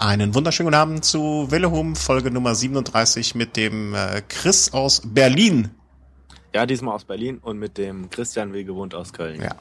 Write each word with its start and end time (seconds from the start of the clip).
Einen 0.00 0.34
wunderschönen 0.34 0.68
guten 0.68 0.80
Abend 0.80 1.04
zu 1.04 1.48
Willehum, 1.50 1.94
Folge 1.94 2.30
Nummer 2.30 2.54
37 2.54 3.34
mit 3.34 3.54
dem 3.58 3.94
äh, 3.94 4.22
Chris 4.26 4.72
aus 4.72 5.02
Berlin. 5.04 5.72
Ja, 6.54 6.64
diesmal 6.64 6.94
aus 6.94 7.04
Berlin 7.04 7.36
und 7.36 7.58
mit 7.58 7.76
dem 7.76 8.08
Christian 8.08 8.54
wie 8.54 8.64
gewohnt 8.64 8.94
aus 8.94 9.12
Köln. 9.12 9.42
Ja. 9.42 9.56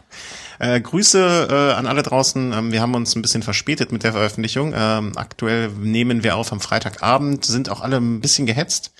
Äh, 0.60 0.79
Grüße 0.79 1.47
äh, 1.52 1.73
an 1.73 1.88
alle 1.88 2.04
draußen. 2.04 2.54
Ähm, 2.54 2.71
wir 2.71 2.79
haben 2.79 2.96
uns 2.96 3.17
ein 3.17 3.21
bisschen 3.21 3.44
verspätet 3.44 3.91
mit 3.91 4.04
der 4.04 4.13
Veröffentlichung. 4.13 4.71
Ähm, 4.73 5.12
aktuell 5.17 5.72
nehmen 5.72 6.24
wir 6.24 6.38
auf 6.38 6.53
am 6.53 6.62
Freitagabend, 6.62 7.44
sind 7.44 7.67
auch 7.67 7.81
alle 7.81 7.97
ein 7.97 8.21
bisschen 8.21 8.46
gehetzt. 8.46 8.94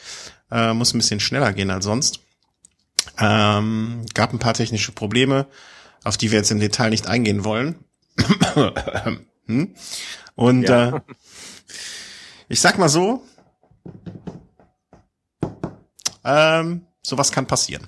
Äh, 0.52 0.74
muss 0.74 0.94
ein 0.94 0.98
bisschen 0.98 1.22
schneller 1.22 1.54
gehen 1.54 1.72
als 1.72 1.86
sonst. 1.86 2.20
Ähm, 3.18 4.06
gab 4.14 4.34
ein 4.34 4.40
paar 4.40 4.56
technische 4.56 4.92
Probleme, 4.92 5.48
auf 6.04 6.18
die 6.18 6.32
wir 6.32 6.40
jetzt 6.40 6.52
im 6.52 6.60
Detail 6.60 6.90
nicht 6.90 7.08
eingehen 7.08 7.46
wollen. 7.46 7.76
hm? 9.46 9.74
Und 10.36 10.64
ja. 10.64 10.98
äh, 10.98 11.00
ich 12.50 12.60
sag 12.60 12.78
mal 12.78 12.90
so, 12.90 13.24
ähm, 16.26 16.86
sowas 17.02 17.32
kann 17.32 17.46
passieren. 17.46 17.86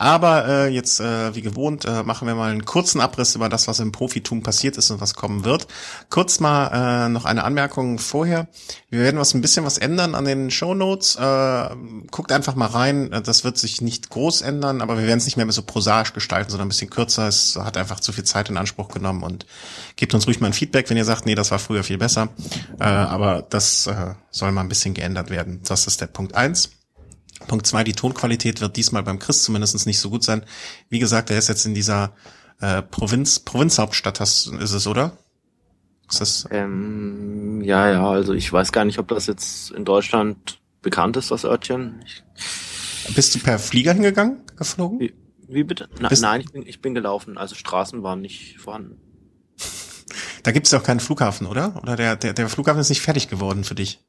Aber 0.00 0.48
äh, 0.48 0.68
jetzt, 0.68 0.98
äh, 0.98 1.34
wie 1.34 1.42
gewohnt, 1.42 1.84
äh, 1.84 2.02
machen 2.04 2.26
wir 2.26 2.34
mal 2.34 2.50
einen 2.50 2.64
kurzen 2.64 3.02
Abriss 3.02 3.34
über 3.34 3.50
das, 3.50 3.68
was 3.68 3.80
im 3.80 3.92
Profitum 3.92 4.42
passiert 4.42 4.78
ist 4.78 4.90
und 4.90 5.02
was 5.02 5.12
kommen 5.12 5.44
wird. 5.44 5.66
Kurz 6.08 6.40
mal 6.40 7.04
äh, 7.04 7.08
noch 7.10 7.26
eine 7.26 7.44
Anmerkung 7.44 7.98
vorher. 7.98 8.48
Wir 8.88 9.00
werden 9.00 9.20
was 9.20 9.34
ein 9.34 9.42
bisschen 9.42 9.66
was 9.66 9.76
ändern 9.76 10.14
an 10.14 10.24
den 10.24 10.50
Show 10.50 10.72
Notes. 10.72 11.16
Äh, 11.16 11.76
guckt 12.10 12.32
einfach 12.32 12.54
mal 12.54 12.68
rein. 12.68 13.10
Das 13.24 13.44
wird 13.44 13.58
sich 13.58 13.82
nicht 13.82 14.08
groß 14.08 14.40
ändern, 14.40 14.80
aber 14.80 14.96
wir 14.96 15.06
werden 15.06 15.18
es 15.18 15.26
nicht 15.26 15.36
mehr 15.36 15.52
so 15.52 15.60
prosaisch 15.60 16.14
gestalten, 16.14 16.50
sondern 16.50 16.68
ein 16.68 16.70
bisschen 16.70 16.88
kürzer. 16.88 17.28
Es 17.28 17.56
hat 17.56 17.76
einfach 17.76 18.00
zu 18.00 18.12
viel 18.12 18.24
Zeit 18.24 18.48
in 18.48 18.56
Anspruch 18.56 18.88
genommen 18.88 19.22
und 19.22 19.44
gebt 19.96 20.14
uns 20.14 20.26
ruhig 20.26 20.40
mal 20.40 20.46
ein 20.46 20.54
Feedback, 20.54 20.88
wenn 20.88 20.96
ihr 20.96 21.04
sagt, 21.04 21.26
nee, 21.26 21.34
das 21.34 21.50
war 21.50 21.58
früher 21.58 21.84
viel 21.84 21.98
besser. 21.98 22.30
Äh, 22.78 22.84
aber 22.84 23.42
das 23.42 23.86
äh, 23.86 24.14
soll 24.30 24.50
mal 24.52 24.62
ein 24.62 24.70
bisschen 24.70 24.94
geändert 24.94 25.28
werden. 25.28 25.60
Das 25.68 25.86
ist 25.86 26.00
der 26.00 26.06
Punkt 26.06 26.34
eins. 26.34 26.70
Punkt 27.46 27.66
zwei, 27.66 27.84
die 27.84 27.92
Tonqualität 27.92 28.60
wird 28.60 28.76
diesmal 28.76 29.02
beim 29.02 29.18
Chris 29.18 29.42
zumindest 29.42 29.86
nicht 29.86 29.98
so 29.98 30.10
gut 30.10 30.24
sein. 30.24 30.44
Wie 30.88 30.98
gesagt, 30.98 31.30
er 31.30 31.38
ist 31.38 31.48
jetzt 31.48 31.66
in 31.66 31.74
dieser 31.74 32.12
äh, 32.60 32.82
Provinz, 32.82 33.40
Provinzhauptstadt, 33.40 34.20
hast, 34.20 34.48
ist 34.48 34.72
es, 34.72 34.86
oder? 34.86 35.16
Ist 36.10 36.20
das? 36.20 36.48
Ähm, 36.50 37.60
ja, 37.62 37.90
ja, 37.90 38.08
also 38.08 38.34
ich 38.34 38.52
weiß 38.52 38.72
gar 38.72 38.84
nicht, 38.84 38.98
ob 38.98 39.08
das 39.08 39.26
jetzt 39.26 39.70
in 39.70 39.84
Deutschland 39.84 40.60
bekannt 40.82 41.16
ist, 41.16 41.30
das 41.30 41.44
Örtchen. 41.44 42.02
Ich 42.04 43.14
Bist 43.14 43.34
du 43.34 43.38
per 43.38 43.58
Flieger 43.58 43.92
hingegangen, 43.92 44.42
geflogen? 44.56 45.00
Wie, 45.00 45.14
wie 45.48 45.64
bitte? 45.64 45.88
Na, 46.00 46.10
nein, 46.20 46.40
ich 46.40 46.52
bin, 46.52 46.66
ich 46.66 46.80
bin 46.80 46.94
gelaufen, 46.94 47.38
also 47.38 47.54
Straßen 47.54 48.02
waren 48.02 48.20
nicht 48.20 48.58
vorhanden. 48.58 49.00
Da 50.42 50.52
gibt 50.52 50.64
es 50.64 50.72
ja 50.72 50.78
auch 50.78 50.82
keinen 50.82 51.00
Flughafen, 51.00 51.46
oder? 51.46 51.78
Oder 51.82 51.96
der, 51.96 52.16
der, 52.16 52.32
der 52.32 52.48
Flughafen 52.48 52.80
ist 52.80 52.88
nicht 52.88 53.02
fertig 53.02 53.28
geworden 53.28 53.62
für 53.62 53.74
dich? 53.74 54.00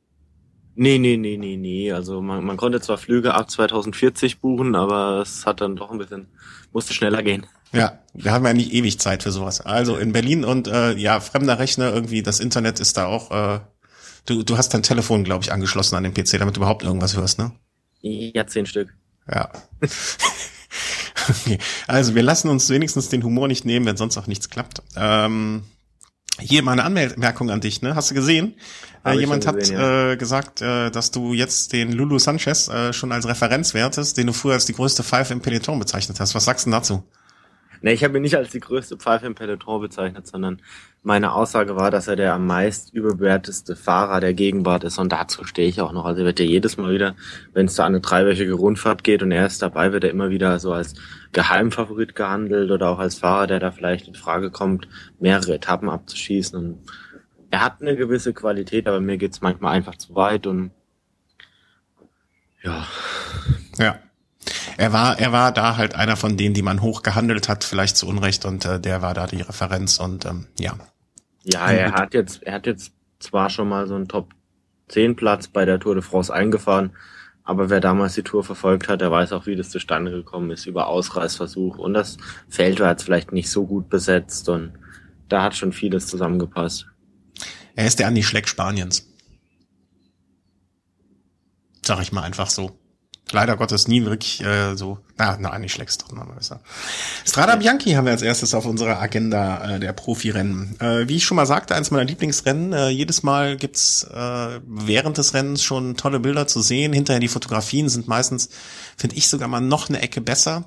Nee, 0.76 0.98
nee, 0.98 1.18
nee, 1.18 1.38
nee, 1.38 1.58
nee. 1.58 1.92
Also 1.92 2.22
man, 2.22 2.44
man 2.44 2.58
konnte 2.58 2.80
zwar 2.82 2.98
Flüge 2.98 3.34
ab 3.34 3.50
2040 3.50 4.40
buchen, 4.40 4.76
aber 4.76 5.22
es 5.22 5.46
hat 5.46 5.62
dann 5.62 5.76
doch 5.76 5.92
ein 5.92 5.98
bisschen, 5.98 6.28
musste 6.72 6.94
schneller 6.94 7.24
gehen. 7.24 7.46
Ja, 7.74 8.00
wir 8.14 8.32
haben 8.32 8.46
ja 8.46 8.54
nicht 8.54 8.74
ewig 8.74 9.00
Zeit 9.00 9.24
für 9.24 9.32
sowas. 9.32 9.62
Also 9.62 9.98
in 9.98 10.12
Berlin 10.12 10.44
und 10.44 10.68
äh, 10.68 10.94
ja, 10.94 11.20
fremder 11.20 11.60
Rechner, 11.60 11.94
irgendwie 11.94 12.22
das 12.22 12.40
Internet 12.40 12.80
ist 12.80 12.98
da 12.98 13.06
auch, 13.06 13.32
äh, 13.32 13.60
du, 14.26 14.44
du 14.44 14.58
hast 14.58 14.74
dein 14.74 14.84
Telefon, 14.84 15.24
glaube 15.24 15.44
ich, 15.44 15.52
angeschlossen 15.52 15.96
an 15.96 16.04
den 16.04 16.14
PC, 16.14 16.40
damit 16.40 16.56
du 16.56 16.60
überhaupt 16.60 16.84
irgendwas 16.84 17.16
hörst, 17.16 17.40
ne? 17.40 17.52
Ja, 18.02 18.48
zehn 18.48 18.66
Stück. 18.66 18.94
Ja. 19.32 19.50
okay. 21.30 21.60
Also 21.88 22.16
wir 22.16 22.24
lassen 22.24 22.50
uns 22.50 22.70
wenigstens 22.70 23.10
den 23.10 23.24
Humor 23.24 23.48
nicht 23.48 23.66
nehmen, 23.66 23.86
wenn 23.86 23.98
sonst 23.98 24.18
auch 24.18 24.28
nichts 24.28 24.50
klappt. 24.50 24.82
Ähm, 24.96 25.64
hier 26.40 26.64
mal 26.64 26.74
eine 26.74 26.84
Anmerkung 26.84 27.50
an 27.50 27.62
dich, 27.62 27.82
ne? 27.82 27.96
Hast 27.96 28.12
du 28.12 28.16
gesehen? 28.16 28.56
Äh, 29.06 29.20
jemand 29.20 29.46
gesehen, 29.46 29.78
hat 29.78 29.82
ja. 29.82 30.12
äh, 30.12 30.18
gesagt, 30.18 30.62
äh, 30.62 30.92
dass 30.92 31.12
du 31.12 31.34
jetzt 31.34 31.74
den 31.74 31.92
Lulu 31.92 32.20
Sanchez 32.20 32.68
äh, 32.68 32.94
schon 32.94 33.12
als 33.12 33.28
Referenz 33.28 33.74
wertest, 33.74 34.18
den 34.18 34.28
du 34.28 34.34
früher 34.34 34.54
als 34.54 34.66
die 34.66 34.74
größte 34.74 35.04
Pfeife 35.04 35.34
im 35.34 35.42
Peloton 35.42 35.80
bezeichnet 35.80 36.20
hast. 36.20 36.36
Was 36.36 36.46
sagst 36.46 36.66
du 36.66 36.72
dazu? 36.72 37.04
Nee, 37.82 37.94
ich 37.94 38.04
habe 38.04 38.18
ihn 38.18 38.22
nicht 38.22 38.36
als 38.36 38.52
die 38.52 38.60
größte 38.60 38.98
Pfeife 38.98 39.26
im 39.26 39.36
Peloton 39.36 39.82
bezeichnet, 39.82 40.28
sondern 40.28 40.62
meine 41.04 41.34
Aussage 41.34 41.76
war, 41.76 41.90
dass 41.90 42.08
er 42.08 42.16
der 42.16 42.34
am 42.34 42.46
meist 42.46 42.94
überbewerteste 42.94 43.76
Fahrer 43.76 44.20
der 44.20 44.36
Gegenwart 44.36 44.84
ist 44.84 45.00
und 45.00 45.12
dazu 45.12 45.46
stehe 45.46 45.68
ich 45.68 45.82
auch 45.82 45.92
noch. 45.92 46.06
Also 46.06 46.22
er 46.22 46.28
wird 46.28 46.40
ja 46.40 46.46
jedes 46.46 46.78
Mal 46.78 46.94
wieder, 46.94 47.16
wenn 47.54 47.66
es 47.66 47.76
da 47.76 47.86
eine 47.86 48.00
dreiwöchige 48.00 48.54
Rundfahrt 48.54 49.04
geht 49.04 49.24
und 49.24 49.32
er 49.32 49.48
ist 49.48 49.62
dabei, 49.64 49.92
wird 49.94 50.04
er 50.04 50.12
immer 50.12 50.30
wieder 50.30 50.60
so 50.60 50.74
als 50.74 50.94
Geheimfavorit 51.32 52.14
gehandelt 52.14 52.70
oder 52.70 52.90
auch 52.90 53.00
als 53.00 53.16
Fahrer, 53.18 53.48
der 53.48 53.60
da 53.60 53.72
vielleicht 53.72 54.08
in 54.08 54.16
Frage 54.16 54.52
kommt, 54.52 54.88
mehrere 55.20 55.56
Etappen 55.56 55.90
abzuschießen. 55.90 56.60
Und 56.60 56.88
er 57.50 57.66
hat 57.66 57.82
eine 57.82 57.96
gewisse 57.96 58.34
Qualität, 58.34 58.88
aber 58.88 59.00
mir 59.00 59.18
geht's 59.18 59.42
manchmal 59.42 59.74
einfach 59.74 59.96
zu 59.96 60.14
weit 60.14 60.46
und 60.46 60.72
ja. 62.64 62.86
Ja. 63.80 64.00
Er 64.78 64.94
war, 64.94 65.20
er 65.20 65.32
war 65.32 65.52
da 65.52 65.78
halt 65.78 65.96
einer 65.96 66.16
von 66.16 66.38
denen, 66.38 66.54
die 66.54 66.62
man 66.62 66.82
hoch 66.82 67.04
gehandelt 67.04 67.50
hat, 67.50 67.64
vielleicht 67.64 67.98
zu 67.98 68.08
Unrecht, 68.08 68.46
und 68.46 68.66
äh, 68.66 68.80
der 68.80 69.02
war 69.02 69.14
da 69.14 69.28
die 69.28 69.42
Referenz 69.42 70.00
und 70.00 70.26
ähm, 70.26 70.48
ja. 70.60 70.78
Ja, 71.44 71.72
er 71.72 71.94
hat 71.94 72.14
jetzt, 72.14 72.44
er 72.44 72.54
hat 72.54 72.68
jetzt 72.68 72.94
zwar 73.20 73.50
schon 73.50 73.70
mal 73.70 73.88
so 73.88 73.96
einen 73.96 74.08
Top 74.08 74.34
10 74.90 75.16
Platz 75.16 75.48
bei 75.48 75.66
der 75.66 75.80
Tour 75.80 75.96
de 75.96 76.04
France 76.04 76.34
eingefahren, 76.34 76.92
aber 77.44 77.70
wer 77.70 77.80
damals 77.80 78.14
die 78.14 78.24
Tour 78.24 78.44
verfolgt 78.44 78.88
hat, 78.88 79.02
der 79.02 79.12
weiß 79.12 79.32
auch, 79.32 79.46
wie 79.46 79.56
das 79.56 79.70
zustande 79.70 80.12
gekommen 80.12 80.52
ist, 80.52 80.68
über 80.68 80.88
Ausreißversuch. 80.88 81.78
Und 81.78 81.94
das 81.94 82.18
Feld 82.48 82.80
war 82.80 82.92
jetzt 82.92 83.04
vielleicht 83.04 83.32
nicht 83.32 83.50
so 83.50 83.66
gut 83.66 83.90
besetzt 83.90 84.48
und 84.50 84.74
da 85.28 85.44
hat 85.44 85.56
schon 85.56 85.74
vieles 85.74 86.08
zusammengepasst. 86.08 86.88
Er 87.76 87.88
ist 87.88 88.00
der 88.00 88.08
Andi 88.08 88.22
Schleck 88.22 88.48
Spaniens. 88.48 89.08
Sag 91.84 92.02
ich 92.02 92.12
mal 92.12 92.22
einfach 92.22 92.50
so 92.50 92.80
leider 93.32 93.58
Gottes 93.58 93.88
nie 93.88 94.04
wirklich 94.06 94.42
äh, 94.42 94.76
so, 94.76 95.00
na, 95.18 95.38
na, 95.40 95.58
nicht 95.60 95.74
schlecht 95.74 96.02
doch 96.02 96.12
mal 96.12 96.26
besser. 96.26 96.62
Strada 97.26 97.56
Bianchi 97.56 97.92
haben 97.94 98.06
wir 98.06 98.12
als 98.12 98.22
erstes 98.22 98.54
auf 98.54 98.66
unserer 98.66 99.00
Agenda 99.00 99.76
äh, 99.76 99.80
der 99.80 99.94
Profirennen. 99.94 100.80
Äh, 100.80 101.08
wie 101.08 101.18
ich 101.18 101.26
schon 101.26 101.36
mal 101.36 101.46
sagte, 101.46 101.76
eins 101.76 101.92
meiner 101.92 102.06
Lieblingsrennen. 102.06 102.74
Äh, 102.74 102.90
jedes 102.90 103.24
Mal 103.24 103.58
gibt's 103.58 104.04
äh, 104.04 104.60
während 104.66 105.18
des 105.18 105.34
Rennens 105.34 105.64
schon 105.64 105.98
tolle 105.98 106.20
Bilder 106.20 106.48
zu 106.48 106.62
sehen. 106.62 106.94
Hinterher 106.94 107.20
die 107.20 107.28
Fotografien 107.28 107.90
sind 107.90 108.08
meistens, 108.08 108.50
finde 108.98 109.16
ich 109.16 109.28
sogar 109.28 109.48
mal 109.48 109.62
noch 109.62 109.90
eine 109.90 110.02
Ecke 110.02 110.22
besser. 110.22 110.66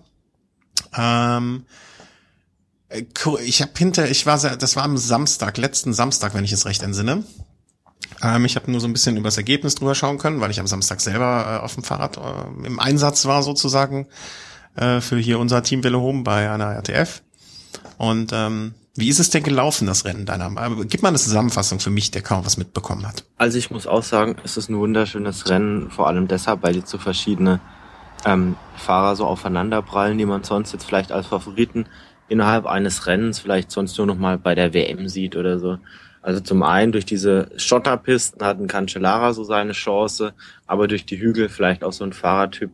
Ähm, 0.96 1.64
äh, 2.88 3.04
ich 3.44 3.62
habe 3.62 3.72
hinter, 3.76 4.10
ich 4.10 4.26
war, 4.26 4.38
das 4.38 4.76
war 4.76 4.84
am 4.84 4.96
Samstag, 4.96 5.58
letzten 5.58 5.92
Samstag, 5.92 6.34
wenn 6.34 6.44
ich 6.44 6.52
es 6.52 6.66
recht 6.66 6.82
entsinne. 6.82 7.24
Ähm, 8.24 8.44
ich 8.44 8.56
habe 8.56 8.70
nur 8.70 8.80
so 8.80 8.86
ein 8.86 8.92
bisschen 8.92 9.16
übers 9.16 9.36
Ergebnis 9.36 9.74
drüber 9.74 9.94
schauen 9.94 10.18
können, 10.18 10.40
weil 10.40 10.50
ich 10.50 10.58
am 10.58 10.66
Samstag 10.66 11.00
selber 11.00 11.60
äh, 11.60 11.64
auf 11.64 11.74
dem 11.74 11.84
Fahrrad 11.84 12.16
äh, 12.16 12.66
im 12.66 12.80
Einsatz 12.80 13.26
war 13.26 13.42
sozusagen 13.42 14.06
äh, 14.76 15.00
für 15.00 15.18
hier 15.18 15.38
unser 15.38 15.62
Team 15.62 15.84
Velo 15.84 16.00
Home 16.00 16.22
bei 16.22 16.50
einer 16.50 16.74
RTF. 16.74 17.22
Und 17.98 18.32
ähm, 18.32 18.74
wie 18.96 19.08
ist 19.08 19.18
es 19.18 19.30
denn 19.30 19.42
gelaufen, 19.42 19.86
das 19.86 20.04
Rennen 20.04 20.24
deiner? 20.24 20.46
Äh, 20.46 20.84
gib 20.86 21.02
mal 21.02 21.10
eine 21.10 21.18
Zusammenfassung 21.18 21.80
für 21.80 21.90
mich, 21.90 22.10
der 22.10 22.22
kaum 22.22 22.46
was 22.46 22.56
mitbekommen 22.56 23.06
hat. 23.06 23.24
Also 23.36 23.58
ich 23.58 23.70
muss 23.70 23.86
auch 23.86 24.02
sagen, 24.02 24.36
es 24.42 24.56
ist 24.56 24.70
ein 24.70 24.78
wunderschönes 24.78 25.48
Rennen, 25.50 25.90
vor 25.90 26.08
allem 26.08 26.26
deshalb, 26.26 26.62
weil 26.62 26.72
die 26.72 26.84
zu 26.84 26.98
verschiedene 26.98 27.60
ähm, 28.24 28.56
Fahrer 28.76 29.16
so 29.16 29.26
aufeinanderprallen, 29.26 30.16
die 30.16 30.26
man 30.26 30.44
sonst 30.44 30.72
jetzt 30.72 30.84
vielleicht 30.84 31.12
als 31.12 31.26
Favoriten 31.26 31.86
innerhalb 32.28 32.66
eines 32.66 33.06
Rennens 33.06 33.38
vielleicht 33.38 33.70
sonst 33.70 33.98
nur 33.98 34.06
noch 34.06 34.16
mal 34.16 34.38
bei 34.38 34.54
der 34.54 34.72
WM 34.72 35.08
sieht 35.08 35.36
oder 35.36 35.58
so. 35.58 35.78
Also 36.24 36.40
zum 36.40 36.62
einen 36.62 36.90
durch 36.90 37.04
diese 37.04 37.50
Schotterpisten 37.58 38.42
hatten 38.46 38.66
Cancellara 38.66 39.34
so 39.34 39.44
seine 39.44 39.72
Chance, 39.72 40.32
aber 40.66 40.88
durch 40.88 41.04
die 41.04 41.20
Hügel 41.20 41.50
vielleicht 41.50 41.84
auch 41.84 41.92
so 41.92 42.02
ein 42.02 42.14
Fahrertyp 42.14 42.70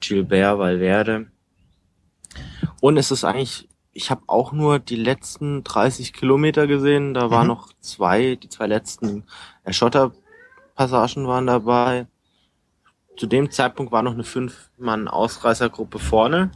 Gilbert 0.00 0.58
Valverde. 0.58 1.28
Und 2.82 2.98
es 2.98 3.10
ist 3.10 3.24
eigentlich, 3.24 3.70
ich 3.94 4.10
habe 4.10 4.20
auch 4.26 4.52
nur 4.52 4.78
die 4.78 4.96
letzten 4.96 5.64
30 5.64 6.12
Kilometer 6.12 6.66
gesehen. 6.66 7.14
Da 7.14 7.30
waren 7.30 7.44
mhm. 7.44 7.54
noch 7.54 7.72
zwei, 7.80 8.34
die 8.34 8.50
zwei 8.50 8.66
letzten 8.66 9.24
Schotterpassagen 9.66 11.26
waren 11.26 11.46
dabei. 11.46 12.06
Zu 13.16 13.26
dem 13.26 13.50
Zeitpunkt 13.50 13.92
war 13.92 14.02
noch 14.02 14.12
eine 14.12 14.24
Fünf-Mann-Ausreißergruppe 14.24 15.98
vorne. 15.98 16.50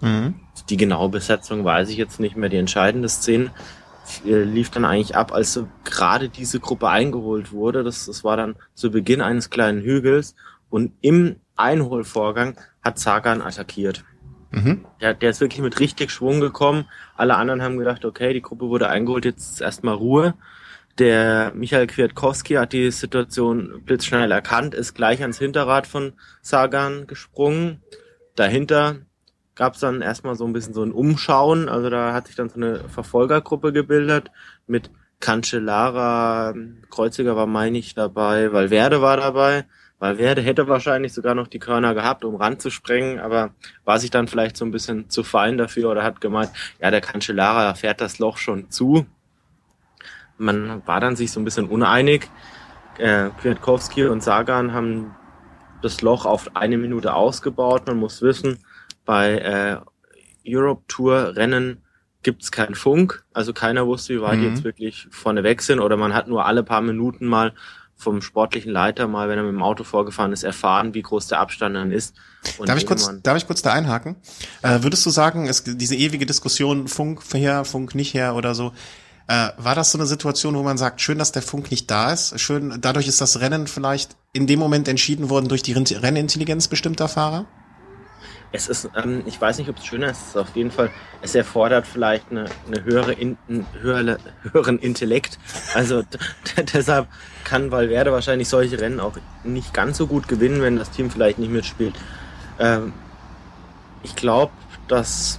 Mhm. 0.00 0.34
Die 0.68 0.76
genaue 0.76 1.10
Besetzung 1.10 1.64
weiß 1.64 1.90
ich 1.90 1.96
jetzt 1.96 2.18
nicht 2.18 2.34
mehr, 2.34 2.48
die 2.48 2.56
entscheidende 2.56 3.08
Szene 3.08 3.52
lief 4.24 4.70
dann 4.70 4.84
eigentlich 4.84 5.16
ab, 5.16 5.32
als 5.32 5.52
so 5.52 5.68
gerade 5.84 6.28
diese 6.28 6.60
Gruppe 6.60 6.88
eingeholt 6.88 7.52
wurde. 7.52 7.84
Das, 7.84 8.06
das 8.06 8.24
war 8.24 8.36
dann 8.36 8.56
zu 8.74 8.90
Beginn 8.90 9.20
eines 9.20 9.50
kleinen 9.50 9.82
Hügels 9.82 10.34
und 10.70 10.92
im 11.00 11.36
Einholvorgang 11.56 12.58
hat 12.82 12.98
Sagan 12.98 13.42
attackiert. 13.42 14.04
Mhm. 14.50 14.84
Der, 15.00 15.14
der 15.14 15.30
ist 15.30 15.40
wirklich 15.40 15.60
mit 15.60 15.80
richtig 15.80 16.10
Schwung 16.10 16.40
gekommen. 16.40 16.86
Alle 17.16 17.36
anderen 17.36 17.62
haben 17.62 17.78
gedacht, 17.78 18.04
okay, 18.04 18.32
die 18.32 18.42
Gruppe 18.42 18.68
wurde 18.68 18.88
eingeholt, 18.88 19.24
jetzt 19.24 19.60
erstmal 19.60 19.94
Ruhe. 19.94 20.34
Der 20.98 21.52
Michael 21.54 21.86
Kwiatkowski 21.86 22.54
hat 22.54 22.72
die 22.72 22.90
Situation 22.90 23.82
blitzschnell 23.84 24.30
erkannt, 24.30 24.74
ist 24.74 24.94
gleich 24.94 25.20
ans 25.20 25.38
Hinterrad 25.38 25.86
von 25.86 26.14
Sagan 26.40 27.06
gesprungen. 27.06 27.82
Dahinter 28.34 28.96
gab 29.56 29.74
es 29.74 29.80
dann 29.80 30.02
erstmal 30.02 30.36
so 30.36 30.46
ein 30.46 30.52
bisschen 30.52 30.74
so 30.74 30.82
ein 30.82 30.92
Umschauen. 30.92 31.68
Also 31.68 31.90
da 31.90 32.12
hat 32.12 32.28
sich 32.28 32.36
dann 32.36 32.48
so 32.48 32.56
eine 32.56 32.88
Verfolgergruppe 32.88 33.72
gebildet 33.72 34.30
mit 34.66 34.90
Cancellara, 35.18 36.54
Kreuziger 36.90 37.36
war 37.36 37.46
meine 37.46 37.78
ich 37.78 37.94
dabei, 37.94 38.52
Valverde 38.52 39.00
war 39.00 39.16
dabei. 39.16 39.64
Valverde 39.98 40.42
hätte 40.42 40.68
wahrscheinlich 40.68 41.14
sogar 41.14 41.34
noch 41.34 41.46
die 41.46 41.58
Körner 41.58 41.94
gehabt, 41.94 42.22
um 42.24 42.36
ranzusprengen, 42.36 43.18
aber 43.18 43.54
war 43.86 43.98
sich 43.98 44.10
dann 44.10 44.28
vielleicht 44.28 44.58
so 44.58 44.66
ein 44.66 44.70
bisschen 44.70 45.08
zu 45.08 45.24
fein 45.24 45.56
dafür 45.56 45.90
oder 45.90 46.04
hat 46.04 46.20
gemeint, 46.20 46.50
ja, 46.82 46.90
der 46.90 47.00
Cancellara 47.00 47.72
fährt 47.74 48.02
das 48.02 48.18
Loch 48.18 48.36
schon 48.36 48.70
zu. 48.70 49.06
Man 50.36 50.86
war 50.86 51.00
dann 51.00 51.16
sich 51.16 51.32
so 51.32 51.40
ein 51.40 51.44
bisschen 51.44 51.66
uneinig. 51.66 52.28
Äh, 52.98 53.30
Kwiatkowski 53.40 54.04
und 54.04 54.22
Sagan 54.22 54.74
haben 54.74 55.14
das 55.80 56.02
Loch 56.02 56.26
auf 56.26 56.54
eine 56.54 56.76
Minute 56.76 57.14
ausgebaut. 57.14 57.86
Man 57.86 57.96
muss 57.96 58.20
wissen, 58.20 58.58
bei 59.06 59.38
äh, 59.38 59.78
Europe 60.46 60.82
Tour 60.88 61.34
Rennen 61.36 61.82
gibt's 62.22 62.50
keinen 62.50 62.74
Funk, 62.74 63.24
also 63.32 63.52
keiner 63.52 63.86
wusste, 63.86 64.14
wie 64.14 64.20
weit 64.20 64.38
mhm. 64.38 64.42
die 64.42 64.48
jetzt 64.48 64.64
wirklich 64.64 65.06
vorne 65.10 65.44
weg 65.44 65.62
sind 65.62 65.80
oder 65.80 65.96
man 65.96 66.12
hat 66.12 66.28
nur 66.28 66.44
alle 66.44 66.62
paar 66.62 66.82
Minuten 66.82 67.26
mal 67.26 67.54
vom 67.96 68.20
sportlichen 68.20 68.70
Leiter 68.70 69.08
mal, 69.08 69.28
wenn 69.28 69.38
er 69.38 69.44
mit 69.44 69.52
dem 69.52 69.62
Auto 69.62 69.82
vorgefahren 69.82 70.32
ist, 70.32 70.42
erfahren, 70.42 70.92
wie 70.92 71.02
groß 71.02 71.28
der 71.28 71.40
Abstand 71.40 71.76
dann 71.76 71.90
ist. 71.90 72.14
Und 72.58 72.68
darf 72.68 72.76
ich 72.76 72.86
kurz, 72.86 73.10
darf 73.22 73.38
ich 73.38 73.46
kurz 73.46 73.62
da 73.62 73.72
einhaken? 73.72 74.16
Äh, 74.62 74.82
würdest 74.82 75.06
du 75.06 75.10
sagen, 75.10 75.48
es, 75.48 75.64
diese 75.64 75.96
ewige 75.96 76.26
Diskussion 76.26 76.88
Funk 76.88 77.22
her, 77.32 77.64
Funk 77.64 77.94
nicht 77.94 78.12
her 78.12 78.34
oder 78.34 78.54
so, 78.54 78.72
äh, 79.28 79.48
war 79.56 79.74
das 79.74 79.92
so 79.92 79.98
eine 79.98 80.06
Situation, 80.06 80.54
wo 80.56 80.62
man 80.62 80.78
sagt, 80.78 81.00
schön, 81.00 81.18
dass 81.18 81.32
der 81.32 81.42
Funk 81.42 81.70
nicht 81.70 81.90
da 81.90 82.12
ist, 82.12 82.38
schön, 82.38 82.78
dadurch 82.80 83.08
ist 83.08 83.20
das 83.20 83.40
Rennen 83.40 83.66
vielleicht 83.66 84.16
in 84.32 84.46
dem 84.46 84.58
Moment 84.58 84.88
entschieden 84.88 85.30
worden 85.30 85.48
durch 85.48 85.62
die 85.62 85.72
Rennintelligenz 85.72 86.68
bestimmter 86.68 87.08
Fahrer? 87.08 87.46
Es 88.56 88.68
ist, 88.68 88.90
ähm, 88.96 89.22
ich 89.26 89.40
weiß 89.40 89.58
nicht, 89.58 89.68
ob 89.68 89.78
es 89.78 89.86
schöner 89.86 90.10
ist, 90.10 90.20
es 90.20 90.28
ist 90.30 90.36
auf 90.36 90.56
jeden 90.56 90.70
Fall, 90.70 90.90
es 91.22 91.34
erfordert 91.34 91.86
vielleicht 91.86 92.30
eine, 92.30 92.46
eine 92.66 92.84
höhere, 92.84 93.12
in, 93.12 93.36
einen 93.48 93.66
höhere, 93.80 94.18
höheren 94.42 94.78
Intellekt. 94.78 95.38
Also 95.74 96.02
deshalb 96.74 97.08
kann 97.44 97.70
Valverde 97.70 98.12
wahrscheinlich 98.12 98.48
solche 98.48 98.80
Rennen 98.80 98.98
auch 98.98 99.16
nicht 99.44 99.72
ganz 99.72 99.98
so 99.98 100.06
gut 100.06 100.26
gewinnen, 100.26 100.62
wenn 100.62 100.76
das 100.76 100.90
Team 100.90 101.10
vielleicht 101.10 101.38
nicht 101.38 101.52
mitspielt. 101.52 101.94
Ähm, 102.58 102.92
ich 104.02 104.16
glaube, 104.16 104.52
dass 104.88 105.38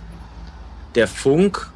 der 0.95 1.07
Funk 1.07 1.71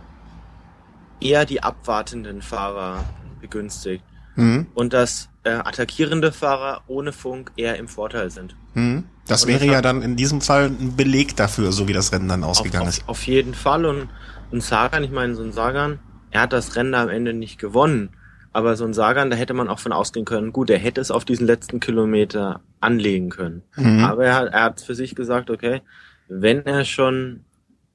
eher 1.20 1.46
die 1.46 1.62
abwartenden 1.64 2.42
Fahrer 2.42 3.04
begünstigt 3.40 4.04
mhm. 4.36 4.68
und 4.74 4.94
dass 4.94 5.31
äh, 5.44 5.50
attackierende 5.50 6.32
Fahrer 6.32 6.82
ohne 6.88 7.12
Funk 7.12 7.52
eher 7.56 7.78
im 7.78 7.88
Vorteil 7.88 8.30
sind. 8.30 8.56
Mhm. 8.74 9.06
Das 9.28 9.48
wäre 9.48 9.66
ja 9.66 9.82
dann 9.82 10.02
in 10.02 10.16
diesem 10.16 10.42
Fall 10.42 10.66
ein 10.66 10.96
Beleg 10.96 11.36
dafür, 11.36 11.72
so 11.72 11.88
wie 11.88 11.94
das 11.94 12.12
Rennen 12.12 12.28
dann 12.28 12.44
ausgegangen 12.44 12.88
auf, 12.88 12.98
ist. 12.98 13.08
Auf 13.08 13.24
jeden 13.28 13.54
Fall. 13.54 13.86
Und 13.86 14.10
ein 14.52 14.62
Sagan, 14.62 15.04
ich 15.04 15.12
meine, 15.12 15.36
so 15.36 15.44
ein 15.44 15.54
Sagan, 15.54 16.00
er 16.32 16.42
hat 16.42 16.54
das 16.54 16.76
Rennen 16.76 16.94
am 16.96 17.10
Ende 17.10 17.34
nicht 17.34 17.58
gewonnen. 17.58 18.10
Aber 18.54 18.76
so 18.76 18.84
ein 18.84 18.94
Sagan, 18.94 19.30
da 19.30 19.38
hätte 19.38 19.54
man 19.54 19.70
auch 19.70 19.80
von 19.80 19.94
ausgehen 19.94 20.26
können, 20.26 20.52
gut, 20.52 20.70
er 20.70 20.78
hätte 20.78 21.00
es 21.00 21.12
auf 21.12 21.24
diesen 21.24 21.48
letzten 21.48 21.80
Kilometer 21.80 22.60
anlegen 22.82 23.30
können. 23.30 23.64
Mhm. 23.78 24.04
Aber 24.04 24.26
er 24.26 24.36
hat, 24.36 24.54
er 24.54 24.64
hat 24.64 24.82
für 24.82 24.96
sich 24.96 25.16
gesagt, 25.16 25.50
okay, 25.50 25.82
wenn 26.28 26.66
er 26.66 26.84
schon, 26.84 27.46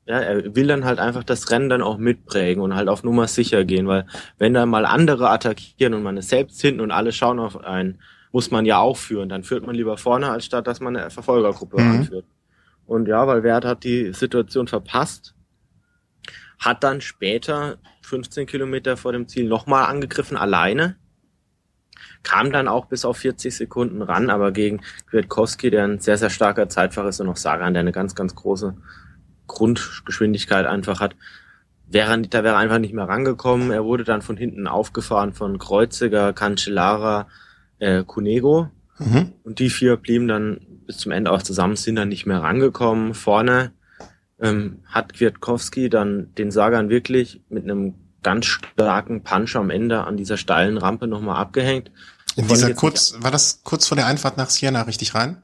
ja, 0.06 0.20
er 0.20 0.54
will 0.54 0.68
dann 0.68 0.84
halt 0.84 1.00
einfach 1.00 1.24
das 1.24 1.50
Rennen 1.50 1.68
dann 1.68 1.82
auch 1.82 1.98
mitprägen 1.98 2.62
und 2.62 2.76
halt 2.76 2.88
auf 2.88 3.02
Nummer 3.02 3.26
sicher 3.26 3.64
gehen, 3.64 3.88
weil 3.88 4.06
wenn 4.38 4.54
da 4.54 4.64
mal 4.64 4.86
andere 4.86 5.30
attackieren 5.30 5.94
und 5.94 6.04
man 6.04 6.16
ist 6.16 6.28
selbst 6.28 6.60
hinten 6.60 6.80
und 6.80 6.92
alle 6.92 7.10
schauen 7.10 7.40
auf 7.40 7.62
einen, 7.64 8.00
muss 8.30 8.52
man 8.52 8.64
ja 8.66 8.78
auch 8.78 8.96
führen. 8.96 9.28
Dann 9.28 9.42
führt 9.42 9.66
man 9.66 9.74
lieber 9.74 9.96
vorne, 9.96 10.30
als 10.30 10.44
statt 10.44 10.66
dass 10.66 10.80
man 10.80 10.96
eine 10.96 11.10
Verfolgergruppe 11.10 11.80
mhm. 11.80 11.90
anführt. 11.90 12.24
Und 12.86 13.08
ja, 13.08 13.26
weil 13.26 13.42
Wert 13.42 13.64
hat 13.64 13.82
die 13.82 14.12
Situation 14.12 14.68
verpasst, 14.68 15.34
hat 16.60 16.84
dann 16.84 17.00
später 17.00 17.78
15 18.02 18.46
Kilometer 18.46 18.96
vor 18.96 19.12
dem 19.12 19.26
Ziel 19.26 19.48
nochmal 19.48 19.86
angegriffen, 19.86 20.36
alleine. 20.36 20.96
Kam 22.22 22.52
dann 22.52 22.68
auch 22.68 22.86
bis 22.86 23.04
auf 23.04 23.16
40 23.18 23.56
Sekunden 23.56 24.02
ran, 24.02 24.30
aber 24.30 24.52
gegen 24.52 24.82
Kwiatkowski, 25.10 25.70
der 25.70 25.84
ein 25.84 25.98
sehr, 25.98 26.18
sehr 26.18 26.30
starker 26.30 26.68
Zeitfahrer 26.68 27.08
ist 27.08 27.20
und 27.20 27.26
noch 27.26 27.36
Sagan, 27.36 27.74
der 27.74 27.80
eine 27.80 27.92
ganz, 27.92 28.14
ganz 28.14 28.34
große 28.34 28.76
Grundgeschwindigkeit 29.46 30.66
einfach 30.66 31.00
hat, 31.00 31.14
wäre, 31.88 32.20
da 32.22 32.44
wäre 32.44 32.56
einfach 32.56 32.78
nicht 32.78 32.94
mehr 32.94 33.08
rangekommen. 33.08 33.70
Er 33.70 33.84
wurde 33.84 34.04
dann 34.04 34.22
von 34.22 34.36
hinten 34.36 34.66
aufgefahren 34.66 35.32
von 35.32 35.58
Kreuziger, 35.58 36.32
Cancellara, 36.32 37.28
äh, 37.78 38.02
Cunego. 38.04 38.70
Mhm. 38.98 39.32
Und 39.44 39.58
die 39.58 39.70
vier 39.70 39.96
blieben 39.96 40.28
dann 40.28 40.60
bis 40.86 40.98
zum 40.98 41.12
Ende 41.12 41.30
auch 41.30 41.42
zusammen, 41.42 41.76
sind 41.76 41.96
dann 41.96 42.08
nicht 42.08 42.26
mehr 42.26 42.42
rangekommen. 42.42 43.14
Vorne 43.14 43.72
ähm, 44.40 44.80
hat 44.86 45.14
Kwiatkowski 45.14 45.88
dann 45.88 46.34
den 46.36 46.50
Sagan 46.50 46.88
wirklich 46.88 47.42
mit 47.48 47.64
einem 47.64 47.94
ganz 48.22 48.46
starken 48.46 49.22
Punch 49.22 49.56
am 49.56 49.70
Ende 49.70 50.04
an 50.04 50.16
dieser 50.16 50.36
steilen 50.36 50.78
Rampe 50.78 51.06
nochmal 51.06 51.36
abgehängt. 51.36 51.90
In 52.34 52.48
dieser 52.48 52.74
kurz, 52.74 53.14
war 53.20 53.30
das 53.30 53.60
kurz 53.62 53.86
vor 53.86 53.96
der 53.96 54.06
Einfahrt 54.06 54.36
nach 54.36 54.50
Siena 54.50 54.82
richtig 54.82 55.14
rein? 55.14 55.38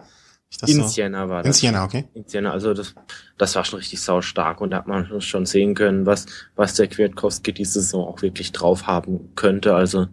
In 0.66 0.76
so? 0.76 0.86
Siena 0.86 1.28
war 1.28 1.42
das. 1.42 1.46
In 1.46 1.52
Siena, 1.68 1.84
okay. 1.84 2.04
In 2.14 2.24
Siena, 2.26 2.52
also 2.52 2.74
das, 2.74 2.94
das 3.38 3.54
war 3.56 3.64
schon 3.64 3.78
richtig 3.78 4.00
sau 4.00 4.20
stark 4.20 4.60
und 4.60 4.70
da 4.70 4.78
hat 4.78 4.86
man 4.86 5.20
schon 5.20 5.46
sehen 5.46 5.74
können, 5.74 6.06
was, 6.06 6.26
was 6.56 6.74
der 6.74 6.88
Kwiatkowski 6.88 7.52
diese 7.52 7.80
Saison 7.80 8.06
auch 8.06 8.22
wirklich 8.22 8.52
drauf 8.52 8.86
haben 8.86 9.34
könnte. 9.34 9.74
Also 9.74 10.08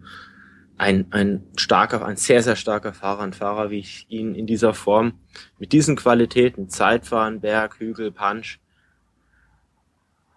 ein, 0.78 1.06
ein 1.10 1.42
starker, 1.56 2.04
ein 2.06 2.16
sehr, 2.16 2.42
sehr 2.42 2.56
starker 2.56 2.94
Fahrer 2.94 3.22
und 3.22 3.36
Fahrer, 3.36 3.70
wie 3.70 3.80
ich 3.80 4.06
ihn 4.08 4.34
in 4.34 4.46
dieser 4.46 4.72
Form 4.72 5.12
mit 5.58 5.72
diesen 5.72 5.94
Qualitäten, 5.94 6.70
Zeitfahren, 6.70 7.40
Berg, 7.40 7.78
Hügel, 7.78 8.10
Punch, 8.10 8.58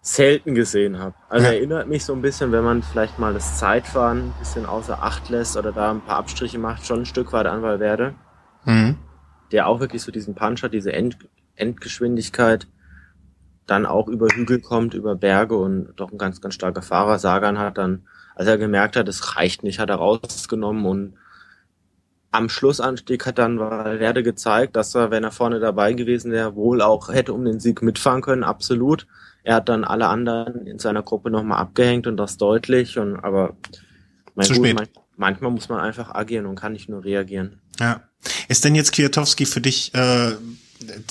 selten 0.02 0.54
gesehen 0.54 0.98
habe. 0.98 1.14
Also 1.30 1.46
ja. 1.46 1.54
erinnert 1.54 1.88
mich 1.88 2.04
so 2.04 2.12
ein 2.12 2.20
bisschen, 2.20 2.52
wenn 2.52 2.62
man 2.62 2.82
vielleicht 2.82 3.18
mal 3.18 3.32
das 3.32 3.58
Zeitfahren 3.58 4.18
ein 4.18 4.34
bisschen 4.38 4.66
außer 4.66 5.02
Acht 5.02 5.30
lässt 5.30 5.56
oder 5.56 5.72
da 5.72 5.90
ein 5.90 6.02
paar 6.02 6.18
Abstriche 6.18 6.58
macht, 6.58 6.84
schon 6.86 7.00
ein 7.00 7.06
Stück 7.06 7.32
weit 7.32 7.46
an 7.46 7.62
Valverde. 7.62 8.14
Mhm. 8.66 8.98
Der 9.54 9.66
auch 9.66 9.80
wirklich 9.80 10.02
so 10.02 10.12
diesen 10.12 10.34
Punch 10.34 10.62
hat, 10.62 10.74
diese 10.74 10.92
End 10.92 11.16
Endgeschwindigkeit, 11.56 12.66
dann 13.66 13.86
auch 13.86 14.08
über 14.08 14.26
Hügel 14.28 14.60
kommt, 14.60 14.92
über 14.92 15.14
Berge 15.14 15.56
und 15.56 15.94
doch 15.96 16.12
ein 16.12 16.18
ganz, 16.18 16.42
ganz 16.42 16.54
starker 16.54 16.82
Fahrer. 16.82 17.18
Sagan 17.18 17.58
hat 17.58 17.78
dann 17.78 18.02
als 18.34 18.48
er 18.48 18.58
gemerkt 18.58 18.96
hat, 18.96 19.08
es 19.08 19.36
reicht 19.36 19.62
nicht, 19.62 19.78
hat 19.78 19.90
er 19.90 19.96
rausgenommen 19.96 20.84
und 20.84 21.14
am 22.30 22.48
Schlussanstieg 22.48 23.26
hat 23.26 23.38
dann 23.38 23.60
Valverde 23.60 24.24
gezeigt, 24.24 24.74
dass 24.74 24.94
er, 24.94 25.12
wenn 25.12 25.22
er 25.22 25.30
vorne 25.30 25.60
dabei 25.60 25.92
gewesen 25.92 26.32
wäre, 26.32 26.56
wohl 26.56 26.82
auch 26.82 27.12
hätte 27.12 27.32
um 27.32 27.44
den 27.44 27.60
Sieg 27.60 27.80
mitfahren 27.80 28.22
können, 28.22 28.42
absolut. 28.42 29.06
Er 29.44 29.56
hat 29.56 29.68
dann 29.68 29.84
alle 29.84 30.08
anderen 30.08 30.66
in 30.66 30.80
seiner 30.80 31.02
Gruppe 31.02 31.30
nochmal 31.30 31.60
abgehängt 31.60 32.08
und 32.08 32.16
das 32.16 32.36
deutlich 32.36 32.98
und 32.98 33.16
aber 33.16 33.54
mein 34.34 34.46
Zu 34.46 34.54
gut, 34.54 34.66
spät. 34.66 34.74
Man, 34.74 34.88
manchmal 35.16 35.52
muss 35.52 35.68
man 35.68 35.78
einfach 35.78 36.12
agieren 36.12 36.46
und 36.46 36.56
kann 36.56 36.72
nicht 36.72 36.88
nur 36.88 37.04
reagieren. 37.04 37.60
Ja. 37.80 38.02
Ist 38.48 38.64
denn 38.64 38.74
jetzt 38.74 38.92
Kwiatowski 38.92 39.46
für 39.46 39.60
dich, 39.60 39.94
äh, 39.94 40.32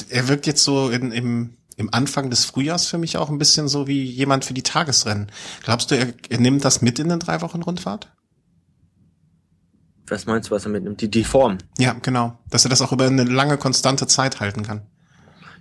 er 0.10 0.28
wirkt 0.28 0.48
jetzt 0.48 0.64
so 0.64 0.90
in, 0.90 1.12
im 1.12 1.58
im 1.78 1.94
Anfang 1.94 2.30
des 2.30 2.46
Frühjahrs 2.46 2.88
für 2.88 2.98
mich 2.98 3.18
auch 3.18 3.30
ein 3.30 3.38
bisschen 3.38 3.68
so 3.68 3.88
wie 3.88 4.04
jemand 4.04 4.46
für 4.46 4.54
die 4.54 4.64
Tagesrennen. 4.64 5.32
Glaubst 5.64 5.92
du, 5.92 5.96
er, 5.96 6.14
er 6.30 6.40
nimmt 6.40 6.64
das 6.66 6.82
mit 6.82 7.00
in 7.00 7.10
den 7.10 7.20
drei 7.20 7.42
Wochen 7.42 7.62
Rundfahrt? 7.62 8.12
Was 10.08 10.26
meinst 10.26 10.50
du, 10.50 10.56
was 10.56 10.66
er 10.66 10.72
mitnimmt? 10.72 11.02
Die, 11.02 11.10
die 11.10 11.24
Form? 11.24 11.58
Ja, 11.78 11.94
genau. 11.94 12.38
Dass 12.50 12.66
er 12.66 12.70
das 12.70 12.82
auch 12.82 12.92
über 12.92 13.06
eine 13.06 13.24
lange, 13.24 13.58
konstante 13.58 14.06
Zeit 14.06 14.40
halten 14.40 14.64
kann. 14.64 14.82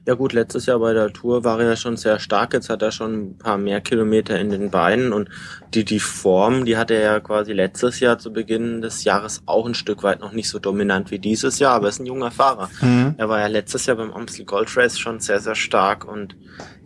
Ja 0.05 0.15
gut, 0.15 0.33
letztes 0.33 0.67
Jahr 0.67 0.81
bei 0.81 0.93
der 0.93 1.13
Tour 1.13 1.45
war 1.45 1.61
er 1.61 1.71
ja 1.71 1.77
schon 1.77 1.97
sehr 1.97 2.19
stark. 2.19 2.55
Jetzt 2.55 2.69
hat 2.69 2.83
er 2.83 2.91
schon 2.91 3.13
ein 3.13 3.39
paar 3.39 3.57
mehr 3.57 3.81
Kilometer 3.81 4.39
in 4.39 4.51
den 4.51 4.69
Beinen 4.69 5.13
und 5.13 5.29
die, 5.75 5.85
die 5.85 6.01
Form, 6.01 6.65
die 6.65 6.77
hatte 6.77 6.95
er 6.95 7.13
ja 7.13 7.21
quasi 7.21 7.53
letztes 7.53 8.01
Jahr 8.01 8.19
zu 8.19 8.33
Beginn 8.33 8.83
des 8.83 9.05
Jahres 9.05 9.43
auch 9.47 9.65
ein 9.65 9.75
Stück 9.75 10.03
weit 10.03 10.21
noch 10.21 10.33
nicht 10.33 10.49
so 10.49 10.59
dominant 10.59 11.13
wie 11.13 11.21
dieses 11.21 11.61
Jahr, 11.61 11.75
aber 11.75 11.87
er 11.87 11.91
ist 11.91 12.01
ein 12.01 12.07
junger 12.07 12.33
Fahrer. 12.33 12.69
Mhm. 12.81 13.15
Er 13.17 13.29
war 13.29 13.39
ja 13.39 13.47
letztes 13.47 13.87
Jahr 13.87 13.97
beim 13.97 14.13
Amstel 14.13 14.45
Gold 14.45 14.77
Race 14.77 14.99
schon 14.99 15.21
sehr, 15.21 15.39
sehr 15.39 15.55
stark 15.55 16.05
und 16.05 16.35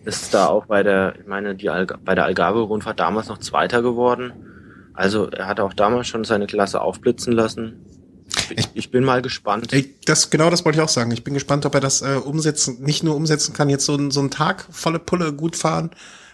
ist 0.04 0.34
da 0.34 0.48
auch 0.48 0.66
bei 0.66 0.82
der, 0.82 1.14
ich 1.18 1.26
meine, 1.26 1.54
die 1.54 1.70
Alga, 1.70 1.98
bei 2.04 2.14
der 2.14 2.26
Algarve-Rundfahrt 2.26 3.00
damals 3.00 3.28
noch 3.28 3.38
Zweiter 3.38 3.80
geworden. 3.80 4.32
Also 4.92 5.30
er 5.30 5.46
hat 5.46 5.58
auch 5.60 5.72
damals 5.72 6.06
schon 6.06 6.24
seine 6.24 6.46
Klasse 6.46 6.82
aufblitzen 6.82 7.32
lassen. 7.32 7.80
Ich, 8.50 8.68
ich 8.74 8.90
bin 8.90 9.04
mal 9.04 9.22
gespannt. 9.22 9.72
Ich, 9.72 10.00
das 10.04 10.30
genau 10.30 10.50
das 10.50 10.64
wollte 10.64 10.78
ich 10.78 10.82
auch 10.82 10.88
sagen. 10.88 11.10
Ich 11.10 11.24
bin 11.24 11.34
gespannt, 11.34 11.66
ob 11.66 11.74
er 11.74 11.80
das 11.80 12.02
äh, 12.02 12.14
umsetzen, 12.22 12.82
nicht 12.82 13.02
nur 13.02 13.16
umsetzen 13.16 13.52
kann, 13.52 13.68
jetzt 13.68 13.84
so, 13.84 14.10
so 14.10 14.20
einen 14.20 14.30
Tag 14.30 14.66
volle 14.70 14.98
Pulle 14.98 15.32
gut 15.32 15.56
fahren. 15.56 15.90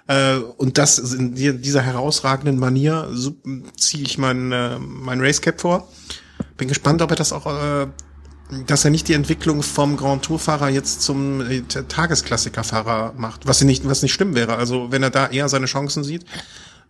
Äh, 0.08 0.36
und 0.36 0.78
das 0.78 0.98
in 0.98 1.34
dieser 1.34 1.82
herausragenden 1.82 2.58
Manier 2.58 3.08
so, 3.12 3.36
ziehe 3.76 4.02
ich 4.02 4.18
mein, 4.18 4.52
äh, 4.52 4.78
mein 4.78 5.20
Racecap 5.20 5.60
vor. 5.60 5.88
Bin 6.56 6.68
gespannt, 6.68 7.02
ob 7.02 7.10
er 7.10 7.16
das 7.16 7.32
auch, 7.32 7.46
äh, 7.46 7.86
dass 8.66 8.84
er 8.84 8.90
nicht 8.90 9.08
die 9.08 9.14
Entwicklung 9.14 9.62
vom 9.62 9.96
Grand 9.96 10.24
Tour-Fahrer 10.24 10.68
jetzt 10.68 11.02
zum 11.02 11.40
äh, 11.40 11.62
Tagesklassiker-Fahrer 11.62 13.14
macht, 13.16 13.46
was 13.46 13.62
nicht, 13.62 13.88
was 13.88 14.02
nicht 14.02 14.12
schlimm 14.12 14.34
wäre. 14.34 14.56
Also 14.56 14.90
wenn 14.90 15.02
er 15.02 15.10
da 15.10 15.28
eher 15.28 15.48
seine 15.48 15.66
Chancen 15.66 16.04
sieht, 16.04 16.26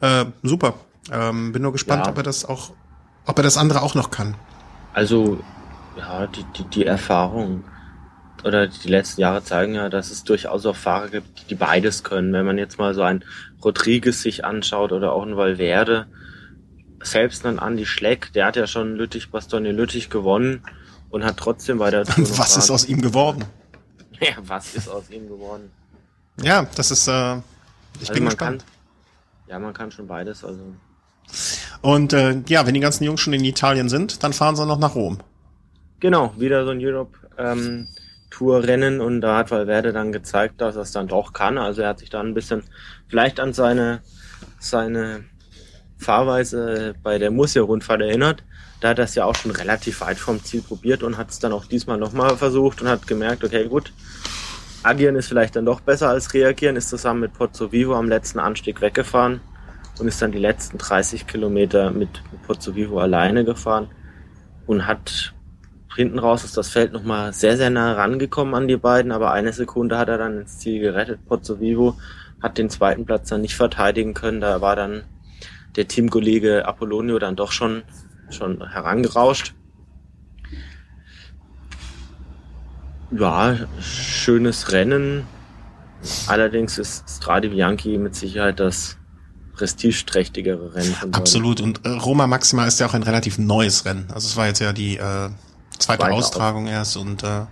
äh, 0.01 0.25
super. 0.43 0.75
Ähm, 1.11 1.53
bin 1.53 1.63
nur 1.63 1.73
gespannt, 1.73 2.07
ja. 2.07 2.13
ob 2.13 2.17
er 2.17 2.23
das 2.23 2.45
auch, 2.45 2.73
ob 3.27 3.39
er 3.39 3.43
das 3.43 3.57
andere 3.57 3.83
auch 3.83 3.95
noch 3.95 4.11
kann. 4.11 4.37
Also, 4.93 5.41
ja, 5.97 6.27
die, 6.27 6.45
die, 6.57 6.65
die 6.65 6.87
Erfahrung 6.87 7.65
oder 8.45 8.67
die 8.67 8.89
letzten 8.89 9.21
Jahre 9.21 9.45
zeigen 9.45 9.75
ja, 9.75 9.89
dass 9.89 10.11
es 10.11 10.25
durchaus 10.25 10.67
auch 10.67 10.77
Fahrer 10.77 11.09
gibt, 11.09 11.51
die 11.51 11.55
beides 11.55 12.03
können. 12.03 12.33
Wenn 12.33 12.45
man 12.45 12.59
jetzt 12.59 12.79
mal 12.79 12.95
so 12.95 13.03
ein 13.03 13.25
Rodriguez 13.65 14.23
sich 14.23 14.45
anschaut 14.45 14.93
oder 14.93 15.13
auch 15.13 15.23
ein 15.23 15.37
Valverde, 15.37 16.07
selbst 17.03 17.47
ein 17.47 17.59
Andy 17.59 17.87
Schleck, 17.87 18.33
der 18.33 18.47
hat 18.47 18.57
ja 18.57 18.67
schon 18.67 18.97
Lüttich, 18.97 19.31
Bastogne 19.31 19.73
Lüttich 19.73 20.11
gewonnen 20.11 20.63
und 21.11 21.25
hat 21.25 21.37
trotzdem 21.37 21.79
bei 21.79 21.91
der 21.91 22.05
Tour. 22.07 22.19
Und 22.19 22.39
was 22.39 22.57
ist 22.57 22.71
aus 22.71 22.87
ihm 22.87 23.01
geworden? 23.01 23.45
Ja, 24.21 24.35
was 24.43 24.77
ist 24.77 24.89
aus 24.89 25.11
ihm 25.11 25.27
geworden? 25.27 25.73
Ja, 26.41 26.65
das 26.77 26.93
ist, 26.93 27.09
äh, 27.09 27.39
ich 27.95 28.03
also 28.03 28.13
bin 28.13 28.27
gespannt. 28.27 28.65
Kann, 28.65 29.49
ja, 29.49 29.59
man 29.59 29.75
kann 29.75 29.91
schon 29.91 30.07
beides, 30.07 30.45
also. 30.45 30.63
Und 31.81 32.13
äh, 32.13 32.43
ja, 32.49 32.67
wenn 32.67 32.75
die 32.75 32.81
ganzen 32.81 33.05
Jungs 33.05 33.21
schon 33.21 33.33
in 33.33 33.45
Italien 33.45 33.89
sind, 33.89 34.23
dann 34.23 34.33
fahren 34.33 34.57
sie 34.57 34.67
noch 34.67 34.79
nach 34.79 34.95
Rom. 34.95 35.19
Genau, 36.01 36.33
wieder 36.37 36.65
so 36.65 36.71
ein 36.71 36.85
Europe 36.85 37.19
ähm, 37.39 37.89
und 38.41 39.21
da 39.21 39.37
hat 39.37 39.53
Valverde 39.53 39.93
dann 39.93 40.11
gezeigt, 40.11 40.61
dass 40.61 40.75
er 40.75 40.83
es 40.83 40.91
dann 40.91 41.07
doch 41.07 41.33
kann. 41.33 41.59
Also 41.59 41.83
er 41.83 41.91
hat 41.91 42.01
sich 42.01 42.11
dann 42.11 42.29
ein 42.29 42.35
bisschen 42.35 42.65
vielleicht 43.07 43.39
an 43.39 43.53
seine 43.53 44.01
seine 44.59 45.25
Fahrweise 45.99 46.95
bei 47.03 47.19
der 47.19 47.31
Murcia-Rundfahrt 47.31 48.01
erinnert. 48.01 48.43
Da 48.81 48.89
hat 48.89 48.99
er 48.99 49.05
es 49.05 49.15
ja 49.15 49.25
auch 49.27 49.37
schon 49.37 49.53
relativ 49.53 50.01
weit 50.01 50.19
vom 50.19 50.43
Ziel 50.43 50.63
probiert 50.63 51.05
und 51.05 51.17
hat 51.17 51.31
es 51.31 51.39
dann 51.39 51.53
auch 51.53 51.67
diesmal 51.67 51.99
nochmal 51.99 52.37
versucht 52.37 52.83
und 52.83 52.89
hat 52.89 53.07
gemerkt, 53.07 53.45
okay, 53.45 53.69
gut, 53.69 53.93
agieren 54.83 55.15
ist 55.15 55.29
vielleicht 55.29 55.55
dann 55.55 55.67
doch 55.67 55.81
besser 55.81 56.09
als 56.09 56.35
reagieren, 56.35 56.75
ist 56.75 56.89
zusammen 56.89 57.21
mit 57.21 57.35
Pozzo 57.35 57.71
Vivo 57.71 57.95
am 57.95 58.09
letzten 58.09 58.41
Anstieg 58.41 58.81
weggefahren 58.81 59.41
und 59.99 60.09
ist 60.09 60.23
dann 60.23 60.33
die 60.33 60.39
letzten 60.39 60.79
30 60.79 61.27
Kilometer 61.27 61.91
mit 61.91 62.23
Pozzo 62.47 62.75
Vivo 62.75 62.99
alleine 62.99 63.45
gefahren 63.45 63.89
und 64.67 64.87
hat 64.87 65.35
hinten 65.97 66.19
raus 66.19 66.45
ist 66.45 66.57
das 66.57 66.71
Feld 66.71 66.93
nochmal 66.93 67.33
sehr, 67.33 67.57
sehr 67.57 67.71
nah 67.71 67.93
rangekommen 67.93 68.55
an 68.55 68.69
die 68.69 68.77
beiden, 68.77 69.13
aber 69.13 69.33
eine 69.33 69.53
Sekunde 69.53 69.99
hat 69.99 70.09
er 70.09 70.19
dann 70.19 70.41
ins 70.41 70.59
Ziel 70.59 70.81
gerettet. 70.81 71.25
Pozzo 71.27 71.61
Vivo 71.61 71.99
hat 72.43 72.59
den 72.59 72.71
zweiten 72.71 73.05
Platz 73.05 73.29
dann 73.29 73.43
nicht 73.43 73.55
verteidigen 73.55 74.15
können, 74.15 74.41
da 74.41 74.61
war 74.61 74.77
dann 74.77 75.05
der 75.77 75.89
Teamkollege 75.89 76.67
Apollonio 76.67 77.19
dann 77.19 77.37
doch 77.37 77.53
schon, 77.53 77.83
schon 78.31 78.67
herangerauscht. 78.71 79.55
Ja, 83.11 83.57
schönes 83.81 84.73
Rennen. 84.73 85.27
Allerdings 86.27 86.79
ist 86.79 87.09
Strade 87.09 87.51
Bianchi 87.51 87.99
mit 87.99 88.15
Sicherheit 88.15 88.59
das 88.59 88.99
prestigeträchtigere 89.55 90.75
Rennen. 90.75 90.97
Absolut. 91.13 91.61
Und 91.61 91.85
äh, 91.85 91.91
Roma 91.91 92.27
Maxima 92.27 92.67
ist 92.67 92.81
ja 92.81 92.87
auch 92.87 92.95
ein 92.95 93.03
relativ 93.03 93.39
neues 93.39 93.85
Rennen. 93.85 94.07
Also 94.13 94.27
es 94.27 94.37
war 94.37 94.47
jetzt 94.47 94.61
ja 94.61 94.73
die 94.73 94.97
äh, 94.97 95.29
zweite 95.79 96.05
Weiter 96.05 96.15
Austragung 96.15 96.67
auf. 96.67 96.73
erst 96.73 96.97
und 96.97 97.23
äh, 97.23 97.47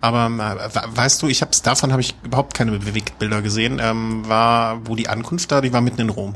aber 0.00 0.26
äh, 0.26 0.96
weißt 0.96 1.22
du, 1.22 1.28
ich 1.28 1.42
hab's 1.42 1.62
davon 1.62 1.92
habe 1.92 2.02
ich 2.02 2.16
überhaupt 2.24 2.54
keine 2.54 2.72
Bewegtbilder 2.72 3.40
gesehen. 3.40 3.80
Ähm, 3.80 4.28
war 4.28 4.86
wo 4.86 4.96
die 4.96 5.08
Ankunft 5.08 5.52
da? 5.52 5.60
Die 5.60 5.72
war 5.72 5.80
mitten 5.80 6.00
in 6.00 6.10
Rom. 6.10 6.34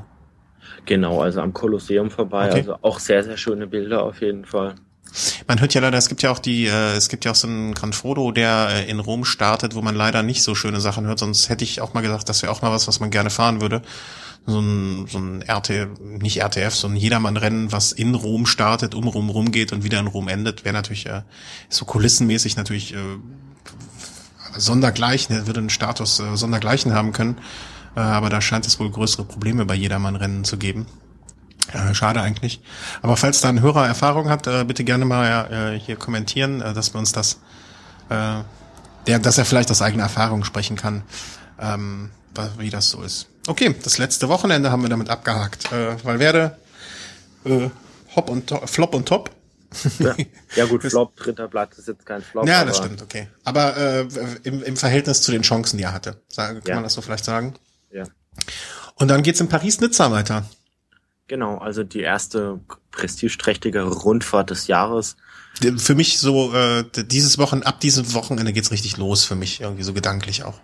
Genau, 0.85 1.21
also 1.21 1.41
am 1.41 1.53
Kolosseum 1.53 2.11
vorbei. 2.11 2.47
Okay. 2.47 2.59
Also 2.59 2.77
auch 2.83 3.01
sehr 3.01 3.25
sehr 3.25 3.37
schöne 3.37 3.67
Bilder 3.67 4.05
auf 4.05 4.21
jeden 4.21 4.45
Fall. 4.45 4.77
Man 5.47 5.61
hört 5.61 5.75
ja 5.75 5.81
leider, 5.81 5.97
es 5.97 6.09
gibt 6.09 6.23
ja 6.23 6.31
auch 6.31 6.39
die, 6.39 6.67
äh, 6.67 6.95
es 6.95 7.09
gibt 7.09 7.25
ja 7.25 7.31
auch 7.31 7.37
so 7.37 7.47
einen 7.47 7.75
Gran 7.75 7.93
Fodo, 7.93 8.33
der 8.33 8.69
äh, 8.71 8.91
in 8.91 9.01
Rom 9.01 9.25
startet, 9.25 9.75
wo 9.75 9.83
man 9.83 9.95
leider 9.95 10.23
nicht 10.23 10.43
so 10.43 10.55
schöne 10.55 10.81
Sachen 10.81 11.07
hört. 11.07 11.19
Sonst 11.19 11.49
hätte 11.49 11.65
ich 11.65 11.81
auch 11.81 11.95
mal 11.95 12.03
gesagt, 12.03 12.29
das 12.29 12.43
wäre 12.43 12.53
auch 12.53 12.63
mal 12.63 12.73
was, 12.73 12.87
was 12.89 13.01
man 13.01 13.11
gerne 13.11 13.31
fahren 13.31 13.61
würde. 13.61 13.83
So 14.47 14.61
ein, 14.61 15.07
so 15.09 15.19
ein 15.19 15.43
RT, 15.43 16.01
nicht 16.21 16.41
RTF, 16.41 16.75
so 16.75 16.87
ein 16.87 16.95
Jedermann-Rennen, 16.95 17.73
was 17.73 17.93
in 17.93 18.15
Rom 18.15 18.47
startet, 18.47 18.95
um 18.95 19.09
Rom 19.09 19.29
rumgeht 19.29 19.73
und 19.73 19.83
wieder 19.83 19.99
in 19.99 20.07
Rom 20.07 20.29
endet, 20.29 20.65
wäre 20.65 20.75
natürlich 20.75 21.07
äh, 21.07 21.23
so 21.69 21.85
kulissenmäßig 21.85 22.57
natürlich 22.57 22.95
äh, 22.95 22.99
sondergleichen, 24.57 25.47
würde 25.47 25.61
einen 25.61 25.71
Status 25.71 26.21
äh, 26.21 26.37
sondergleichen 26.37 26.95
haben 26.95 27.13
können. 27.13 27.39
Äh, 27.97 28.01
aber 28.01 28.31
da 28.31 28.41
scheint 28.41 28.67
es 28.67 28.79
wohl 28.79 28.91
größere 28.91 29.25
Probleme 29.25 29.65
bei 29.65 29.75
Jedermann-Rennen 29.75 30.45
zu 30.45 30.59
geben. 30.59 30.87
Äh, 31.77 31.95
schade 31.95 32.21
eigentlich. 32.23 32.61
Aber 33.03 33.17
falls 33.17 33.41
da 33.41 33.49
ein 33.49 33.61
Hörer 33.61 33.87
Erfahrung 33.87 34.31
hat, 34.31 34.47
äh, 34.47 34.65
bitte 34.65 34.85
gerne 34.85 35.05
mal 35.05 35.75
äh, 35.75 35.79
hier 35.79 35.97
kommentieren, 35.97 36.63
äh, 36.63 36.73
dass 36.73 36.95
wir 36.95 36.99
uns 36.99 37.13
das, 37.13 37.41
äh, 38.09 38.43
der, 39.07 39.19
dass 39.19 39.39
er 39.39 39.45
vielleicht 39.45 39.71
aus 39.71 39.83
eigener 39.83 40.05
Erfahrung 40.05 40.45
sprechen 40.45 40.77
kann, 40.77 41.03
ähm, 41.61 42.11
wie 42.59 42.71
das 42.71 42.91
so 42.91 43.03
ist. 43.03 43.29
Okay, 43.47 43.75
das 43.83 43.99
letzte 43.99 44.29
Wochenende 44.29 44.71
haben 44.71 44.83
wir 44.83 44.89
damit 44.89 45.11
abgehakt. 45.11 45.71
Äh, 45.71 46.03
Valverde, 46.03 46.57
äh, 47.45 47.69
Hop 48.15 48.31
und 48.31 48.47
to 48.47 48.67
Flop 48.67 48.95
und 48.95 49.07
Top. 49.07 49.31
Ja, 49.99 50.15
ja 50.55 50.65
gut, 50.65 50.83
Flop, 50.89 51.15
dritter 51.17 51.49
Platz 51.49 51.79
ist 51.79 51.89
jetzt 51.89 52.07
kein 52.07 52.23
Flop. 52.23 52.49
Ja, 52.49 52.65
das 52.65 52.79
stimmt, 52.79 53.03
okay. 53.03 53.29
Aber 53.45 53.77
äh, 53.77 54.09
im, 54.45 54.63
im 54.63 54.77
Verhältnis 54.77 55.21
zu 55.21 55.31
den 55.31 55.43
Chancen, 55.43 55.77
die 55.77 55.85
er 55.85 55.93
hatte, 55.93 56.23
kann 56.35 56.63
ja. 56.65 56.75
man 56.77 56.85
das 56.85 56.95
so 56.95 57.03
vielleicht 57.03 57.25
sagen? 57.25 57.55
Ja. 57.93 58.05
Und 58.95 59.09
dann 59.09 59.23
geht's 59.23 59.41
in 59.41 59.49
Paris-Nizza 59.49 60.11
weiter. 60.11 60.45
Genau, 61.29 61.59
also 61.59 61.83
die 61.83 62.01
erste 62.01 62.61
prestigeträchtige 62.93 63.83
Rundfahrt 63.83 64.51
des 64.51 64.69
Jahres. 64.69 65.17
Für 65.77 65.95
mich 65.95 66.19
so, 66.19 66.53
äh, 66.55 66.85
dieses 66.95 67.39
Wochen, 67.39 67.63
ab 67.63 67.81
diesem 67.81 68.15
Wochenende 68.15 68.53
geht's 68.53 68.71
richtig 68.71 68.97
los 68.97 69.25
für 69.25 69.35
mich, 69.35 69.61
irgendwie 69.61 69.83
so 69.83 69.93
gedanklich 69.93 70.45
auch. 70.45 70.61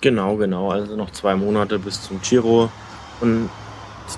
Genau, 0.00 0.36
genau. 0.36 0.70
Also 0.70 0.94
noch 0.94 1.10
zwei 1.10 1.34
Monate 1.36 1.78
bis 1.78 2.02
zum 2.02 2.20
Giro. 2.20 2.70
Und 3.20 3.48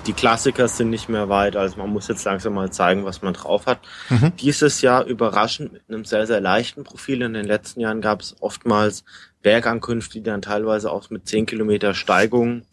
die 0.05 0.13
Klassiker 0.13 0.67
sind 0.67 0.89
nicht 0.89 1.09
mehr 1.09 1.29
weit. 1.29 1.55
Also 1.55 1.77
man 1.77 1.89
muss 1.89 2.07
jetzt 2.07 2.25
langsam 2.25 2.53
mal 2.53 2.71
zeigen, 2.71 3.05
was 3.05 3.21
man 3.21 3.33
drauf 3.33 3.65
hat. 3.65 3.79
Mhm. 4.09 4.33
Dieses 4.39 4.81
Jahr 4.81 5.05
überraschend 5.05 5.73
mit 5.73 5.81
einem 5.87 6.05
sehr, 6.05 6.27
sehr 6.27 6.41
leichten 6.41 6.83
Profil. 6.83 7.21
In 7.21 7.33
den 7.33 7.45
letzten 7.45 7.79
Jahren 7.79 8.01
gab 8.01 8.21
es 8.21 8.35
oftmals 8.41 9.03
Bergankünfte, 9.41 10.19
die 10.19 10.23
dann 10.23 10.41
teilweise 10.41 10.91
auch 10.91 11.09
mit 11.09 11.27
10 11.27 11.45
Kilometer 11.45 11.93
Steigung 11.93 12.63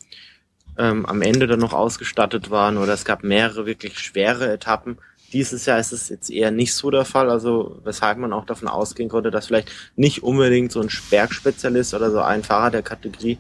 ähm, 0.79 1.07
am 1.07 1.23
Ende 1.23 1.47
dann 1.47 1.61
noch 1.61 1.73
ausgestattet 1.73 2.51
waren 2.51 2.77
oder 2.79 2.93
es 2.93 3.05
gab 3.05 3.25
mehrere 3.25 3.67
wirklich 3.67 3.99
schwere 3.99 4.53
Etappen. 4.53 4.99
Dieses 5.33 5.67
Jahr 5.67 5.79
ist 5.79 5.93
es 5.93 6.09
jetzt 6.09 6.31
eher 6.31 6.51
nicht 6.51 6.75
so 6.75 6.91
der 6.91 7.05
Fall, 7.05 7.31
also 7.31 7.81
weshalb 7.85 8.19
man 8.19 8.33
auch 8.33 8.47
davon 8.47 8.69
ausgehen 8.69 9.09
konnte, 9.09 9.31
dass 9.31 9.49
vielleicht 9.49 9.71
nicht 9.97 10.23
unbedingt 10.23 10.71
so 10.71 10.81
ein 10.81 10.89
Bergspezialist 11.11 11.95
oder 11.95 12.11
so 12.11 12.21
ein 12.21 12.45
Fahrer 12.45 12.71
der 12.71 12.83
Kategorie 12.83 13.39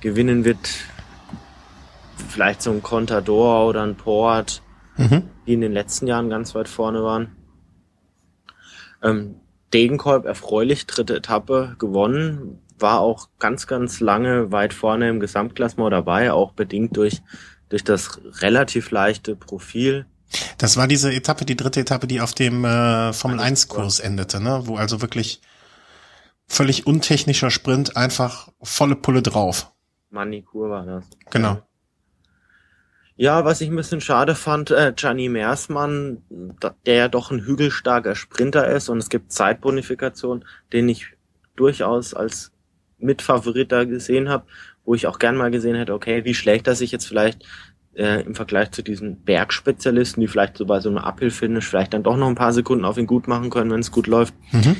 gewinnen 0.00 0.44
wird. 0.44 0.58
Vielleicht 2.28 2.62
so 2.62 2.70
ein 2.70 2.82
Contador 2.82 3.66
oder 3.66 3.82
ein 3.82 3.96
Port, 3.96 4.62
mhm. 4.96 5.22
die 5.46 5.54
in 5.54 5.60
den 5.60 5.72
letzten 5.72 6.06
Jahren 6.06 6.30
ganz 6.30 6.54
weit 6.54 6.68
vorne 6.68 7.02
waren. 7.02 7.36
Ähm, 9.02 9.36
Degenkolb 9.74 10.24
erfreulich, 10.24 10.86
dritte 10.86 11.16
Etappe 11.16 11.74
gewonnen, 11.78 12.60
war 12.78 13.00
auch 13.00 13.28
ganz, 13.38 13.66
ganz 13.66 14.00
lange 14.00 14.52
weit 14.52 14.74
vorne 14.74 15.08
im 15.08 15.20
Gesamtklassement 15.20 15.92
dabei, 15.92 16.32
auch 16.32 16.52
bedingt 16.52 16.96
durch, 16.96 17.22
durch 17.68 17.84
das 17.84 18.20
relativ 18.40 18.90
leichte 18.90 19.36
Profil. 19.36 20.06
Das 20.58 20.76
war 20.76 20.88
diese 20.88 21.12
Etappe, 21.12 21.44
die 21.44 21.56
dritte 21.56 21.80
Etappe, 21.80 22.06
die 22.06 22.20
auf 22.20 22.32
dem 22.32 22.64
äh, 22.64 23.12
Formel 23.12 23.40
1 23.40 23.68
Kurs 23.68 24.00
endete, 24.00 24.40
ne? 24.40 24.62
Wo 24.64 24.76
also 24.76 25.00
wirklich 25.00 25.40
völlig 26.46 26.86
untechnischer 26.86 27.50
Sprint, 27.50 27.96
einfach 27.96 28.48
volle 28.62 28.96
Pulle 28.96 29.22
drauf. 29.22 29.72
Manikur 30.10 30.70
war 30.70 30.86
das. 30.86 31.04
Genau. 31.30 31.62
Ja, 33.18 33.46
was 33.46 33.62
ich 33.62 33.70
ein 33.70 33.76
bisschen 33.76 34.02
schade 34.02 34.34
fand, 34.34 34.70
äh, 34.70 34.92
Gianni 34.94 35.30
Meersmann, 35.30 36.22
der 36.84 36.94
ja 36.94 37.08
doch 37.08 37.30
ein 37.30 37.40
hügelstarker 37.40 38.14
Sprinter 38.14 38.66
ist 38.68 38.90
und 38.90 38.98
es 38.98 39.08
gibt 39.08 39.32
Zeitbonifikation, 39.32 40.44
den 40.72 40.88
ich 40.90 41.06
durchaus 41.56 42.12
als 42.12 42.52
Mitfavorit 42.98 43.72
da 43.72 43.84
gesehen 43.84 44.28
habe, 44.28 44.44
wo 44.84 44.94
ich 44.94 45.06
auch 45.06 45.18
gern 45.18 45.36
mal 45.36 45.50
gesehen 45.50 45.76
hätte, 45.76 45.94
okay, 45.94 46.24
wie 46.24 46.34
schlägt 46.34 46.66
er 46.66 46.74
sich 46.74 46.92
jetzt 46.92 47.06
vielleicht 47.06 47.44
äh, 47.94 48.22
im 48.22 48.34
Vergleich 48.34 48.70
zu 48.70 48.82
diesen 48.82 49.22
Bergspezialisten, 49.22 50.20
die 50.20 50.28
vielleicht 50.28 50.56
so 50.56 50.66
bei 50.66 50.80
so 50.80 50.88
einem 50.88 50.98
Uphill-Finish 50.98 51.66
vielleicht 51.66 51.94
dann 51.94 52.02
doch 52.02 52.16
noch 52.16 52.28
ein 52.28 52.34
paar 52.34 52.52
Sekunden 52.52 52.84
auf 52.84 52.98
ihn 52.98 53.06
gut 53.06 53.28
machen 53.28 53.50
können, 53.50 53.70
wenn 53.70 53.80
es 53.80 53.90
gut 53.90 54.06
läuft. 54.06 54.34
Mhm. 54.52 54.76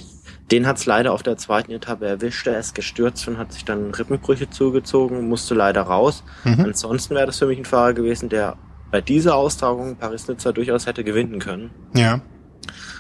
Den 0.50 0.66
hat's 0.66 0.87
leider 0.87 1.12
auf 1.12 1.23
der 1.23 1.37
zweiten 1.37 1.73
Etappe 1.73 2.06
erwischt. 2.06 2.46
Er 2.46 2.58
ist 2.58 2.75
gestürzt 2.75 3.26
und 3.26 3.37
hat 3.37 3.52
sich 3.52 3.64
dann 3.64 3.90
Rippenbrüche 3.90 4.49
zugezogen, 4.49 5.28
musste 5.28 5.54
leider 5.54 5.82
raus. 5.82 6.23
Mhm. 6.44 6.66
Ansonsten 6.66 7.14
wäre 7.14 7.26
das 7.26 7.38
für 7.38 7.46
mich 7.46 7.58
ein 7.58 7.64
Fahrer 7.64 7.94
gewesen, 7.94 8.28
der 8.28 8.56
bei 8.92 9.00
dieser 9.00 9.35
Austragung 9.35 9.96
Paris-Nizza 9.96 10.52
durchaus 10.52 10.87
hätte 10.87 11.02
gewinnen 11.02 11.40
können. 11.40 11.70
Ja. 11.94 12.20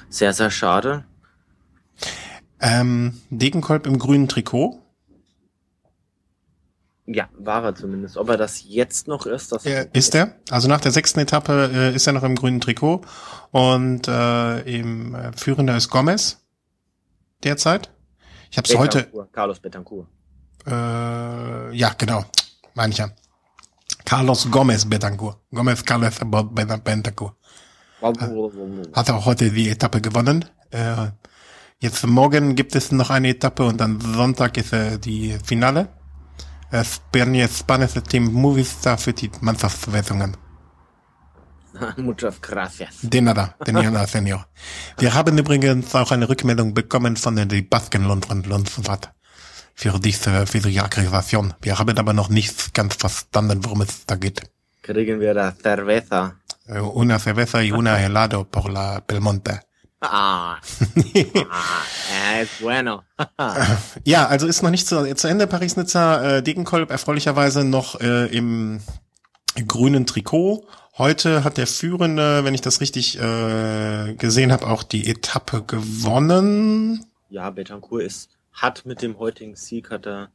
Sehr, 0.08 0.32
sehr 0.32 0.50
schade. 0.50 1.04
Ähm, 2.60 3.14
Degenkolb 3.30 3.86
im 3.86 3.98
grünen 3.98 4.28
Trikot. 4.28 4.82
Ja, 7.06 7.28
war 7.38 7.62
er 7.64 7.74
zumindest. 7.74 8.16
Ob 8.16 8.28
er 8.30 8.36
das 8.36 8.64
jetzt 8.64 9.06
noch 9.06 9.26
ist, 9.26 9.52
das 9.52 9.64
äh, 9.64 9.88
ist 9.92 10.14
er. 10.14 10.34
Also 10.50 10.66
nach 10.66 10.80
der 10.80 10.90
sechsten 10.90 11.20
Etappe 11.20 11.70
äh, 11.72 11.94
ist 11.94 12.06
er 12.06 12.12
noch 12.12 12.24
im 12.24 12.34
grünen 12.34 12.60
Trikot 12.60 13.02
und 13.52 14.08
äh, 14.08 14.60
im 14.62 15.14
äh, 15.14 15.32
Führender 15.36 15.76
ist 15.76 15.88
Gomez 15.88 16.38
derzeit. 17.44 17.90
Ich 18.50 18.58
habe 18.58 18.68
es 18.68 18.76
heute. 18.76 19.08
Carlos 19.32 19.60
Betancourt. 19.60 20.08
Äh, 20.66 20.70
ja, 21.76 21.94
genau, 21.96 22.24
meine 22.74 22.92
ich 22.92 22.98
ja. 22.98 23.10
Carlos 24.04 24.50
Gomez 24.50 24.84
Betancourt. 24.84 25.38
Gomez 25.52 25.84
Carlos 25.84 26.18
Betancourt. 26.18 27.34
Hat 28.02 29.10
auch 29.10 29.26
heute 29.26 29.50
die 29.50 29.68
Etappe 29.68 30.00
gewonnen. 30.00 30.44
Äh, 30.70 31.08
jetzt 31.78 32.04
morgen 32.04 32.56
gibt 32.56 32.74
es 32.74 32.90
noch 32.90 33.10
eine 33.10 33.28
Etappe 33.28 33.64
und 33.64 33.80
dann 33.80 34.00
Sonntag 34.00 34.56
ist 34.56 34.72
äh, 34.72 34.98
die 34.98 35.38
Finale. 35.44 35.88
Es 36.70 37.00
werden 37.12 37.34
jetzt 37.34 37.58
spanische 37.58 38.02
Team 38.02 38.32
Movistar 38.32 38.98
für 38.98 39.12
die 39.12 39.30
Mannschaftswertungen. 39.40 40.36
Muchas 41.96 42.40
gracias. 42.40 42.96
De 43.02 43.20
nada, 43.20 43.54
de 43.64 43.72
nada, 43.72 44.06
señor. 44.06 44.48
Wir 44.98 45.14
haben 45.14 45.38
übrigens 45.38 45.94
auch 45.94 46.10
eine 46.10 46.28
Rückmeldung 46.28 46.74
bekommen 46.74 47.16
von 47.16 47.36
der 47.36 47.46
Baskenlandwart 47.62 49.12
für 49.74 49.98
diese, 50.00 50.46
für 50.46 50.60
die 50.60 50.80
Aggregation. 50.80 51.54
Wir 51.60 51.78
haben 51.78 51.98
aber 51.98 52.12
noch 52.12 52.30
nicht 52.30 52.72
ganz 52.74 52.94
verstanden, 52.94 53.64
worum 53.64 53.82
es 53.82 54.06
da 54.06 54.16
geht. 54.16 54.42
Kriegen 54.82 55.20
wir 55.20 55.34
da 55.34 55.52
Cerveza? 55.52 56.36
Eh, 56.68 56.80
una 56.80 57.18
cerveza 57.18 57.62
y 57.62 57.72
una 57.72 58.00
helado 58.00 58.50
por 58.50 58.70
la 58.70 59.04
Belmonte. 59.06 59.65
Ah, 60.00 60.56
ah 61.50 62.40
es 62.40 62.48
bueno. 62.60 63.02
ja, 64.04 64.26
also 64.26 64.46
ist 64.46 64.62
noch 64.62 64.70
nicht 64.70 64.86
zu, 64.86 65.14
zu 65.14 65.28
Ende 65.28 65.46
Paris-Nizza. 65.46 66.36
Äh, 66.36 66.42
Degenkolb 66.42 66.90
erfreulicherweise 66.90 67.64
noch 67.64 67.98
äh, 68.00 68.26
im 68.26 68.80
grünen 69.66 70.06
Trikot. 70.06 70.66
Heute 70.98 71.44
hat 71.44 71.56
der 71.56 71.66
Führende, 71.66 72.44
wenn 72.44 72.54
ich 72.54 72.60
das 72.60 72.80
richtig 72.80 73.18
äh, 73.18 74.14
gesehen 74.14 74.52
habe, 74.52 74.66
auch 74.66 74.82
die 74.82 75.08
Etappe 75.08 75.62
gewonnen. 75.62 77.04
Ja, 77.30 77.50
Betancourt 77.50 78.02
ist, 78.02 78.30
hat 78.52 78.84
mit 78.86 79.02
dem 79.02 79.18
heutigen 79.18 79.56
Sieg 79.56 79.90
hat 79.90 80.06
er 80.06 80.28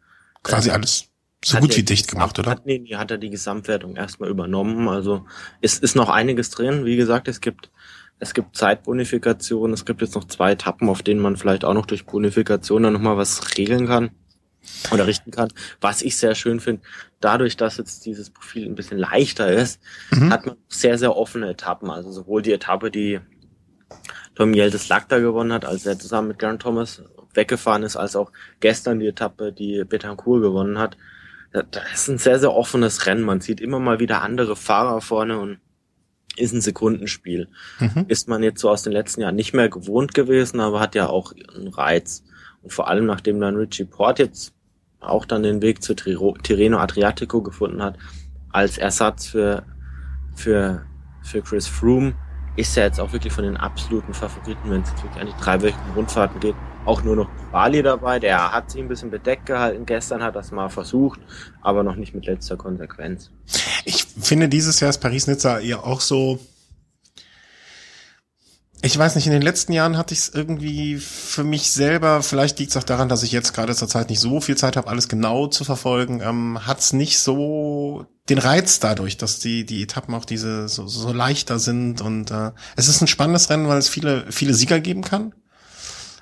quasi 0.43 0.69
äh, 0.69 0.73
alles 0.73 1.05
so 1.43 1.57
gut 1.57 1.75
wie 1.75 1.83
dicht 1.83 2.07
gemacht, 2.07 2.37
oder? 2.37 2.51
Hat, 2.51 2.65
nee, 2.65 2.79
nee, 2.79 2.95
hat 2.95 3.09
er 3.09 3.17
die 3.17 3.31
Gesamtwertung 3.31 3.95
erstmal 3.95 4.29
übernommen. 4.29 4.87
Also 4.87 5.25
es 5.61 5.79
ist 5.79 5.95
noch 5.95 6.09
einiges 6.09 6.51
drin. 6.51 6.85
Wie 6.85 6.95
gesagt, 6.95 7.27
es 7.27 7.41
gibt 7.41 7.71
es 8.21 8.35
gibt 8.35 8.55
Zeitbonifikation, 8.55 9.73
es 9.73 9.83
gibt 9.83 10.01
jetzt 10.01 10.13
noch 10.13 10.25
zwei 10.25 10.51
Etappen, 10.51 10.89
auf 10.89 11.01
denen 11.01 11.19
man 11.19 11.37
vielleicht 11.37 11.65
auch 11.65 11.73
noch 11.73 11.87
durch 11.87 12.05
Bonifikation 12.05 12.83
dann 12.83 12.93
nochmal 12.93 13.17
was 13.17 13.57
regeln 13.57 13.87
kann 13.87 14.11
oder 14.91 15.07
richten 15.07 15.31
kann. 15.31 15.49
Was 15.81 16.03
ich 16.03 16.15
sehr 16.15 16.35
schön 16.35 16.59
finde, 16.59 16.83
dadurch, 17.19 17.57
dass 17.57 17.77
jetzt 17.77 18.05
dieses 18.05 18.29
Profil 18.29 18.67
ein 18.67 18.75
bisschen 18.75 18.99
leichter 18.99 19.51
ist, 19.51 19.81
mhm. 20.11 20.31
hat 20.31 20.45
man 20.45 20.55
sehr, 20.69 20.99
sehr 20.99 21.17
offene 21.17 21.49
Etappen. 21.49 21.89
Also 21.89 22.11
sowohl 22.11 22.43
die 22.43 22.51
Etappe, 22.53 22.91
die 22.91 23.21
Tom 24.35 24.53
Yeldes 24.53 24.87
Lagda 24.87 25.17
gewonnen 25.17 25.51
hat, 25.51 25.65
als 25.65 25.87
er 25.87 25.97
zusammen 25.97 26.27
mit 26.27 26.37
Garen 26.37 26.59
Thomas 26.59 27.01
weggefahren 27.33 27.81
ist, 27.81 27.95
als 27.95 28.15
auch 28.15 28.31
gestern 28.59 28.99
die 28.99 29.07
Etappe, 29.07 29.51
die 29.51 29.83
Betancourt 29.83 30.43
gewonnen 30.43 30.77
hat. 30.77 30.95
Das 31.51 31.93
ist 31.93 32.07
ein 32.07 32.17
sehr, 32.19 32.37
sehr 32.37 32.53
offenes 32.53 33.07
Rennen. 33.07 33.23
Man 33.23 33.41
sieht 33.41 33.59
immer 33.59 33.79
mal 33.79 33.99
wieder 33.99 34.21
andere 34.21 34.55
Fahrer 34.55 35.01
vorne 35.01 35.39
und 35.39 35.57
ist 36.37 36.53
ein 36.53 36.61
Sekundenspiel. 36.61 37.47
Mhm. 37.79 38.05
Ist 38.07 38.27
man 38.27 38.43
jetzt 38.43 38.61
so 38.61 38.69
aus 38.69 38.83
den 38.83 38.93
letzten 38.93 39.21
Jahren 39.21 39.35
nicht 39.35 39.53
mehr 39.53 39.69
gewohnt 39.69 40.13
gewesen, 40.13 40.59
aber 40.59 40.79
hat 40.79 40.95
ja 40.95 41.07
auch 41.07 41.33
einen 41.55 41.67
Reiz. 41.67 42.23
Und 42.61 42.71
vor 42.73 42.87
allem, 42.87 43.05
nachdem 43.05 43.39
dann 43.39 43.55
Richie 43.55 43.85
Port 43.85 44.19
jetzt 44.19 44.53
auch 44.99 45.25
dann 45.25 45.43
den 45.43 45.61
Weg 45.61 45.81
zu 45.81 45.95
Tirreno 45.95 46.77
Adriatico 46.77 47.41
gefunden 47.41 47.81
hat, 47.81 47.97
als 48.51 48.77
Ersatz 48.77 49.27
für, 49.27 49.63
für, 50.35 50.85
für 51.23 51.41
Chris 51.41 51.67
Froome, 51.67 52.13
ist 52.55 52.75
er 52.77 52.85
jetzt 52.85 52.99
auch 52.99 53.13
wirklich 53.13 53.31
von 53.31 53.43
den 53.43 53.57
absoluten 53.57 54.13
Favoriten, 54.13 54.69
wenn 54.69 54.81
es 54.81 54.91
wirklich 55.03 55.21
an 55.21 55.27
die 55.27 55.43
dreiwöchigen 55.43 55.93
Rundfahrten 55.95 56.39
geht, 56.39 56.55
auch 56.85 57.03
nur 57.03 57.15
noch 57.15 57.29
Bali 57.51 57.81
dabei. 57.81 58.19
Der 58.19 58.51
hat 58.51 58.71
sich 58.71 58.81
ein 58.81 58.87
bisschen 58.87 59.09
bedeckt 59.09 59.45
gehalten. 59.45 59.85
Gestern 59.85 60.23
hat 60.23 60.35
das 60.35 60.51
mal 60.51 60.69
versucht, 60.69 61.19
aber 61.61 61.83
noch 61.83 61.95
nicht 61.95 62.13
mit 62.13 62.25
letzter 62.25 62.57
Konsequenz. 62.57 63.31
Ich 63.85 64.03
finde, 64.03 64.49
dieses 64.49 64.79
Jahr 64.79 64.89
ist 64.89 64.99
Paris-Nizza 64.99 65.59
ja 65.59 65.79
auch 65.79 66.01
so, 66.01 66.39
ich 68.83 68.97
weiß 68.97 69.15
nicht, 69.15 69.27
in 69.27 69.33
den 69.33 69.43
letzten 69.43 69.73
Jahren 69.73 69.97
hatte 69.97 70.13
ich 70.13 70.21
es 70.21 70.29
irgendwie 70.29 70.97
für 70.97 71.43
mich 71.43 71.71
selber, 71.71 72.23
vielleicht 72.23 72.57
liegt 72.59 72.71
es 72.71 72.77
auch 72.77 72.83
daran, 72.83 73.09
dass 73.09 73.23
ich 73.23 73.31
jetzt 73.31 73.53
gerade 73.53 73.75
zur 73.75 73.87
Zeit 73.87 74.09
nicht 74.09 74.19
so 74.19 74.41
viel 74.41 74.57
Zeit 74.57 74.75
habe, 74.75 74.87
alles 74.87 75.07
genau 75.07 75.47
zu 75.47 75.63
verfolgen, 75.63 76.21
ähm, 76.21 76.65
hat 76.65 76.79
es 76.79 76.91
nicht 76.91 77.19
so 77.19 78.07
den 78.31 78.39
Reiz 78.39 78.79
dadurch, 78.79 79.17
dass 79.17 79.39
die, 79.39 79.65
die 79.65 79.83
Etappen 79.83 80.15
auch 80.15 80.25
diese 80.25 80.69
so, 80.69 80.87
so 80.87 81.11
leichter 81.11 81.59
sind 81.59 82.01
und 82.01 82.31
äh, 82.31 82.51
es 82.77 82.87
ist 82.87 83.01
ein 83.01 83.07
spannendes 83.07 83.49
Rennen, 83.49 83.67
weil 83.67 83.77
es 83.77 83.89
viele, 83.89 84.25
viele 84.31 84.53
Sieger 84.53 84.79
geben 84.79 85.01
kann. 85.01 85.33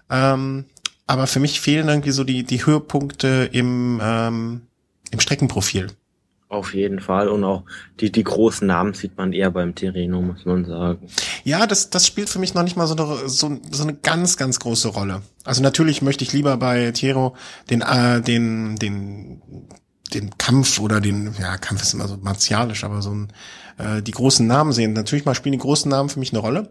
Ähm, 0.09 0.65
aber 1.05 1.27
für 1.27 1.39
mich 1.39 1.61
fehlen 1.61 1.87
irgendwie 1.87 2.11
so 2.11 2.23
die, 2.23 2.43
die 2.43 2.65
Höhepunkte 2.65 3.49
im, 3.51 4.01
ähm, 4.03 4.61
im 5.11 5.19
Streckenprofil. 5.19 5.87
Auf 6.47 6.73
jeden 6.73 6.99
Fall. 6.99 7.27
Und 7.27 7.43
auch 7.43 7.63
die, 7.99 8.11
die 8.11 8.23
großen 8.23 8.65
Namen 8.65 8.95
sieht 8.95 9.15
man 9.15 9.31
eher 9.31 9.51
beim 9.51 9.75
Terreno, 9.75 10.19
muss 10.19 10.45
man 10.45 10.65
sagen. 10.65 11.07
Ja, 11.43 11.67
das, 11.67 11.91
das 11.91 12.07
spielt 12.07 12.27
für 12.27 12.39
mich 12.39 12.55
noch 12.55 12.63
nicht 12.63 12.75
mal 12.75 12.87
so 12.87 12.95
eine, 12.95 13.29
so, 13.29 13.59
so 13.69 13.83
eine 13.83 13.93
ganz, 13.93 14.35
ganz 14.35 14.59
große 14.59 14.87
Rolle. 14.87 15.21
Also 15.43 15.61
natürlich 15.61 16.01
möchte 16.01 16.23
ich 16.23 16.33
lieber 16.33 16.57
bei 16.57 16.91
Tierro 16.91 17.35
den, 17.69 17.81
äh, 17.81 18.19
den, 18.21 18.77
den, 18.77 19.41
den 20.13 20.37
Kampf 20.37 20.79
oder 20.79 21.01
den, 21.01 21.35
ja, 21.39 21.57
Kampf 21.57 21.81
ist 21.81 21.93
immer 21.93 22.07
so 22.07 22.17
martialisch, 22.21 22.83
aber 22.83 23.01
so 23.01 23.11
ein, 23.11 23.33
äh, 23.77 24.01
die 24.01 24.11
großen 24.11 24.45
Namen 24.45 24.73
sehen. 24.73 24.93
Natürlich 24.93 25.25
mal 25.25 25.35
spielen 25.35 25.53
die 25.53 25.59
großen 25.59 25.89
Namen 25.89 26.09
für 26.09 26.19
mich 26.19 26.33
eine 26.33 26.39
Rolle. 26.39 26.69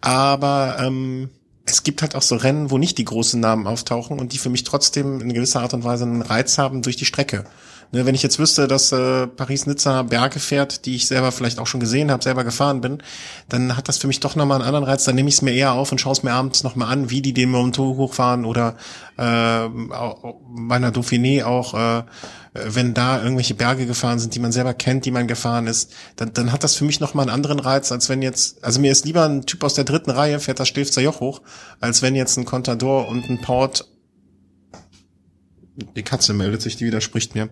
Aber 0.00 0.76
ähm, 0.80 1.30
es 1.66 1.82
gibt 1.82 2.02
halt 2.02 2.14
auch 2.14 2.22
so 2.22 2.36
Rennen, 2.36 2.70
wo 2.70 2.78
nicht 2.78 2.96
die 2.98 3.04
großen 3.04 3.40
Namen 3.40 3.66
auftauchen 3.66 4.20
und 4.20 4.32
die 4.32 4.38
für 4.38 4.50
mich 4.50 4.64
trotzdem 4.64 5.20
in 5.20 5.32
gewisser 5.32 5.60
Art 5.60 5.74
und 5.74 5.84
Weise 5.84 6.04
einen 6.04 6.22
Reiz 6.22 6.58
haben 6.58 6.82
durch 6.82 6.96
die 6.96 7.04
Strecke. 7.04 7.44
Ne, 7.92 8.04
wenn 8.04 8.16
ich 8.16 8.22
jetzt 8.22 8.38
wüsste, 8.40 8.66
dass 8.66 8.90
äh, 8.90 9.28
Paris-Nizza 9.28 10.02
Berge 10.02 10.40
fährt, 10.40 10.86
die 10.86 10.96
ich 10.96 11.06
selber 11.06 11.30
vielleicht 11.30 11.60
auch 11.60 11.68
schon 11.68 11.78
gesehen 11.78 12.10
habe, 12.10 12.22
selber 12.22 12.42
gefahren 12.42 12.80
bin, 12.80 13.02
dann 13.48 13.76
hat 13.76 13.88
das 13.88 13.98
für 13.98 14.08
mich 14.08 14.18
doch 14.18 14.34
nochmal 14.34 14.56
einen 14.56 14.66
anderen 14.66 14.84
Reiz. 14.84 15.04
Dann 15.04 15.14
nehme 15.14 15.28
ich 15.28 15.36
es 15.36 15.42
mir 15.42 15.52
eher 15.52 15.72
auf 15.72 15.92
und 15.92 16.00
schaue 16.00 16.12
es 16.12 16.24
mir 16.24 16.32
abends 16.32 16.64
nochmal 16.64 16.92
an, 16.92 17.10
wie 17.10 17.22
die 17.22 17.32
den 17.32 17.50
Mont 17.50 17.78
hochfahren 17.78 18.44
oder 18.44 18.74
äh, 19.16 19.68
bei 19.68 20.74
einer 20.74 20.90
Dauphiné 20.90 21.44
auch, 21.44 21.74
äh, 21.74 22.02
wenn 22.54 22.94
da 22.94 23.22
irgendwelche 23.22 23.54
Berge 23.54 23.86
gefahren 23.86 24.18
sind, 24.18 24.34
die 24.34 24.40
man 24.40 24.50
selber 24.50 24.74
kennt, 24.74 25.04
die 25.04 25.10
man 25.10 25.28
gefahren 25.28 25.66
ist, 25.66 25.92
dann, 26.16 26.32
dann 26.32 26.52
hat 26.52 26.64
das 26.64 26.74
für 26.74 26.84
mich 26.84 27.00
nochmal 27.00 27.24
einen 27.26 27.34
anderen 27.34 27.60
Reiz, 27.60 27.92
als 27.92 28.08
wenn 28.08 28.22
jetzt, 28.22 28.64
also 28.64 28.80
mir 28.80 28.90
ist 28.90 29.04
lieber 29.04 29.24
ein 29.24 29.46
Typ 29.46 29.62
aus 29.62 29.74
der 29.74 29.84
dritten 29.84 30.10
Reihe, 30.10 30.40
fährt 30.40 30.58
das 30.58 30.68
Stilfzer 30.68 31.02
Joch 31.02 31.20
hoch, 31.20 31.42
als 31.80 32.02
wenn 32.02 32.14
jetzt 32.16 32.36
ein 32.36 32.46
Contador 32.46 33.08
und 33.08 33.28
ein 33.28 33.40
Port 33.40 33.86
die 35.76 36.02
Katze 36.02 36.32
meldet 36.32 36.62
sich, 36.62 36.76
die 36.76 36.86
widerspricht 36.86 37.34
mir. 37.34 37.48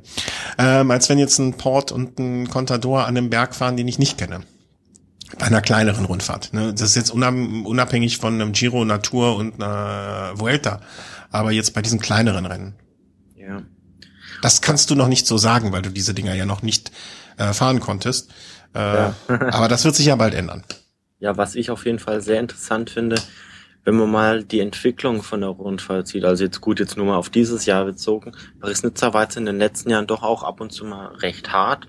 Ähm, 0.59 0.91
als 0.91 1.09
wenn 1.09 1.19
jetzt 1.19 1.39
ein 1.39 1.55
Port 1.55 1.93
und 1.93 2.19
ein 2.19 2.49
Contador 2.49 3.03
an 3.03 3.17
einem 3.17 3.31
Berg 3.31 3.55
fahren, 3.55 3.77
den 3.77 3.89
ich 3.89 3.99
nicht 3.99 4.19
kenne. 4.19 4.41
Bei 5.39 5.47
einer 5.47 5.61
kleineren 5.61 6.05
Rundfahrt. 6.05 6.53
Ne? 6.53 6.73
Das 6.73 6.83
ist 6.83 6.97
jetzt 6.97 7.11
unabhängig 7.11 8.19
von 8.19 8.35
einem 8.35 8.53
Giro, 8.53 8.85
Natur 8.85 9.37
und 9.37 9.55
einer 9.55 10.33
Vuelta. 10.37 10.81
Aber 11.31 11.51
jetzt 11.51 11.75
bei 11.75 11.83
diesen 11.83 11.99
kleineren 11.99 12.47
Rennen. 12.47 12.75
Ja. 13.37 13.63
Das 14.43 14.61
kannst 14.61 14.91
du 14.91 14.95
noch 14.95 15.09
nicht 15.09 15.27
so 15.27 15.37
sagen, 15.39 15.73
weil 15.73 15.83
du 15.83 15.91
diese 15.91 16.15
Dinger 16.15 16.35
ja 16.35 16.47
noch 16.47 16.63
nicht 16.63 16.93
äh, 17.37 17.53
fahren 17.53 17.81
konntest. 17.81 18.31
Äh, 18.75 18.79
ja. 18.79 19.15
aber 19.29 19.69
das 19.69 19.85
wird 19.85 19.97
sich 19.97 20.07
ja 20.07 20.17
bald 20.17 20.35
ändern. 20.35 20.63
Ja, 21.19 21.37
was 21.37 21.55
ich 21.55 21.71
auf 21.71 21.87
jeden 21.87 21.99
Fall 21.99 22.21
sehr 22.21 22.41
interessant 22.41 22.91
finde, 22.91 23.17
wenn 23.85 23.97
man 23.97 24.11
mal 24.11 24.45
die 24.45 24.61
Entwicklung 24.61 25.23
von 25.23 25.41
der 25.41 25.51
Rundfahrt 25.51 26.09
sieht, 26.09 26.25
also 26.25 26.45
jetzt 26.45 26.61
gut, 26.61 26.81
jetzt 26.81 26.97
nur 26.97 27.07
mal 27.07 27.17
auf 27.17 27.29
dieses 27.29 27.67
Jahr 27.67 27.85
bezogen, 27.85 28.33
Paris-Nizza 28.61 29.13
war 29.13 29.25
jetzt 29.25 29.37
in 29.37 29.45
den 29.45 29.59
letzten 29.59 29.91
Jahren 29.91 30.07
doch 30.07 30.23
auch 30.23 30.43
ab 30.43 30.61
und 30.61 30.73
zu 30.73 30.85
mal 30.85 31.09
recht 31.17 31.53
hart. 31.53 31.87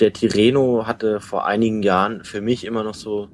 Der 0.00 0.12
Tirreno 0.12 0.86
hatte 0.86 1.20
vor 1.20 1.46
einigen 1.46 1.82
Jahren 1.82 2.24
für 2.24 2.40
mich 2.40 2.64
immer 2.64 2.82
noch 2.82 2.94
so, 2.94 3.28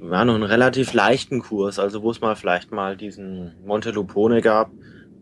ja, 0.00 0.24
noch 0.24 0.34
einen 0.34 0.42
relativ 0.42 0.94
leichten 0.94 1.40
Kurs, 1.42 1.78
also 1.78 2.02
wo 2.02 2.10
es 2.10 2.22
mal 2.22 2.34
vielleicht 2.34 2.72
mal 2.72 2.96
diesen 2.96 3.52
Montelupone 3.66 4.40
gab, 4.40 4.70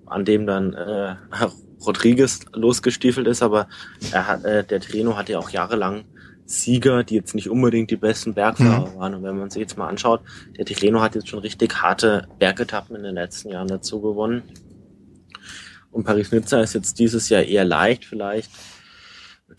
an 0.06 0.24
dem 0.24 0.46
dann 0.46 0.74
äh, 0.74 1.16
Rodriguez 1.84 2.40
losgestiefelt 2.54 3.26
ist, 3.26 3.42
aber 3.42 3.68
er 4.12 4.28
hat, 4.28 4.44
äh, 4.44 4.62
der 4.62 4.80
Tirreno 4.80 5.16
hat 5.16 5.28
ja 5.28 5.38
auch 5.38 5.50
jahrelang 5.50 6.04
Sieger, 6.48 7.04
die 7.04 7.14
jetzt 7.14 7.34
nicht 7.34 7.50
unbedingt 7.50 7.90
die 7.90 7.96
besten 7.96 8.32
Bergfahrer 8.32 8.90
mhm. 8.90 8.98
waren. 8.98 9.14
Und 9.14 9.22
wenn 9.22 9.38
man 9.38 9.50
sich 9.50 9.60
jetzt 9.60 9.76
mal 9.76 9.88
anschaut, 9.88 10.22
der 10.56 10.64
Tirreno 10.64 11.02
hat 11.02 11.14
jetzt 11.14 11.28
schon 11.28 11.40
richtig 11.40 11.82
harte 11.82 12.26
Bergetappen 12.38 12.96
in 12.96 13.02
den 13.02 13.14
letzten 13.14 13.50
Jahren 13.50 13.68
dazu 13.68 14.00
gewonnen. 14.00 14.42
Und 15.90 16.04
Paris-Nizza 16.04 16.60
ist 16.60 16.74
jetzt 16.74 16.98
dieses 16.98 17.28
Jahr 17.28 17.42
eher 17.42 17.66
leicht. 17.66 18.06
Vielleicht 18.06 18.50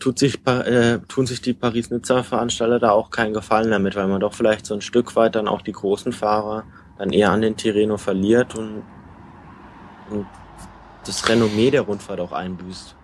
tut 0.00 0.18
sich, 0.18 0.44
äh, 0.46 0.98
tun 1.06 1.26
sich 1.26 1.40
die 1.40 1.54
Paris-Nizza-Veranstalter 1.54 2.80
da 2.80 2.90
auch 2.90 3.10
keinen 3.10 3.34
Gefallen 3.34 3.70
damit, 3.70 3.94
weil 3.94 4.08
man 4.08 4.20
doch 4.20 4.34
vielleicht 4.34 4.66
so 4.66 4.74
ein 4.74 4.80
Stück 4.80 5.14
weit 5.14 5.36
dann 5.36 5.46
auch 5.46 5.62
die 5.62 5.72
großen 5.72 6.12
Fahrer 6.12 6.64
dann 6.98 7.12
eher 7.12 7.30
an 7.30 7.40
den 7.40 7.56
Tirreno 7.56 7.98
verliert 7.98 8.56
und, 8.56 8.82
und 10.10 10.26
das 11.06 11.28
Renommee 11.28 11.70
der 11.70 11.82
Rundfahrt 11.82 12.18
auch 12.18 12.32
einbüßt. 12.32 12.96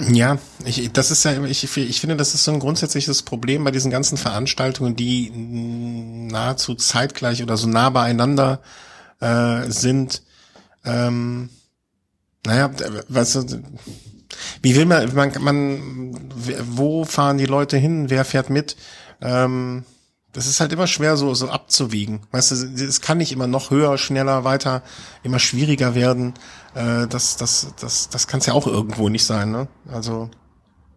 Ja, 0.00 0.38
ich, 0.64 0.92
das 0.92 1.10
ist 1.10 1.24
ja, 1.24 1.44
ich, 1.44 1.64
ich 1.64 2.00
finde, 2.00 2.16
das 2.16 2.32
ist 2.34 2.44
so 2.44 2.52
ein 2.52 2.60
grundsätzliches 2.60 3.22
Problem 3.22 3.64
bei 3.64 3.72
diesen 3.72 3.90
ganzen 3.90 4.16
Veranstaltungen, 4.16 4.94
die 4.94 5.30
nahezu 5.30 6.76
zeitgleich 6.76 7.42
oder 7.42 7.56
so 7.56 7.66
nah 7.66 7.90
beieinander 7.90 8.60
äh, 9.20 9.68
sind. 9.68 10.22
Ähm, 10.84 11.50
naja, 12.46 12.70
weißt 13.08 13.34
du, 13.34 13.62
wie 14.62 14.76
will 14.76 14.86
man, 14.86 15.12
man, 15.14 15.32
man, 15.40 16.30
wo 16.62 17.04
fahren 17.04 17.38
die 17.38 17.46
Leute 17.46 17.76
hin, 17.76 18.08
wer 18.08 18.24
fährt 18.24 18.50
mit? 18.50 18.76
Ähm, 19.20 19.84
das 20.32 20.46
ist 20.46 20.60
halt 20.60 20.72
immer 20.72 20.86
schwer 20.86 21.16
so, 21.16 21.34
so 21.34 21.48
abzuwiegen. 21.48 22.20
Weißt 22.32 22.50
du, 22.50 22.54
es 22.84 23.00
kann 23.00 23.18
nicht 23.18 23.32
immer 23.32 23.46
noch 23.46 23.70
höher, 23.70 23.96
schneller, 23.98 24.44
weiter, 24.44 24.82
immer 25.22 25.38
schwieriger 25.38 25.94
werden. 25.94 26.34
Äh, 26.74 27.06
das, 27.06 27.36
das, 27.36 27.74
das, 27.80 28.08
das 28.08 28.26
kann 28.26 28.40
es 28.40 28.46
ja 28.46 28.52
auch 28.52 28.66
irgendwo 28.66 29.08
nicht 29.08 29.24
sein, 29.24 29.50
ne? 29.50 29.68
Also. 29.90 30.30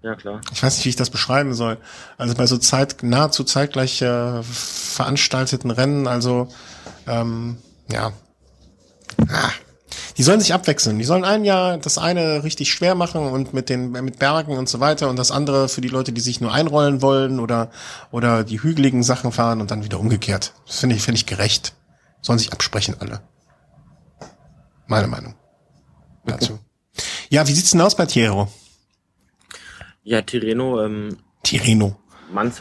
Ja, 0.03 0.15
klar. 0.15 0.41
Ich 0.51 0.61
weiß 0.61 0.75
nicht, 0.77 0.85
wie 0.85 0.89
ich 0.89 0.95
das 0.95 1.11
beschreiben 1.11 1.53
soll. 1.53 1.77
Also 2.17 2.33
bei 2.33 2.47
so 2.47 2.57
Zeit, 2.57 3.03
nahezu 3.03 3.43
zeitgleich 3.43 4.01
äh, 4.01 4.41
veranstalteten 4.41 5.71
Rennen, 5.71 6.07
also 6.07 6.47
ähm, 7.07 7.57
ja. 7.89 8.11
Ah. 9.27 9.51
Die 10.17 10.23
sollen 10.23 10.39
sich 10.39 10.53
abwechseln. 10.53 10.97
Die 10.99 11.03
sollen 11.03 11.25
ein 11.25 11.43
Jahr 11.43 11.77
das 11.77 11.97
eine 11.97 12.43
richtig 12.43 12.71
schwer 12.71 12.95
machen 12.95 13.25
und 13.25 13.53
mit 13.53 13.69
den 13.69 13.91
mit 13.91 14.19
Bergen 14.19 14.57
und 14.57 14.69
so 14.69 14.79
weiter 14.79 15.09
und 15.09 15.17
das 15.17 15.31
andere 15.31 15.69
für 15.69 15.81
die 15.81 15.89
Leute, 15.89 16.11
die 16.11 16.21
sich 16.21 16.41
nur 16.41 16.53
einrollen 16.53 17.01
wollen 17.01 17.39
oder 17.39 17.71
oder 18.11 18.43
die 18.43 18.61
hügeligen 18.61 19.03
Sachen 19.03 19.31
fahren 19.31 19.61
und 19.61 19.71
dann 19.71 19.83
wieder 19.83 19.99
umgekehrt. 19.99 20.53
Das 20.65 20.79
finde 20.79 20.95
ich 20.95 21.01
finde 21.01 21.17
ich 21.17 21.25
gerecht. 21.25 21.73
Sollen 22.21 22.39
sich 22.39 22.53
absprechen 22.53 22.95
alle. 22.99 23.21
Meine 24.87 25.07
Meinung 25.07 25.35
dazu. 26.25 26.59
Ja, 27.29 27.47
wie 27.47 27.53
sieht's 27.53 27.71
denn 27.71 27.81
aus 27.81 27.95
bei 27.95 28.05
Tiero? 28.05 28.49
Ja, 30.03 30.21
Tireno, 30.21 30.83
ähm, 30.83 31.17
Tireno. 31.43 31.95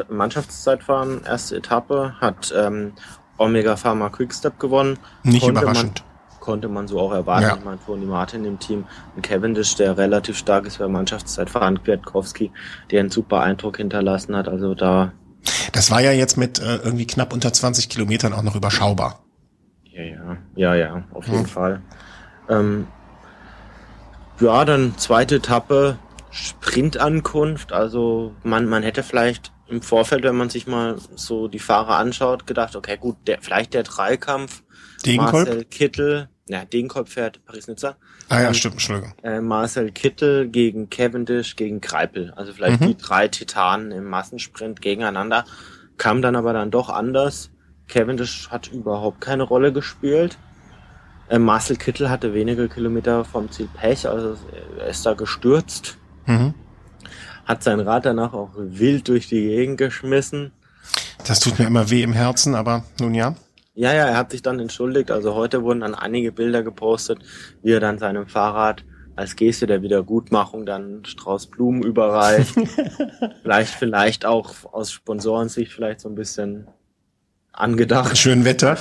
Mannschaftszeitfahren, 0.09 1.25
erste 1.25 1.57
Etappe, 1.57 2.15
hat 2.21 2.53
ähm, 2.57 2.93
Omega 3.39 3.77
Pharma 3.77 4.11
Quickstep 4.11 4.59
gewonnen. 4.59 4.99
Nicht 5.23 5.47
überraschend. 5.47 6.05
Konnte 6.41 6.69
man 6.69 6.89
so 6.89 6.99
auch 6.99 7.13
erwarten. 7.13 7.47
Ja. 7.47 7.57
Ich 7.57 7.65
meine, 7.65 7.79
Tony 7.85 8.07
Martin 8.07 8.45
im 8.45 8.59
Team, 8.59 8.85
ein 9.17 9.23
Cavendish, 9.23 9.77
der 9.77 9.97
relativ 9.97 10.39
stark 10.39 10.67
ist 10.67 10.79
bei 10.79 10.89
Mannschaftszeitfahren, 10.89 11.83
Kwiatkowski, 11.83 12.51
der 12.91 13.01
einen 13.01 13.11
super 13.11 13.41
Eindruck 13.41 13.77
hinterlassen 13.77 14.35
hat. 14.35 14.49
Also 14.49 14.75
da. 14.75 15.13
Das 15.73 15.91
war 15.91 16.01
ja 16.01 16.13
jetzt 16.13 16.37
mit 16.37 16.59
äh, 16.59 16.77
irgendwie 16.77 17.07
knapp 17.07 17.33
unter 17.33 17.53
20 17.53 17.89
Kilometern 17.89 18.33
auch 18.33 18.43
noch 18.43 18.57
überschaubar. 18.57 19.21
Ja, 19.85 20.03
ja, 20.03 20.37
ja, 20.55 20.75
ja, 20.75 21.05
auf 21.13 21.27
jeden 21.27 21.41
hm. 21.41 21.47
Fall. 21.47 21.83
Ähm, 22.49 22.87
ja, 24.41 24.65
dann 24.65 24.95
zweite 24.97 25.37
Etappe, 25.37 25.99
Sprintankunft. 26.31 27.73
Also 27.73 28.35
man, 28.43 28.67
man 28.67 28.83
hätte 28.83 29.03
vielleicht 29.03 29.53
im 29.71 29.83
Vorfeld, 29.83 30.25
wenn 30.25 30.37
man 30.37 30.51
sich 30.51 30.67
mal 30.67 30.97
so 31.15 31.49
die 31.49 31.59
Fahrer 31.59 31.97
anschaut, 31.97 32.47
gedacht, 32.47 32.77
okay, 32.77 32.97
gut, 32.99 33.17
der, 33.27 33.39
vielleicht 33.41 33.75
der 33.75 33.85
Dreikampf. 33.85 34.63
Degenkolb? 35.07 35.49
Marcel 35.49 35.65
Kittel, 35.65 36.29
ja, 36.47 36.65
Degenkolb 36.65 37.09
fährt 37.09 37.45
Paris-Nizza. 37.47 37.97
Ah 38.29 38.43
ja, 38.43 38.49
ähm, 38.49 38.55
stimmt, 38.55 38.75
Entschuldigung. 38.75 39.15
Äh, 39.23 39.41
Marcel 39.41 39.93
Kittel 39.93 40.49
gegen 40.49 40.91
Cavendish 40.91 41.57
gegen 41.57 41.81
Kreipel. 41.81 42.33
Also 42.37 42.53
vielleicht 42.53 42.81
mhm. 42.81 42.89
die 42.89 42.97
drei 42.97 43.29
Titanen 43.29 43.93
im 43.93 44.05
Massensprint 44.05 44.83
gegeneinander. 44.83 45.45
Kam 45.97 46.23
dann 46.23 46.37
aber 46.37 46.53
dann 46.53 46.71
doch 46.71 46.89
anders. 46.89 47.51
Cavendish 47.89 48.51
hat 48.51 48.69
überhaupt 48.69 49.21
keine 49.21 49.45
Rolle 49.45 49.73
gespielt. 49.73 50.39
Äh, 51.29 51.39
Marcel 51.39 51.77
Kittel 51.77 52.11
hatte 52.11 52.35
wenige 52.35 52.69
Kilometer 52.69 53.25
vom 53.25 53.51
Ziel 53.51 53.69
Pech, 53.73 54.09
also 54.09 54.37
er 54.79 54.89
ist 54.89 55.07
da 55.07 55.15
gestürzt. 55.15 55.97
Mhm. 56.27 56.55
Hat 57.51 57.65
sein 57.65 57.81
Rad 57.81 58.07
danach 58.07 58.33
auch 58.33 58.51
wild 58.55 59.09
durch 59.09 59.27
die 59.27 59.41
Gegend 59.41 59.77
geschmissen. 59.77 60.53
Das 61.27 61.41
tut 61.41 61.59
mir 61.59 61.67
immer 61.67 61.91
weh 61.91 62.05
im 62.05 62.13
Herzen, 62.13 62.55
aber 62.55 62.85
nun 63.01 63.13
ja. 63.13 63.35
Ja, 63.75 63.93
ja, 63.93 64.07
er 64.07 64.17
hat 64.17 64.31
sich 64.31 64.41
dann 64.41 64.61
entschuldigt. 64.61 65.11
Also 65.11 65.35
heute 65.35 65.65
wurden 65.65 65.81
dann 65.81 65.97
einige 65.97 66.31
Bilder 66.31 66.63
gepostet, 66.63 67.19
wie 67.65 67.73
er 67.73 67.81
dann 67.81 67.99
seinem 67.99 68.29
Fahrrad 68.29 68.85
als 69.17 69.35
Geste 69.35 69.67
der 69.67 69.83
Wiedergutmachung 69.83 70.65
dann 70.65 71.05
Strauß 71.05 71.49
Blumen 71.49 71.83
überreicht. 71.83 72.55
vielleicht, 73.43 73.75
vielleicht 73.75 74.27
auch 74.27 74.55
aus 74.73 74.93
Sponsorensicht 74.93 75.73
vielleicht 75.73 75.99
so 75.99 76.09
ein 76.09 76.15
bisschen 76.15 76.69
angedacht. 77.51 78.17
Schön 78.17 78.45
Wetter. 78.45 78.79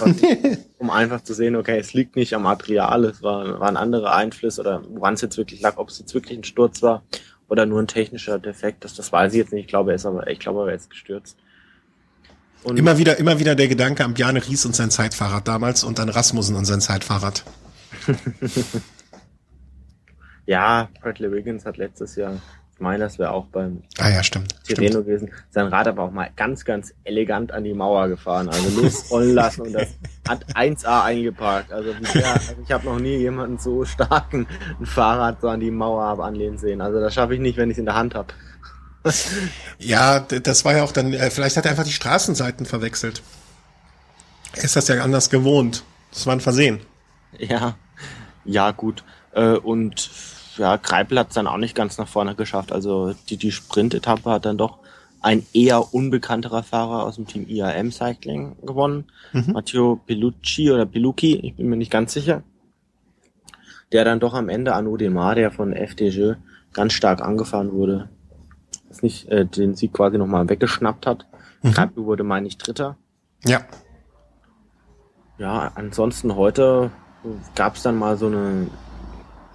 um 0.78 0.92
einfach 0.92 1.22
zu 1.22 1.34
sehen, 1.34 1.56
okay, 1.56 1.80
es 1.80 1.96
liegt 1.96 2.16
nicht 2.16 2.36
am 2.36 2.44
Material, 2.44 3.06
es 3.06 3.24
war, 3.24 3.60
waren 3.60 3.78
andere 3.78 4.14
Einflüsse 4.14 4.62
oder 4.62 4.84
woran 4.90 5.16
es 5.16 5.22
jetzt 5.22 5.38
wirklich 5.38 5.60
lag, 5.60 5.78
ob 5.78 5.90
es 5.90 5.98
jetzt 5.98 6.14
wirklich 6.14 6.38
ein 6.38 6.44
Sturz 6.44 6.84
war 6.84 7.02
oder 7.50 7.66
nur 7.66 7.82
ein 7.82 7.88
technischer 7.88 8.40
Defekt. 8.40 8.86
Das, 8.86 8.94
das 8.94 9.12
weiß 9.12 9.34
ich 9.34 9.40
jetzt 9.40 9.52
nicht. 9.52 9.66
Ich 9.66 9.68
glaube, 9.68 9.92
er 9.92 9.96
ist 9.96 10.06
aber, 10.06 10.28
ich 10.28 10.40
glaube, 10.40 10.70
er 10.70 10.76
ist 10.76 10.90
gestürzt. 10.90 11.38
Und 12.64 12.78
immer 12.78 12.98
wieder, 12.98 13.18
immer 13.18 13.40
wieder 13.40 13.56
der 13.56 13.68
Gedanke 13.68 14.04
an 14.04 14.14
Bjarne 14.14 14.46
Ries 14.46 14.66
und 14.66 14.76
sein 14.76 14.92
Zeitfahrrad 14.92 15.48
damals 15.48 15.84
und 15.84 16.00
an 16.00 16.10
Rasmussen 16.10 16.56
und 16.56 16.66
sein 16.66 16.82
Zeitfahrrad. 16.82 17.44
ja, 20.46 20.90
Bradley 21.02 21.32
Wiggins 21.32 21.66
hat 21.66 21.78
letztes 21.78 22.16
Jahr 22.16 22.42
das 22.80 23.20
wäre 23.20 23.32
auch 23.32 23.46
beim 23.46 23.84
ah, 24.00 24.10
ja, 24.10 24.24
stimmt, 24.24 24.56
Tireno 24.64 24.92
stimmt. 24.92 25.06
gewesen. 25.06 25.32
Sein 25.50 25.68
Rad 25.68 25.88
aber 25.88 26.04
auch 26.04 26.12
mal 26.12 26.30
ganz, 26.36 26.66
ganz 26.66 26.94
elegant 27.04 27.52
an 27.52 27.64
die 27.64 27.74
Mauer 27.74 28.08
gefahren. 28.08 28.50
Also 28.50 28.82
losrollen 28.82 29.34
lassen 29.34 29.62
und 29.62 29.74
das 29.74 29.90
hat 30.28 30.46
1A 30.56 31.04
eingeparkt. 31.04 31.72
Also, 31.72 31.92
ja, 32.14 32.34
also 32.34 32.56
ich 32.64 32.72
habe 32.72 32.86
noch 32.86 33.00
nie 33.00 33.18
jemanden 33.18 33.58
so 33.58 33.86
starken 33.86 34.48
ein 34.80 34.86
Fahrrad 34.86 35.42
so 35.42 35.50
an 35.50 35.60
die 35.60 35.72
Mauer 35.72 36.04
habe 36.04 36.24
anlehnen 36.24 36.58
sehen. 36.58 36.82
Also 36.82 37.00
das 37.00 37.14
schaffe 37.14 37.36
ich 37.36 37.40
nicht, 37.40 37.58
wenn 37.58 37.70
ich 37.70 37.76
es 37.76 37.80
in 37.80 37.86
der 37.86 37.96
Hand 37.96 38.16
habe. 38.16 38.34
ja, 39.80 40.20
das 40.20 40.66
war 40.66 40.76
ja 40.76 40.84
auch 40.84 40.92
dann, 40.92 41.14
äh, 41.14 41.30
vielleicht 41.30 41.58
hat 41.58 41.66
er 41.66 41.72
einfach 41.72 41.86
die 41.86 41.94
Straßenseiten 41.94 42.66
verwechselt. 42.66 43.22
Er 44.56 44.64
ist 44.64 44.76
das 44.76 44.88
ja 44.88 45.02
anders 45.04 45.30
gewohnt. 45.30 45.84
Das 46.12 46.26
war 46.26 46.34
ein 46.34 46.42
Versehen. 46.42 46.80
Ja, 47.38 47.76
ja 48.46 48.72
gut. 48.72 49.04
Äh, 49.34 49.52
und 49.52 50.10
ja, 50.60 50.76
Greipel 50.76 51.18
hat 51.18 51.30
es 51.30 51.36
dann 51.36 51.48
auch 51.48 51.58
nicht 51.58 51.76
ganz 51.76 51.98
nach 51.98 52.08
vorne 52.08 52.36
geschafft. 52.36 52.72
Also 52.72 53.16
die, 53.30 53.38
die 53.38 53.52
Sprint-Etappe 53.52 54.30
hat 54.30 54.46
dann 54.46 54.58
doch 54.58 54.80
ein 55.22 55.46
eher 55.54 55.94
unbekannterer 55.94 56.64
Fahrer 56.64 57.04
aus 57.04 57.16
dem 57.16 57.28
Team 57.28 57.48
IAM 57.48 57.92
Cycling 57.92 58.58
gewonnen. 58.62 59.06
Mhm. 59.34 59.54
Matteo 59.54 60.00
Pelucci 60.06 60.72
oder 60.72 60.86
Pelucci, 60.86 61.36
ich 61.38 61.56
bin 61.56 61.70
mir 61.70 61.78
nicht 61.78 61.92
ganz 61.92 62.14
sicher. 62.14 62.44
Der 63.92 64.06
dann 64.06 64.20
doch 64.20 64.34
am 64.34 64.50
Ende 64.50 64.76
Arnaud 64.76 65.02
Demar, 65.02 65.36
der 65.36 65.52
von 65.52 65.74
FDG 65.74 66.36
ganz 66.74 66.94
stark 66.94 67.22
angefahren 67.22 67.72
wurde, 67.72 68.10
das 68.88 69.02
nicht, 69.02 69.28
äh, 69.30 69.46
den 69.46 69.76
Sieg 69.76 69.94
quasi 69.94 70.18
nochmal 70.18 70.48
weggeschnappt 70.48 71.08
hat. 71.08 71.26
Mhm. 71.64 71.72
Greipel 71.72 72.06
wurde, 72.06 72.24
meine 72.24 72.48
ich, 72.48 72.58
Dritter. 72.58 72.98
Ja. 73.46 73.62
Ja, 75.38 75.72
ansonsten 75.76 76.36
heute 76.36 76.92
gab 77.56 77.76
es 77.76 77.84
dann 77.84 77.98
mal 77.98 78.18
so 78.18 78.28
eine 78.28 78.68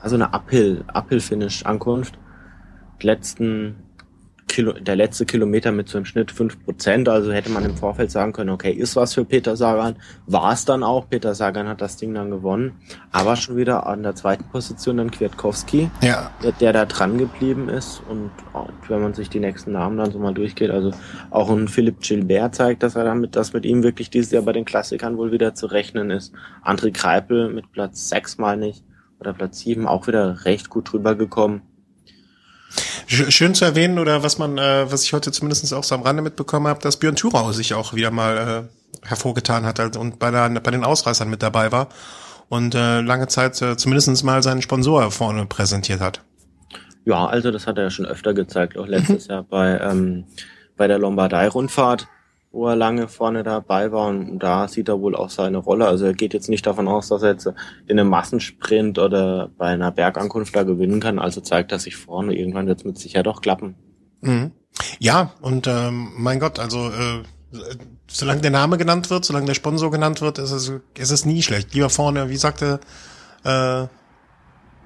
also 0.04 0.16
eine 0.16 0.32
Uphill, 0.34 0.84
Uphill-Finish-Ankunft. 0.92 2.18
Letzten 3.00 3.76
Kilo, 4.48 4.72
der 4.72 4.96
letzte 4.96 5.24
Kilometer 5.24 5.72
mit 5.72 5.88
so 5.88 5.96
einem 5.96 6.04
Schnitt 6.04 6.30
fünf 6.30 6.62
Prozent, 6.62 7.08
also 7.08 7.32
hätte 7.32 7.50
man 7.50 7.64
im 7.64 7.74
Vorfeld 7.74 8.10
sagen 8.10 8.32
können, 8.32 8.50
okay, 8.50 8.70
ist 8.70 8.94
was 8.96 9.14
für 9.14 9.24
Peter 9.24 9.56
Sagan, 9.56 9.96
war 10.26 10.52
es 10.52 10.66
dann 10.66 10.82
auch, 10.82 11.08
Peter 11.08 11.34
Sagan 11.34 11.66
hat 11.68 11.80
das 11.80 11.96
Ding 11.96 12.14
dann 12.14 12.30
gewonnen, 12.30 12.72
aber 13.10 13.34
schon 13.36 13.56
wieder 13.56 13.86
an 13.86 14.02
der 14.02 14.14
zweiten 14.14 14.44
Position 14.44 14.98
dann 14.98 15.10
Kwiatkowski, 15.10 15.90
ja. 16.02 16.30
der, 16.42 16.52
der 16.52 16.72
da 16.74 16.84
dran 16.84 17.16
geblieben 17.18 17.68
ist. 17.70 18.02
Und, 18.08 18.30
und 18.52 18.88
wenn 18.88 19.02
man 19.02 19.14
sich 19.14 19.30
die 19.30 19.40
nächsten 19.40 19.72
Namen 19.72 19.96
dann 19.96 20.12
so 20.12 20.18
mal 20.18 20.34
durchgeht, 20.34 20.70
also 20.70 20.92
auch 21.30 21.50
ein 21.50 21.66
Philipp 21.66 22.00
Gilbert 22.00 22.54
zeigt, 22.54 22.82
dass 22.82 22.94
er 22.94 23.04
damit, 23.04 23.36
dass 23.36 23.54
mit 23.54 23.64
ihm 23.64 23.82
wirklich 23.82 24.10
dieses 24.10 24.30
Jahr 24.30 24.42
bei 24.42 24.52
den 24.52 24.66
Klassikern 24.66 25.16
wohl 25.16 25.32
wieder 25.32 25.54
zu 25.54 25.66
rechnen 25.66 26.10
ist, 26.10 26.34
André 26.62 26.92
Kreipel 26.92 27.48
mit 27.48 27.72
Platz 27.72 28.10
sechs 28.10 28.38
mal 28.38 28.56
nicht, 28.56 28.84
oder 29.20 29.32
Platz 29.32 29.60
7 29.60 29.86
auch 29.86 30.06
wieder 30.06 30.44
recht 30.44 30.70
gut 30.70 30.92
drüber 30.92 31.14
gekommen. 31.14 31.62
Schön 33.06 33.54
zu 33.54 33.64
erwähnen, 33.64 33.98
oder 33.98 34.22
was 34.22 34.38
man, 34.38 34.58
äh, 34.58 34.90
was 34.90 35.04
ich 35.04 35.12
heute 35.12 35.30
zumindest 35.30 35.72
auch 35.74 35.84
so 35.84 35.94
am 35.94 36.02
Rande 36.02 36.22
mitbekommen 36.22 36.66
habe, 36.66 36.80
dass 36.80 36.98
Björn 36.98 37.16
Thurau 37.16 37.52
sich 37.52 37.74
auch 37.74 37.94
wieder 37.94 38.10
mal 38.10 38.68
äh, 39.02 39.06
hervorgetan 39.06 39.64
hat 39.64 39.78
halt, 39.78 39.96
und 39.96 40.18
bei, 40.18 40.30
der, 40.30 40.48
bei 40.48 40.70
den 40.70 40.84
Ausreißern 40.84 41.28
mit 41.28 41.42
dabei 41.42 41.70
war 41.70 41.88
und 42.48 42.74
äh, 42.74 43.00
lange 43.00 43.28
Zeit 43.28 43.60
äh, 43.62 43.76
zumindest 43.76 44.24
mal 44.24 44.42
seinen 44.42 44.62
Sponsor 44.62 45.10
vorne 45.10 45.46
präsentiert 45.46 46.00
hat. 46.00 46.22
Ja, 47.04 47.26
also 47.26 47.50
das 47.50 47.66
hat 47.66 47.76
er 47.76 47.84
ja 47.84 47.90
schon 47.90 48.06
öfter 48.06 48.32
gezeigt, 48.32 48.78
auch 48.78 48.86
letztes 48.86 49.26
Jahr 49.26 49.42
bei, 49.42 49.78
ähm, 49.78 50.24
bei 50.76 50.88
der 50.88 50.98
Lombardei-Rundfahrt 50.98 52.08
wo 52.54 52.68
er 52.68 52.76
lange 52.76 53.08
vorne 53.08 53.42
dabei 53.42 53.90
war 53.90 54.08
und 54.08 54.38
da 54.38 54.68
sieht 54.68 54.88
er 54.88 55.00
wohl 55.00 55.16
auch 55.16 55.28
seine 55.28 55.58
Rolle. 55.58 55.86
Also 55.86 56.06
er 56.06 56.14
geht 56.14 56.32
jetzt 56.32 56.48
nicht 56.48 56.64
davon 56.66 56.86
aus, 56.86 57.08
dass 57.08 57.22
er 57.22 57.32
jetzt 57.32 57.46
in 57.86 57.98
einem 57.98 58.08
Massensprint 58.08 58.98
oder 58.98 59.50
bei 59.58 59.66
einer 59.66 59.90
Bergankunft 59.90 60.54
da 60.54 60.62
gewinnen 60.62 61.00
kann. 61.00 61.18
Also 61.18 61.40
zeigt 61.40 61.72
er 61.72 61.80
sich 61.80 61.96
vorne. 61.96 62.34
Irgendwann 62.34 62.68
wird 62.68 62.78
es 62.78 62.84
mit 62.84 62.98
sicher 62.98 63.22
doch 63.24 63.40
klappen. 63.40 63.74
Mhm. 64.20 64.52
Ja, 65.00 65.32
und 65.40 65.66
ähm, 65.66 66.12
mein 66.16 66.38
Gott, 66.38 66.58
also 66.58 66.88
äh, 66.88 67.22
solange 68.06 68.40
der 68.40 68.50
Name 68.52 68.78
genannt 68.78 69.10
wird, 69.10 69.24
solange 69.24 69.46
der 69.46 69.54
Sponsor 69.54 69.90
genannt 69.90 70.20
wird, 70.20 70.38
ist 70.38 70.52
es, 70.52 70.72
ist 70.96 71.10
es 71.10 71.24
nie 71.24 71.42
schlecht. 71.42 71.74
Lieber 71.74 71.90
vorne, 71.90 72.30
wie 72.30 72.36
sagte 72.36 72.80
äh, 73.44 73.86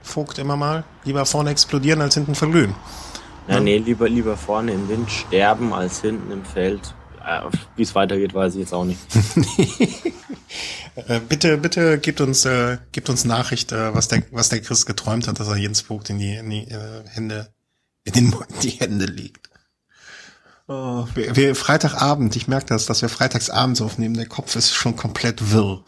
Vogt 0.00 0.38
immer 0.38 0.56
mal, 0.56 0.84
lieber 1.04 1.26
vorne 1.26 1.50
explodieren 1.50 2.00
als 2.00 2.14
hinten 2.14 2.34
verglühen. 2.34 2.74
Ja, 3.46 3.60
nee, 3.60 3.78
lieber, 3.78 4.08
lieber 4.08 4.36
vorne 4.36 4.72
im 4.72 4.88
Wind 4.88 5.10
sterben 5.10 5.74
als 5.74 6.00
hinten 6.00 6.30
im 6.32 6.44
Feld 6.44 6.94
Wie 7.76 7.82
es 7.82 7.94
weitergeht, 7.94 8.34
weiß 8.34 8.54
ich 8.54 8.60
jetzt 8.60 8.74
auch 8.74 8.84
nicht. 8.84 9.00
Äh, 11.06 11.20
bitte, 11.20 11.58
bitte 11.58 11.98
gebt 11.98 12.20
uns, 12.20 12.44
äh, 12.44 12.78
gebt 12.90 13.08
uns 13.08 13.24
Nachricht, 13.24 13.70
äh, 13.70 13.94
was 13.94 14.08
der, 14.08 14.24
was 14.32 14.48
der 14.48 14.60
Chris 14.60 14.84
geträumt 14.84 15.28
hat, 15.28 15.38
dass 15.38 15.46
er 15.46 15.56
Jens 15.56 15.82
Vogt 15.82 16.10
in 16.10 16.18
die, 16.18 16.34
in 16.34 16.50
die 16.50 16.64
äh, 16.64 17.04
Hände, 17.06 17.52
in 18.02 18.14
den 18.14 18.32
in 18.32 18.60
die 18.62 18.70
Hände 18.70 19.04
legt. 19.04 19.48
Oh, 20.66 21.06
wir, 21.14 21.34
wir 21.34 21.54
Freitagabend, 21.54 22.36
ich 22.36 22.46
merke 22.46 22.66
das, 22.66 22.84
dass 22.84 23.00
wir 23.00 23.08
freitagsabends 23.08 23.80
aufnehmen, 23.80 24.14
der 24.14 24.26
Kopf 24.26 24.54
ist 24.54 24.74
schon 24.74 24.96
komplett 24.96 25.52
wirr. 25.52 25.82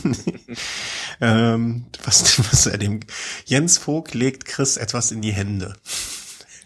ähm, 1.20 1.86
was, 2.04 2.38
was 2.38 2.66
er 2.66 2.78
dem 2.78 3.00
Jens 3.44 3.78
Vogt 3.78 4.14
legt 4.14 4.44
Chris 4.44 4.76
etwas 4.76 5.10
in 5.10 5.20
die 5.20 5.32
Hände. 5.32 5.74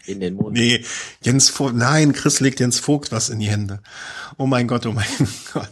In 0.07 0.19
den 0.19 0.35
Mund. 0.35 0.53
Nee, 0.53 0.83
Jens 1.21 1.49
Vogt, 1.49 1.75
nein, 1.75 2.13
Chris 2.13 2.39
legt 2.39 2.59
Jens 2.59 2.79
Vogt 2.79 3.11
was 3.11 3.29
in 3.29 3.39
die 3.39 3.49
Hände. 3.49 3.81
Oh 4.37 4.45
mein 4.45 4.67
Gott, 4.67 4.85
oh 4.85 4.93
mein 4.93 5.05
Gott. 5.53 5.69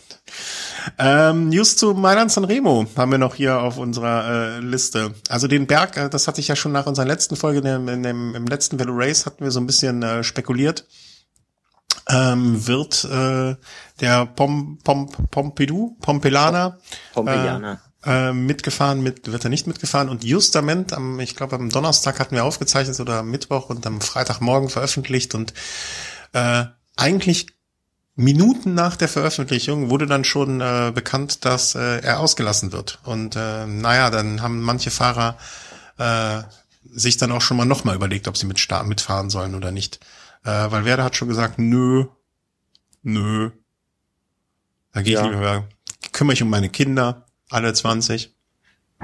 Ähm, 1.00 1.50
News 1.50 1.78
zu 1.78 1.94
Mailand 1.94 2.32
Sanremo 2.32 2.86
haben 2.96 3.12
wir 3.12 3.18
noch 3.18 3.36
hier 3.36 3.60
auf 3.60 3.78
unserer 3.78 4.58
äh, 4.58 4.60
Liste. 4.60 5.14
Also 5.30 5.48
den 5.48 5.68
Berg, 5.68 5.98
äh, 5.98 6.10
das 6.10 6.28
hatte 6.28 6.42
ich 6.42 6.48
ja 6.48 6.56
schon 6.56 6.72
nach 6.72 6.86
unserer 6.86 7.06
letzten 7.06 7.36
Folge, 7.36 7.60
in 7.60 7.66
dem, 7.66 7.88
in 7.88 8.04
dem, 8.04 8.36
im 8.36 8.46
letzten 8.46 8.78
Velo 8.80 8.94
Race 8.96 9.26
hatten 9.26 9.44
wir 9.44 9.52
so 9.52 9.60
ein 9.60 9.68
bisschen 9.68 10.04
äh, 10.04 10.24
spekuliert. 10.24 10.86
Ähm, 12.08 12.68
wird 12.68 13.04
äh, 13.06 13.56
der 14.00 14.26
Pom, 14.28 14.78
Pom, 14.84 15.10
Pompidou, 15.32 15.98
Pompelana, 16.02 16.78
Pompeianer. 17.14 17.74
äh, 17.74 17.78
mitgefahren, 18.06 19.02
mit, 19.02 19.32
wird 19.32 19.44
er 19.44 19.50
nicht 19.50 19.66
mitgefahren 19.66 20.10
und 20.10 20.24
justament 20.24 20.94
am, 20.94 21.20
ich 21.20 21.36
glaube 21.36 21.56
am 21.56 21.70
Donnerstag 21.70 22.20
hatten 22.20 22.36
wir 22.36 22.44
aufgezeichnet 22.46 23.00
oder 23.00 23.20
am 23.20 23.32
Mittwoch 23.32 23.70
und 23.70 23.86
am 23.88 24.00
Freitagmorgen 24.00 24.70
veröffentlicht 24.70 25.34
und 25.34 25.54
äh, 26.34 26.66
eigentlich 26.96 27.48
Minuten 28.16 28.76
nach 28.76 28.96
der 28.96 29.10
Veröffentlichung 29.10 29.90
wurde 29.90 30.06
dann 30.06 30.24
schon 30.24 30.62
äh, 30.62 30.92
bekannt, 30.94 31.44
dass 31.44 31.76
äh, 31.76 32.00
er 32.00 32.20
ausgelassen 32.22 32.72
wird. 32.72 33.00
Und 33.04 33.36
äh, 33.36 33.66
naja, 33.66 34.10
dann 34.10 34.42
haben 34.42 34.62
manche 34.62 34.90
Fahrer 34.90 35.38
äh, 35.98 36.44
sich 36.94 37.18
dann 37.18 37.34
auch 37.34 37.42
schon 37.42 37.58
mal 37.58 37.66
nochmal 37.66 37.96
überlegt, 37.96 38.30
ob 38.30 38.38
sie 38.38 38.46
mit 38.46 38.60
Start 38.60 38.88
mitfahren 38.88 39.30
sollen 39.30 39.54
oder 39.54 39.72
nicht. 39.72 40.00
Äh, 40.46 40.72
weil 40.72 40.86
Werder 40.86 41.04
hat 41.04 41.18
schon 41.18 41.28
gesagt, 41.28 41.60
nö, 41.60 42.06
nö. 43.04 43.52
Da 44.94 45.02
gehe 45.02 45.16
ich 45.16 45.20
Ja. 45.20 45.28
lieber, 45.28 45.68
kümmere 46.14 46.36
ich 46.36 46.42
um 46.44 46.50
meine 46.50 46.70
Kinder, 46.70 47.25
alle 47.50 47.74
20. 47.74 48.34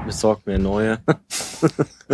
Besorgt 0.05 0.47
mir 0.47 0.57
neue. 0.57 0.99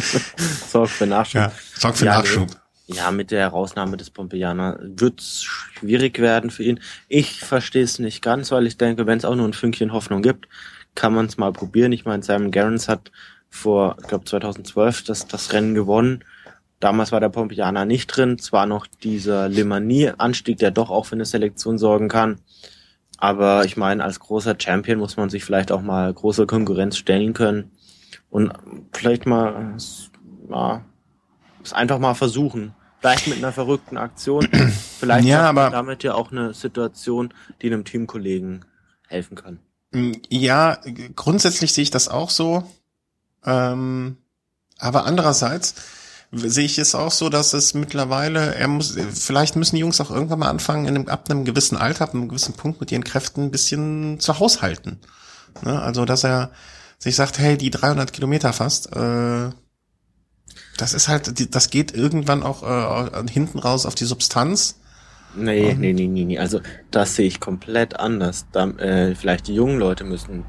Sorgt 0.67 0.91
für 0.91 1.05
Nachschub. 1.05 1.41
Ja, 1.41 1.51
sorgt 1.75 1.97
für 1.97 2.05
Ja, 2.05 2.17
Nachschub. 2.17 2.49
Ja, 2.87 3.11
mit 3.11 3.31
der 3.31 3.41
Herausnahme 3.41 3.97
des 3.97 4.09
Pompeianer 4.09 4.79
wird's 4.81 5.43
schwierig 5.43 6.19
werden 6.19 6.49
für 6.49 6.63
ihn. 6.63 6.79
Ich 7.09 7.41
verstehe 7.41 7.83
es 7.83 7.99
nicht 7.99 8.21
ganz, 8.21 8.51
weil 8.51 8.65
ich 8.65 8.77
denke, 8.77 9.05
wenn 9.05 9.17
es 9.17 9.25
auch 9.25 9.35
nur 9.35 9.47
ein 9.47 9.53
Fünkchen 9.53 9.91
Hoffnung 9.91 10.21
gibt, 10.21 10.47
kann 10.95 11.13
man 11.13 11.25
es 11.25 11.37
mal 11.37 11.51
probieren. 11.51 11.91
Ich 11.91 12.05
meine, 12.05 12.23
Simon 12.23 12.51
Gerrans 12.51 12.87
hat 12.87 13.11
vor, 13.49 13.97
ich 14.01 14.07
glaube 14.07 14.25
2012 14.25 15.03
das, 15.03 15.27
das 15.27 15.51
Rennen 15.51 15.75
gewonnen. 15.75 16.23
Damals 16.79 17.11
war 17.11 17.19
der 17.19 17.29
Pompeianer 17.29 17.85
nicht 17.85 18.07
drin. 18.07 18.39
Zwar 18.39 18.65
noch 18.65 18.87
dieser 18.87 19.49
Lemanie-Anstieg, 19.49 20.57
der 20.57 20.71
doch 20.71 20.89
auch 20.89 21.07
für 21.07 21.15
eine 21.15 21.25
Selektion 21.25 21.77
sorgen 21.77 22.07
kann. 22.07 22.39
Aber 23.17 23.65
ich 23.65 23.77
meine, 23.77 24.03
als 24.03 24.19
großer 24.19 24.55
Champion 24.59 24.99
muss 24.99 25.17
man 25.17 25.29
sich 25.29 25.43
vielleicht 25.43 25.71
auch 25.71 25.81
mal 25.81 26.13
große 26.13 26.45
Konkurrenz 26.45 26.97
stellen 26.97 27.33
können 27.33 27.71
und 28.29 28.51
vielleicht 28.93 29.25
mal 29.25 29.75
ja, 30.49 30.81
es 31.63 31.73
einfach 31.73 31.99
mal 31.99 32.13
versuchen. 32.13 32.73
Vielleicht 32.99 33.27
mit 33.27 33.37
einer 33.37 33.51
verrückten 33.51 33.97
Aktion. 33.97 34.47
Vielleicht 34.99 35.27
Ja, 35.27 35.43
hat 35.47 35.53
man 35.53 35.65
aber- 35.65 35.75
damit 35.75 36.03
ja 36.03 36.15
auch 36.15 36.31
eine 36.31 36.53
Situation, 36.55 37.31
die 37.61 37.67
einem 37.67 37.85
Teamkollegen 37.85 38.65
helfen 39.07 39.35
kann. 39.35 39.59
Mm, 39.91 40.13
Ja, 40.29 40.79
grundsätzlich 41.15 41.73
sehe 41.73 41.83
ich 41.83 41.91
das 41.91 42.07
auch 42.09 42.31
so. 42.31 42.63
Ähm, 43.45 44.17
aber 44.79 45.05
andererseits 45.05 45.75
sehe 46.31 46.65
ich 46.65 46.77
es 46.77 46.93
auch 46.95 47.11
so, 47.11 47.29
dass 47.29 47.53
es 47.53 47.73
mittlerweile, 47.73 48.55
er 48.55 48.67
muss, 48.67 48.95
vielleicht 49.13 49.55
müssen 49.55 49.75
die 49.75 49.81
Jungs 49.81 50.01
auch 50.01 50.11
irgendwann 50.11 50.39
mal 50.39 50.49
anfangen, 50.49 50.85
in 50.85 50.95
einem, 50.95 51.07
ab 51.07 51.29
einem 51.29 51.45
gewissen 51.45 51.77
Alter, 51.77 52.03
ab 52.03 52.13
einem 52.13 52.27
gewissen 52.27 52.53
Punkt 52.53 52.79
mit 52.79 52.91
ihren 52.91 53.03
Kräften 53.03 53.43
ein 53.43 53.51
bisschen 53.51 54.19
zu 54.19 54.39
haushalten. 54.39 54.99
Ne? 55.63 55.81
Also, 55.81 56.05
dass 56.05 56.23
er 56.23 56.51
sich 56.99 57.15
sagt, 57.15 57.39
hey, 57.39 57.57
die 57.57 57.69
300 57.71 58.11
Kilometer 58.11 58.51
fast, 58.53 58.95
äh, 58.95 59.49
das 60.77 60.93
ist 60.93 61.07
halt, 61.07 61.55
das 61.55 61.69
geht 61.69 61.93
irgendwann 61.93 62.43
auch 62.43 62.63
äh, 62.63 63.27
hinten 63.31 63.59
raus 63.59 63.85
auf 63.85 63.95
die 63.95 64.05
Substanz. 64.05 64.79
Nee, 65.35 65.73
Mhm. 65.73 65.81
nee, 65.81 65.93
nee, 65.93 66.07
nee, 66.07 66.25
nee. 66.25 66.39
Also 66.39 66.61
das 66.91 67.15
sehe 67.15 67.27
ich 67.27 67.39
komplett 67.39 67.99
anders. 67.99 68.45
Da, 68.51 68.67
äh, 68.67 69.13
vielleicht 69.15 69.47
die 69.47 69.53
jungen 69.55 69.77
Leute 69.77 70.03
müssen 70.03 70.45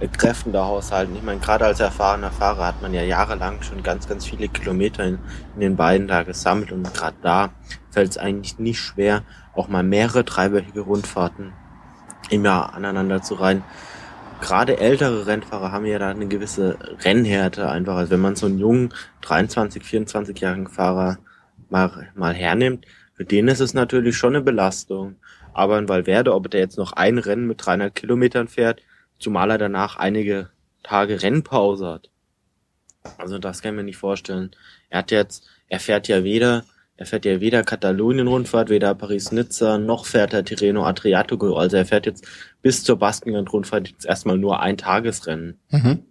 ihren 0.00 0.12
äh, 0.12 0.16
Kräften 0.16 0.52
da 0.52 0.64
haushalten. 0.66 1.16
Ich 1.16 1.22
meine, 1.22 1.40
gerade 1.40 1.66
als 1.66 1.80
erfahrener 1.80 2.30
Fahrer 2.30 2.66
hat 2.66 2.82
man 2.82 2.94
ja 2.94 3.02
jahrelang 3.02 3.62
schon 3.62 3.82
ganz, 3.82 4.08
ganz 4.08 4.26
viele 4.26 4.48
Kilometer 4.48 5.04
in, 5.04 5.18
in 5.54 5.60
den 5.60 5.76
beiden 5.76 6.08
da 6.08 6.22
gesammelt 6.22 6.72
und 6.72 6.92
gerade 6.94 7.16
da 7.22 7.50
fällt 7.90 8.10
es 8.10 8.18
eigentlich 8.18 8.58
nicht 8.58 8.80
schwer, 8.80 9.22
auch 9.54 9.68
mal 9.68 9.82
mehrere 9.82 10.24
dreiwöchige 10.24 10.80
Rundfahrten 10.80 11.52
im 12.30 12.44
Jahr 12.44 12.74
aneinander 12.74 13.22
zu 13.22 13.34
reihen. 13.34 13.62
Gerade 14.40 14.78
ältere 14.78 15.26
Rennfahrer 15.26 15.72
haben 15.72 15.86
ja 15.86 15.98
da 15.98 16.10
eine 16.10 16.26
gewisse 16.26 16.76
Rennhärte 17.02 17.70
einfach. 17.70 17.96
Also 17.96 18.10
wenn 18.10 18.20
man 18.20 18.36
so 18.36 18.46
einen 18.46 18.58
jungen 18.58 18.92
23, 19.22 19.82
24-jährigen 19.82 20.68
Fahrer 20.68 21.18
mal, 21.70 22.08
mal 22.14 22.34
hernimmt, 22.34 22.84
für 23.14 23.24
den 23.24 23.48
ist 23.48 23.60
es 23.60 23.72
natürlich 23.72 24.14
schon 24.14 24.36
eine 24.36 24.44
Belastung. 24.44 25.16
Aber 25.54 25.78
in 25.78 25.88
Valverde, 25.88 26.34
ob 26.34 26.50
der 26.50 26.60
jetzt 26.60 26.76
noch 26.76 26.92
ein 26.92 27.16
Rennen 27.16 27.46
mit 27.46 27.64
300 27.64 27.94
Kilometern 27.94 28.46
fährt, 28.46 28.82
zumal 29.18 29.50
er 29.50 29.58
danach 29.58 29.96
einige 29.96 30.50
Tage 30.82 31.22
Rennpause 31.22 31.86
hat. 31.86 32.10
Also 33.18 33.38
das 33.38 33.62
kann 33.62 33.74
ich 33.74 33.76
mir 33.76 33.84
nicht 33.84 33.96
vorstellen. 33.96 34.50
Er 34.88 35.00
hat 35.00 35.10
jetzt, 35.10 35.46
er 35.68 35.80
fährt 35.80 36.08
ja 36.08 36.24
weder, 36.24 36.64
er 36.96 37.06
fährt 37.06 37.24
ja 37.24 37.40
weder 37.40 37.62
Katalonien-Rundfahrt, 37.62 38.68
weder 38.68 38.94
Paris-Nizza, 38.94 39.78
noch 39.78 40.06
fährt 40.06 40.32
er 40.32 40.44
Tirreno 40.44 40.84
Adriatico. 40.84 41.56
Also 41.56 41.76
er 41.76 41.86
fährt 41.86 42.06
jetzt 42.06 42.26
bis 42.62 42.84
zur 42.84 42.98
Baskenland-Rundfahrt 42.98 43.88
jetzt 43.88 44.06
erstmal 44.06 44.38
nur 44.38 44.60
ein 44.60 44.78
Tagesrennen. 44.78 45.58
Mhm. 45.70 46.04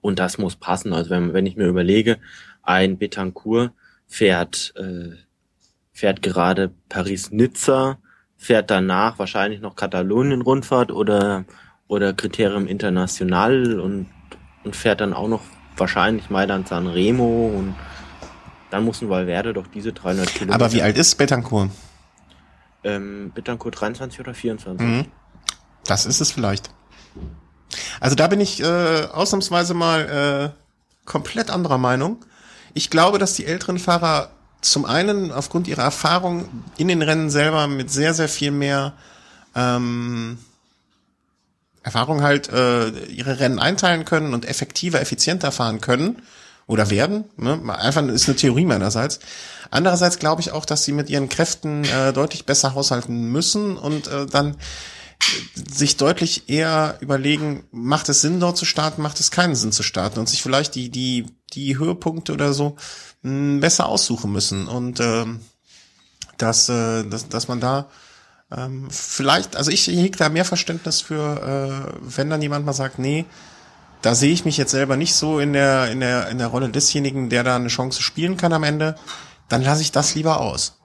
Und 0.00 0.18
das 0.18 0.38
muss 0.38 0.56
passen. 0.56 0.92
Also 0.92 1.10
wenn, 1.10 1.32
wenn 1.32 1.46
ich 1.46 1.56
mir 1.56 1.66
überlege, 1.66 2.18
ein 2.62 2.98
Betancourt 2.98 3.72
fährt, 4.06 4.74
äh, 4.76 5.16
fährt 5.92 6.22
gerade 6.22 6.72
Paris-Nizza, 6.88 7.98
fährt 8.36 8.70
danach 8.70 9.18
wahrscheinlich 9.18 9.60
noch 9.60 9.76
Katalonien-Rundfahrt 9.76 10.92
oder, 10.92 11.44
oder 11.90 12.12
Kriterium 12.12 12.68
International 12.68 13.80
und, 13.80 14.06
und 14.62 14.76
fährt 14.76 15.00
dann 15.00 15.12
auch 15.12 15.26
noch 15.26 15.42
wahrscheinlich 15.76 16.30
Mailand 16.30 16.68
San 16.68 16.86
Remo 16.86 17.48
und 17.48 17.74
dann 18.70 18.84
muss 18.84 19.02
ein 19.02 19.10
Valverde 19.10 19.52
doch 19.52 19.66
diese 19.66 19.92
300 19.92 20.32
Kilometer. 20.32 20.54
Aber 20.54 20.72
wie 20.72 20.82
alt 20.82 20.96
ist 20.96 21.16
Betancourt? 21.16 21.70
Ähm, 22.84 23.32
Betancourt 23.34 23.80
23 23.80 24.20
oder 24.20 24.34
24? 24.34 24.86
Mhm. 24.86 25.06
Das 25.84 26.06
ist 26.06 26.20
es 26.20 26.30
vielleicht. 26.30 26.70
Also 27.98 28.14
da 28.14 28.28
bin 28.28 28.38
ich 28.38 28.62
äh, 28.62 29.06
ausnahmsweise 29.12 29.74
mal 29.74 30.54
äh, 30.54 31.06
komplett 31.06 31.50
anderer 31.50 31.78
Meinung. 31.78 32.24
Ich 32.72 32.90
glaube, 32.90 33.18
dass 33.18 33.34
die 33.34 33.46
älteren 33.46 33.80
Fahrer 33.80 34.30
zum 34.60 34.84
einen 34.84 35.32
aufgrund 35.32 35.66
ihrer 35.66 35.82
Erfahrung 35.82 36.48
in 36.76 36.86
den 36.86 37.02
Rennen 37.02 37.30
selber 37.30 37.66
mit 37.66 37.90
sehr, 37.90 38.14
sehr 38.14 38.28
viel 38.28 38.52
mehr 38.52 38.92
ähm, 39.56 40.38
Erfahrung 41.82 42.22
halt 42.22 42.48
äh, 42.50 42.88
ihre 43.06 43.40
Rennen 43.40 43.58
einteilen 43.58 44.04
können 44.04 44.34
und 44.34 44.44
effektiver, 44.44 45.00
effizienter 45.00 45.50
fahren 45.52 45.80
können 45.80 46.22
oder 46.66 46.90
werden. 46.90 47.24
Ne? 47.36 47.60
Einfach 47.74 48.06
ist 48.06 48.28
eine 48.28 48.36
Theorie 48.36 48.64
meinerseits. 48.64 49.20
Andererseits 49.70 50.18
glaube 50.18 50.40
ich 50.40 50.52
auch, 50.52 50.64
dass 50.64 50.84
sie 50.84 50.92
mit 50.92 51.08
ihren 51.08 51.28
Kräften 51.28 51.84
äh, 51.84 52.12
deutlich 52.12 52.44
besser 52.44 52.74
haushalten 52.74 53.30
müssen 53.32 53.76
und 53.76 54.08
äh, 54.08 54.26
dann 54.26 54.56
sich 55.54 55.96
deutlich 55.96 56.48
eher 56.48 56.96
überlegen, 57.00 57.64
macht 57.70 58.08
es 58.08 58.20
Sinn, 58.20 58.40
dort 58.40 58.56
zu 58.56 58.64
starten, 58.64 59.02
macht 59.02 59.20
es 59.20 59.30
keinen 59.30 59.54
Sinn 59.54 59.72
zu 59.72 59.82
starten 59.82 60.18
und 60.18 60.28
sich 60.28 60.42
vielleicht 60.42 60.74
die, 60.74 60.90
die, 60.90 61.26
die 61.52 61.78
Höhepunkte 61.78 62.32
oder 62.32 62.52
so 62.52 62.76
mh, 63.22 63.60
besser 63.60 63.86
aussuchen 63.86 64.32
müssen. 64.32 64.66
Und 64.66 65.00
ähm, 65.00 65.40
dass, 66.38 66.68
äh, 66.68 67.04
dass, 67.04 67.28
dass 67.28 67.48
man 67.48 67.60
da 67.60 67.88
ähm, 68.56 68.88
vielleicht, 68.90 69.56
also 69.56 69.70
ich 69.70 69.86
hege 69.86 70.16
da 70.16 70.28
mehr 70.28 70.44
Verständnis 70.44 71.00
für, 71.00 71.92
äh, 71.94 71.98
wenn 72.02 72.30
dann 72.30 72.42
jemand 72.42 72.66
mal 72.66 72.72
sagt, 72.72 72.98
nee, 72.98 73.24
da 74.02 74.14
sehe 74.14 74.32
ich 74.32 74.44
mich 74.44 74.56
jetzt 74.56 74.70
selber 74.70 74.96
nicht 74.96 75.14
so 75.14 75.38
in 75.38 75.52
der, 75.52 75.90
in 75.90 76.00
der, 76.00 76.28
in 76.28 76.38
der 76.38 76.48
Rolle 76.48 76.68
desjenigen, 76.68 77.28
der 77.28 77.44
da 77.44 77.56
eine 77.56 77.68
Chance 77.68 78.02
spielen 78.02 78.36
kann 78.36 78.52
am 78.52 78.64
Ende, 78.64 78.96
dann 79.48 79.62
lasse 79.62 79.82
ich 79.82 79.92
das 79.92 80.14
lieber 80.14 80.40
aus. 80.40 80.78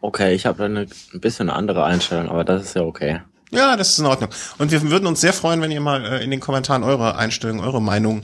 Okay, 0.00 0.34
ich 0.34 0.46
habe 0.46 0.58
da 0.58 0.64
eine, 0.66 0.86
ein 1.14 1.20
bisschen 1.20 1.48
eine 1.48 1.58
andere 1.58 1.84
Einstellung, 1.84 2.28
aber 2.28 2.44
das 2.44 2.62
ist 2.62 2.76
ja 2.76 2.82
okay. 2.82 3.20
Ja, 3.50 3.76
das 3.76 3.90
ist 3.90 3.98
in 3.98 4.06
Ordnung. 4.06 4.30
Und 4.58 4.70
wir 4.70 4.82
würden 4.90 5.06
uns 5.06 5.20
sehr 5.20 5.32
freuen, 5.32 5.60
wenn 5.62 5.70
ihr 5.70 5.80
mal 5.80 6.04
äh, 6.04 6.24
in 6.24 6.30
den 6.30 6.40
Kommentaren 6.40 6.84
eure 6.84 7.16
Einstellung, 7.16 7.60
eure 7.60 7.80
Meinung 7.80 8.22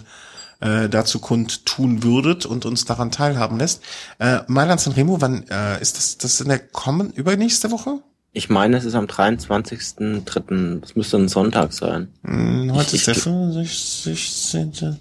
äh, 0.62 0.88
dazu 0.88 1.18
kundtun 1.18 2.02
würdet 2.02 2.46
und 2.46 2.64
uns 2.64 2.86
daran 2.86 3.10
teilhaben 3.10 3.58
lässt. 3.58 3.82
Äh, 4.18 4.40
Mailand 4.46 4.80
Sanremo, 4.80 5.20
wann 5.20 5.46
äh, 5.50 5.80
ist 5.82 5.98
das? 5.98 6.16
Das 6.18 6.40
in 6.40 6.48
der 6.48 6.58
kommen 6.60 7.10
übernächste 7.12 7.70
Woche? 7.70 7.98
Ich 8.34 8.48
meine, 8.48 8.78
es 8.78 8.86
ist 8.86 8.94
am 8.94 9.04
23.03. 9.04 10.80
Das 10.80 10.96
müsste 10.96 11.18
ein 11.18 11.28
Sonntag 11.28 11.74
sein. 11.74 12.08
Hm, 12.24 12.72
heute 12.72 12.96
Ich- 12.96 13.06
ist 13.06 13.08
der 13.08 13.16
ich- 13.16 13.22
65. 13.22 14.96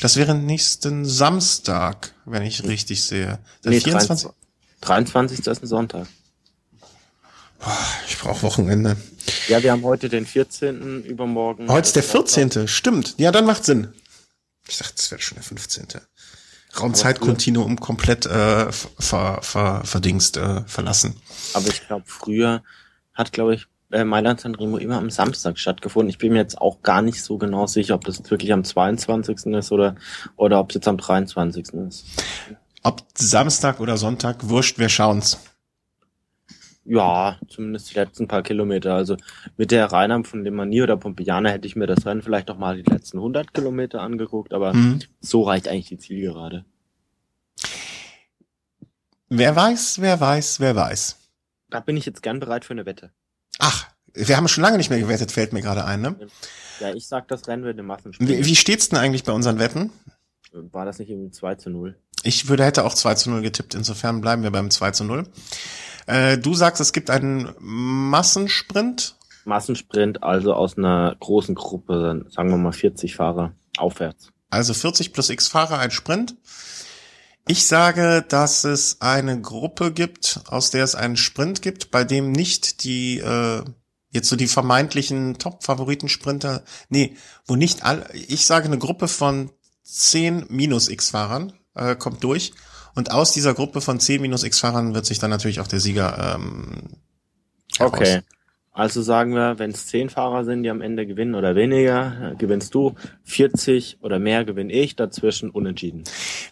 Das 0.00 0.16
wäre 0.16 0.34
nächsten 0.34 1.06
Samstag, 1.06 2.12
wenn 2.26 2.42
ich 2.42 2.64
richtig 2.64 3.02
sehe. 3.04 3.38
Der 3.64 3.70
Nee, 3.70 3.80
24. 3.80 4.28
23. 4.82 5.38
ist 5.46 5.62
ein 5.62 5.66
Sonntag. 5.66 6.06
Ich 8.08 8.18
brauche 8.18 8.42
Wochenende. 8.42 8.96
Ja, 9.48 9.62
wir 9.62 9.72
haben 9.72 9.82
heute 9.82 10.08
den 10.08 10.26
14. 10.26 11.04
übermorgen. 11.04 11.68
Heute 11.68 11.86
ist 11.86 11.96
der 11.96 12.02
Das 12.02 12.12
Sonntag. 12.12 12.52
14. 12.52 12.68
Stimmt. 12.68 13.14
Ja, 13.18 13.32
dann 13.32 13.46
macht 13.46 13.64
Sinn. 13.64 13.92
Ich 14.68 14.78
dachte, 14.78 14.94
es 14.96 15.10
wäre 15.10 15.20
schon 15.20 15.36
der 15.36 15.44
15. 15.44 15.86
Raumzeitkontinuum 16.80 17.78
komplett 17.78 18.26
äh, 18.26 18.72
ver, 18.72 19.38
ver, 19.42 19.82
verdingst 19.84 20.36
äh, 20.36 20.62
verlassen. 20.66 21.16
Aber 21.52 21.68
ich 21.68 21.86
glaube, 21.86 22.04
früher 22.06 22.62
hat, 23.12 23.32
glaube 23.32 23.54
ich, 23.54 23.66
äh, 23.92 24.04
Mailand 24.04 24.40
San 24.40 24.54
Remo 24.54 24.76
immer 24.78 24.98
am 24.98 25.10
Samstag 25.10 25.58
stattgefunden. 25.58 26.10
Ich 26.10 26.18
bin 26.18 26.32
mir 26.32 26.40
jetzt 26.40 26.58
auch 26.58 26.82
gar 26.82 27.00
nicht 27.02 27.22
so 27.22 27.38
genau 27.38 27.66
sicher, 27.66 27.94
ob 27.94 28.04
das 28.04 28.28
wirklich 28.30 28.52
am 28.52 28.64
22. 28.64 29.46
ist 29.54 29.70
oder, 29.70 29.94
oder 30.36 30.58
ob 30.58 30.70
es 30.70 30.74
jetzt 30.74 30.88
am 30.88 30.98
23. 30.98 31.68
ist. 31.88 32.04
Ob 32.82 33.02
Samstag 33.16 33.80
oder 33.80 33.96
Sonntag, 33.96 34.48
wurscht, 34.48 34.78
wir 34.78 34.88
schauen's. 34.88 35.38
Ja, 36.86 37.38
zumindest 37.48 37.90
die 37.90 37.94
letzten 37.94 38.28
paar 38.28 38.42
Kilometer. 38.42 38.94
Also 38.94 39.16
mit 39.56 39.70
der 39.70 39.86
Rheinheim 39.86 40.24
von 40.24 40.44
Lemanie 40.44 40.82
oder 40.82 40.96
Pompeiana 40.96 41.48
hätte 41.48 41.66
ich 41.66 41.76
mir 41.76 41.86
das 41.86 42.04
Rennen 42.04 42.22
vielleicht 42.22 42.48
noch 42.48 42.58
mal 42.58 42.76
die 42.76 42.90
letzten 42.90 43.18
100 43.18 43.54
Kilometer 43.54 44.02
angeguckt, 44.02 44.52
aber 44.52 44.74
mhm. 44.74 45.00
so 45.20 45.42
reicht 45.42 45.66
eigentlich 45.66 45.88
die 45.88 45.98
Zielgerade. 45.98 46.64
Wer 49.30 49.56
weiß, 49.56 50.00
wer 50.00 50.20
weiß, 50.20 50.60
wer 50.60 50.76
weiß. 50.76 51.18
Da 51.70 51.80
bin 51.80 51.96
ich 51.96 52.04
jetzt 52.04 52.22
gern 52.22 52.38
bereit 52.38 52.64
für 52.64 52.74
eine 52.74 52.84
Wette. 52.84 53.10
Ach, 53.58 53.88
wir 54.12 54.36
haben 54.36 54.46
schon 54.48 54.62
lange 54.62 54.76
nicht 54.76 54.90
mehr 54.90 55.00
gewettet, 55.00 55.32
fällt 55.32 55.52
mir 55.52 55.62
gerade 55.62 55.84
ein, 55.84 56.02
ne? 56.02 56.16
Ja, 56.80 56.94
ich 56.94 57.06
sag, 57.06 57.28
das 57.28 57.48
Rennen 57.48 57.64
wird 57.64 57.74
eine 57.74 57.82
Massenspiel. 57.82 58.28
Wie, 58.28 58.44
wie 58.44 58.56
steht's 58.56 58.90
denn 58.90 58.98
eigentlich 58.98 59.24
bei 59.24 59.32
unseren 59.32 59.58
Wetten? 59.58 59.90
War 60.52 60.84
das 60.84 60.98
nicht 60.98 61.10
irgendwie 61.10 61.30
2 61.30 61.54
zu 61.56 61.70
0? 61.70 61.96
Ich 62.22 62.48
würde, 62.48 62.64
hätte 62.64 62.84
auch 62.84 62.94
2 62.94 63.14
zu 63.14 63.30
0 63.30 63.42
getippt, 63.42 63.74
insofern 63.74 64.20
bleiben 64.20 64.42
wir 64.42 64.50
beim 64.50 64.70
2 64.70 64.92
zu 64.92 65.04
0. 65.04 65.26
Äh, 66.06 66.38
du 66.38 66.54
sagst, 66.54 66.80
es 66.80 66.92
gibt 66.92 67.10
einen 67.10 67.54
Massensprint. 67.58 69.16
Massensprint, 69.44 70.22
also 70.22 70.54
aus 70.54 70.78
einer 70.78 71.16
großen 71.20 71.54
Gruppe, 71.54 72.24
sagen 72.30 72.50
wir 72.50 72.56
mal 72.56 72.72
40 72.72 73.16
Fahrer 73.16 73.52
aufwärts. 73.76 74.28
Also 74.50 74.74
40 74.74 75.12
plus 75.12 75.30
x 75.30 75.48
Fahrer, 75.48 75.78
ein 75.78 75.90
Sprint. 75.90 76.36
Ich 77.46 77.66
sage, 77.66 78.24
dass 78.26 78.64
es 78.64 79.00
eine 79.00 79.40
Gruppe 79.40 79.92
gibt, 79.92 80.40
aus 80.46 80.70
der 80.70 80.84
es 80.84 80.94
einen 80.94 81.16
Sprint 81.16 81.60
gibt, 81.60 81.90
bei 81.90 82.04
dem 82.04 82.32
nicht 82.32 82.84
die 82.84 83.18
äh, 83.18 83.62
jetzt 84.10 84.28
so 84.28 84.36
die 84.36 84.46
vermeintlichen 84.46 85.38
Top-Favoriten-Sprinter, 85.38 86.62
nee, 86.88 87.16
wo 87.46 87.56
nicht 87.56 87.84
all, 87.84 88.08
ich 88.14 88.46
sage 88.46 88.66
eine 88.66 88.78
Gruppe 88.78 89.08
von 89.08 89.50
10 89.82 90.46
minus 90.48 90.88
x-Fahrern 90.88 91.52
äh, 91.74 91.96
kommt 91.96 92.22
durch 92.24 92.52
und 92.94 93.10
aus 93.10 93.32
dieser 93.32 93.54
Gruppe 93.54 93.80
von 93.80 94.00
10 94.00 94.22
minus 94.22 94.44
X-Fahrern 94.44 94.94
wird 94.94 95.06
sich 95.06 95.18
dann 95.18 95.30
natürlich 95.30 95.60
auch 95.60 95.66
der 95.66 95.80
Sieger 95.80 96.36
ähm, 96.36 96.96
Okay. 97.78 98.20
Also 98.72 99.02
sagen 99.02 99.34
wir, 99.34 99.60
wenn 99.60 99.70
es 99.70 99.86
10 99.86 100.10
Fahrer 100.10 100.44
sind, 100.44 100.64
die 100.64 100.70
am 100.70 100.80
Ende 100.80 101.06
gewinnen 101.06 101.36
oder 101.36 101.54
weniger, 101.54 102.34
gewinnst 102.38 102.74
du. 102.74 102.96
40 103.22 103.98
oder 104.02 104.18
mehr 104.18 104.44
gewinne 104.44 104.72
ich, 104.72 104.96
dazwischen 104.96 105.50
unentschieden. 105.50 106.02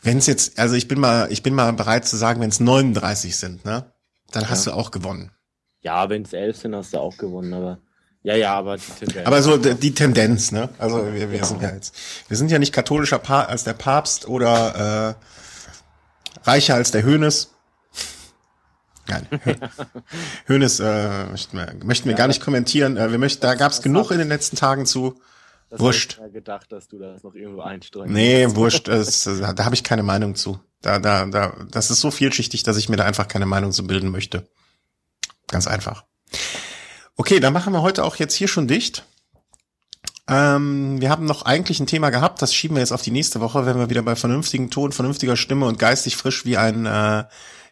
Wenn 0.03 0.19
es 0.19 0.29
jetzt, 0.29 0.57
also 0.59 0.77
ich 0.77 0.87
bin 0.87 1.01
mal, 1.01 1.27
ich 1.33 1.43
bin 1.43 1.53
mal 1.53 1.73
bereit 1.73 2.07
zu 2.07 2.17
sagen, 2.17 2.41
wenn 2.41 2.51
es 2.51 2.61
39 2.61 3.37
sind, 3.37 3.65
ne? 3.65 3.87
Dann 4.31 4.45
ja. 4.45 4.51
hast 4.51 4.69
du 4.69 4.71
auch 4.71 4.93
gewonnen. 4.93 5.33
Ja, 5.81 6.09
wenn 6.11 6.23
es 6.23 6.33
11 6.33 6.57
sind, 6.57 6.77
hast 6.77 6.95
du 6.95 6.99
auch 6.99 7.17
gewonnen, 7.17 7.53
aber 7.55 7.79
ja, 8.23 8.37
ja, 8.37 8.55
aber 8.55 8.77
die 8.77 9.05
Tendenz. 9.05 9.27
Aber 9.27 9.43
so 9.43 9.57
die 9.57 9.95
Tendenz, 9.95 10.53
ne? 10.53 10.69
Also 10.79 11.13
wir, 11.13 11.33
wir 11.33 11.45
sind 11.45 11.61
ja 11.61 11.73
jetzt, 11.73 11.93
wir 12.29 12.37
sind 12.37 12.53
ja 12.53 12.61
nicht 12.61 12.73
katholischer 12.73 13.19
pa 13.19 13.43
als 13.43 13.65
der 13.65 13.73
Papst 13.73 14.29
oder 14.29 15.17
äh, 15.19 15.25
reicher 16.45 16.75
als 16.75 16.91
der 16.91 17.03
Hönes. 17.03 17.55
Nein, 19.09 19.27
Hönes 20.47 20.81
äh, 20.81 21.27
möchten 21.27 21.57
wir, 21.57 21.75
möchten 21.85 22.05
wir 22.07 22.13
ja, 22.13 22.19
gar 22.19 22.29
nicht 22.29 22.43
kommentieren. 22.43 22.97
Äh, 22.97 23.11
wir 23.11 23.19
möchten, 23.19 23.41
da 23.43 23.55
gab 23.55 23.73
es 23.73 23.83
genug 23.83 24.11
in 24.11 24.19
den 24.19 24.29
letzten 24.29 24.57
Tagen 24.57 24.87
zu. 24.87 25.21
Das 25.71 25.81
wurscht. 25.81 26.21
Ich 26.27 26.33
gedacht, 26.33 26.71
dass 26.71 26.87
du 26.89 26.99
das 26.99 27.23
noch 27.23 27.35
irgendwo 27.35 27.63
einstreust. 27.63 28.11
Nee, 28.11 28.47
wurscht. 28.51 28.89
Das, 28.89 29.25
da 29.25 29.65
habe 29.65 29.75
ich 29.75 29.83
keine 29.83 30.03
Meinung 30.03 30.35
zu. 30.35 30.61
Da, 30.83 30.99
da, 30.99 31.27
da, 31.27 31.57
das 31.71 31.91
ist 31.91 32.01
so 32.01 32.11
vielschichtig, 32.11 32.63
dass 32.63 32.77
ich 32.77 32.89
mir 32.89 32.97
da 32.97 33.05
einfach 33.05 33.27
keine 33.27 33.47
Meinung 33.47 33.73
zu 33.73 33.87
bilden 33.87 34.11
möchte. 34.11 34.47
Ganz 35.49 35.67
einfach. 35.67 36.05
Okay, 37.17 37.41
dann 37.41 37.53
machen 37.53 37.73
wir 37.73 37.83
heute 37.83 38.05
auch 38.05 38.17
jetzt 38.17 38.35
hier 38.35 38.49
schon 38.49 38.69
dicht. 38.69 39.05
Ähm, 40.29 41.01
wir 41.01 41.11
haben 41.11 41.25
noch 41.25 41.43
eigentlich 41.43 41.81
ein 41.81 41.87
Thema 41.87 42.11
gehabt, 42.11 42.43
das 42.43 42.55
schieben 42.55 42.77
wir 42.77 42.81
jetzt 42.81 42.93
auf 42.93 43.03
die 43.03 43.11
nächste 43.11 43.41
Woche, 43.41 43.67
wenn 43.67 43.79
wir 43.79 43.91
wieder 43.91 44.03
bei 44.03 44.15
vernünftigen 44.15 44.71
Ton, 44.71 44.93
vernünftiger 44.93 45.37
Stimme 45.37 45.67
und 45.67 45.79
geistig 45.79 46.17
frisch 46.17 46.45
wie 46.45 46.57
ein 46.57 46.87
äh, 46.87 47.25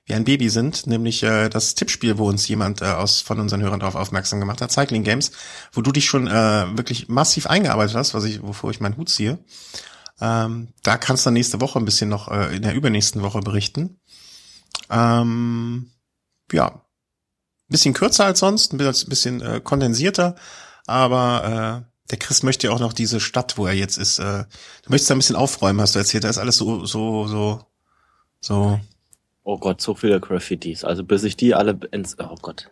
wie 0.07 0.15
ein 0.15 0.25
Baby 0.25 0.49
sind, 0.49 0.87
nämlich 0.87 1.23
äh, 1.23 1.49
das 1.49 1.75
Tippspiel, 1.77 2.19
wo 2.19 2.29
uns 2.29 2.49
jemand 2.49 2.83
äh, 2.83 2.87
aus 2.87 3.21
von 3.21 3.39
unseren 3.39 3.63
Hörern 3.63 3.81
darauf 3.81 3.95
aufmerksam 3.95 4.41
gemacht 4.41 4.61
hat, 4.61 4.73
Cycling 4.73 5.05
Games, 5.05 5.31
wo 5.73 5.83
du 5.83 5.93
dich 5.93 6.07
schon 6.07 6.27
äh, 6.27 6.67
wirklich 6.77 7.09
massiv 7.09 7.47
eingearbeitet 7.47 7.95
hast, 7.95 8.15
was 8.15 8.25
ich, 8.25 8.43
wovor 8.43 8.71
ich 8.71 8.81
meinen 8.81 8.97
Hut 8.97 9.09
ziehe. 9.09 9.39
Ähm, 10.21 10.69
da 10.83 10.97
kannst 10.97 11.27
du 11.27 11.31
nächste 11.31 11.61
Woche 11.61 11.79
ein 11.79 11.85
bisschen 11.85 12.09
noch 12.09 12.29
äh, 12.29 12.57
in 12.57 12.63
der 12.63 12.75
übernächsten 12.75 13.23
Woche 13.23 13.41
berichten. 13.41 14.01
Ähm, 14.91 15.93
ja, 16.51 16.85
bisschen 17.69 17.95
kürzer 17.95 18.25
als 18.25 18.41
sonst, 18.41 18.73
ein 18.73 18.79
bisschen 18.79 19.41
äh, 19.41 19.61
kondensierter, 19.61 20.35
aber 20.87 21.85
äh, 21.87 21.90
der 22.11 22.19
Chris 22.19 22.43
möchte 22.43 22.67
ja 22.67 22.73
auch 22.73 22.81
noch 22.81 22.93
diese 22.93 23.21
Stadt, 23.21 23.57
wo 23.57 23.67
er 23.67 23.73
jetzt 23.73 23.97
ist. 23.97 24.19
Äh, 24.19 24.45
du 24.85 24.91
möchtest 24.91 25.11
da 25.11 25.15
ein 25.15 25.19
bisschen 25.19 25.37
aufräumen, 25.37 25.81
hast 25.81 25.95
du 25.95 25.99
erzählt. 25.99 26.25
Da 26.25 26.29
ist 26.29 26.39
alles 26.39 26.57
so, 26.57 26.85
so, 26.85 27.27
so, 27.27 27.61
so. 28.41 28.81
Oh 29.45 29.59
Gott, 29.59 29.81
so 29.81 29.95
viele 29.95 30.21
Graffitis. 30.21 30.85
Also 30.85 31.05
bis 31.05 31.25
ich 31.25 31.37
die 31.37 31.55
alle 31.55 31.79
ins, 31.93 32.17
oh 32.19 32.37
Gott. 32.43 32.71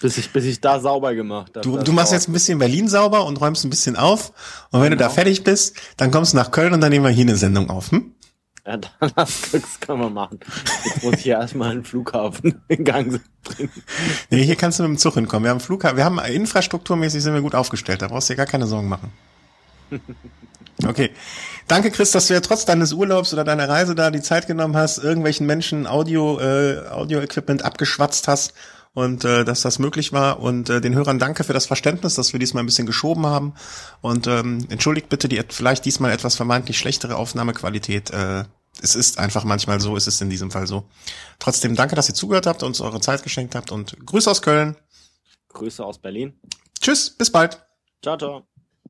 bis 0.00 0.18
ich, 0.18 0.32
bis 0.32 0.44
ich 0.44 0.60
da 0.60 0.80
sauber 0.80 1.14
gemacht 1.14 1.52
habe. 1.56 1.60
Du, 1.60 1.78
du 1.78 1.92
machst 1.92 2.12
jetzt 2.12 2.28
ein 2.28 2.32
bisschen 2.32 2.58
Berlin 2.58 2.88
sauber 2.88 3.24
und 3.24 3.40
räumst 3.40 3.64
ein 3.64 3.70
bisschen 3.70 3.96
auf. 3.96 4.30
Und 4.70 4.80
wenn 4.80 4.90
genau. 4.90 4.90
du 4.90 4.96
da 4.96 5.04
genau. 5.06 5.14
fertig 5.14 5.44
bist, 5.44 5.76
dann 5.96 6.10
kommst 6.10 6.32
du 6.32 6.36
nach 6.36 6.50
Köln 6.50 6.72
und 6.72 6.80
dann 6.80 6.90
nehmen 6.90 7.04
wir 7.04 7.12
hier 7.12 7.24
eine 7.24 7.36
Sendung 7.36 7.70
auf, 7.70 7.92
hm? 7.92 8.14
Ja, 8.66 8.76
das, 9.16 9.50
das 9.52 9.80
kann 9.80 9.98
man 9.98 10.12
machen. 10.12 10.40
Jetzt 10.84 11.02
muss 11.04 11.14
ich 11.14 11.22
hier 11.22 11.34
erstmal 11.34 11.70
einen 11.70 11.84
Flughafen 11.84 12.60
in 12.68 12.84
Gang 12.84 13.20
bringen. 13.44 13.70
Nee, 14.30 14.42
hier 14.42 14.56
kannst 14.56 14.78
du 14.78 14.82
mit 14.82 14.90
dem 14.90 14.98
Zug 14.98 15.14
hinkommen. 15.14 15.44
Wir 15.44 15.50
haben 15.50 15.60
Flughafen, 15.60 15.96
wir 15.96 16.04
haben 16.04 16.18
infrastrukturmäßig 16.18 17.22
sind 17.22 17.34
wir 17.34 17.42
gut 17.42 17.54
aufgestellt. 17.54 18.02
Da 18.02 18.08
brauchst 18.08 18.28
du 18.28 18.32
dir 18.32 18.38
gar 18.38 18.46
keine 18.46 18.66
Sorgen 18.66 18.88
machen. 18.88 19.12
Okay. 20.84 21.10
Danke, 21.68 21.90
Chris, 21.90 22.10
dass 22.10 22.26
du 22.26 22.34
ja 22.34 22.40
trotz 22.40 22.66
deines 22.66 22.92
Urlaubs 22.92 23.32
oder 23.32 23.44
deiner 23.44 23.66
Reise 23.66 23.94
da 23.94 24.10
die 24.10 24.20
Zeit 24.20 24.46
genommen 24.46 24.76
hast, 24.76 24.98
irgendwelchen 24.98 25.46
Menschen 25.46 25.86
Audio, 25.86 26.38
äh, 26.38 26.86
Audio-Equipment 26.90 27.64
abgeschwatzt 27.64 28.28
hast 28.28 28.52
und 28.96 29.24
äh, 29.24 29.44
dass 29.44 29.62
das 29.62 29.78
möglich 29.78 30.12
war. 30.12 30.40
Und 30.40 30.70
äh, 30.70 30.80
den 30.80 30.94
Hörern 30.94 31.18
danke 31.18 31.44
für 31.44 31.54
das 31.54 31.66
Verständnis, 31.66 32.14
dass 32.14 32.32
wir 32.32 32.40
diesmal 32.40 32.62
ein 32.62 32.66
bisschen 32.66 32.86
geschoben 32.86 33.26
haben. 33.26 33.54
Und 34.00 34.26
ähm, 34.26 34.66
entschuldigt 34.68 35.08
bitte 35.08 35.28
die 35.28 35.42
vielleicht 35.48 35.84
diesmal 35.86 36.12
etwas 36.12 36.36
vermeintlich 36.36 36.78
schlechtere 36.78 37.16
Aufnahmequalität. 37.16 38.10
Äh, 38.10 38.44
es 38.82 38.94
ist 38.94 39.18
einfach 39.18 39.44
manchmal 39.44 39.80
so, 39.80 39.96
es 39.96 40.06
ist 40.06 40.20
in 40.20 40.30
diesem 40.30 40.50
Fall 40.50 40.66
so. 40.66 40.88
Trotzdem 41.38 41.74
danke, 41.74 41.94
dass 41.96 42.08
ihr 42.08 42.14
zugehört 42.14 42.46
habt, 42.46 42.62
uns 42.62 42.80
eure 42.80 43.00
Zeit 43.00 43.22
geschenkt 43.22 43.54
habt 43.54 43.72
und 43.72 43.96
Grüße 44.06 44.30
aus 44.30 44.42
Köln. 44.42 44.76
Grüße 45.48 45.84
aus 45.84 45.98
Berlin. 45.98 46.38
Tschüss, 46.80 47.10
bis 47.10 47.30
bald. 47.30 47.62
Ciao, 48.02 48.16
ciao. 48.16 48.46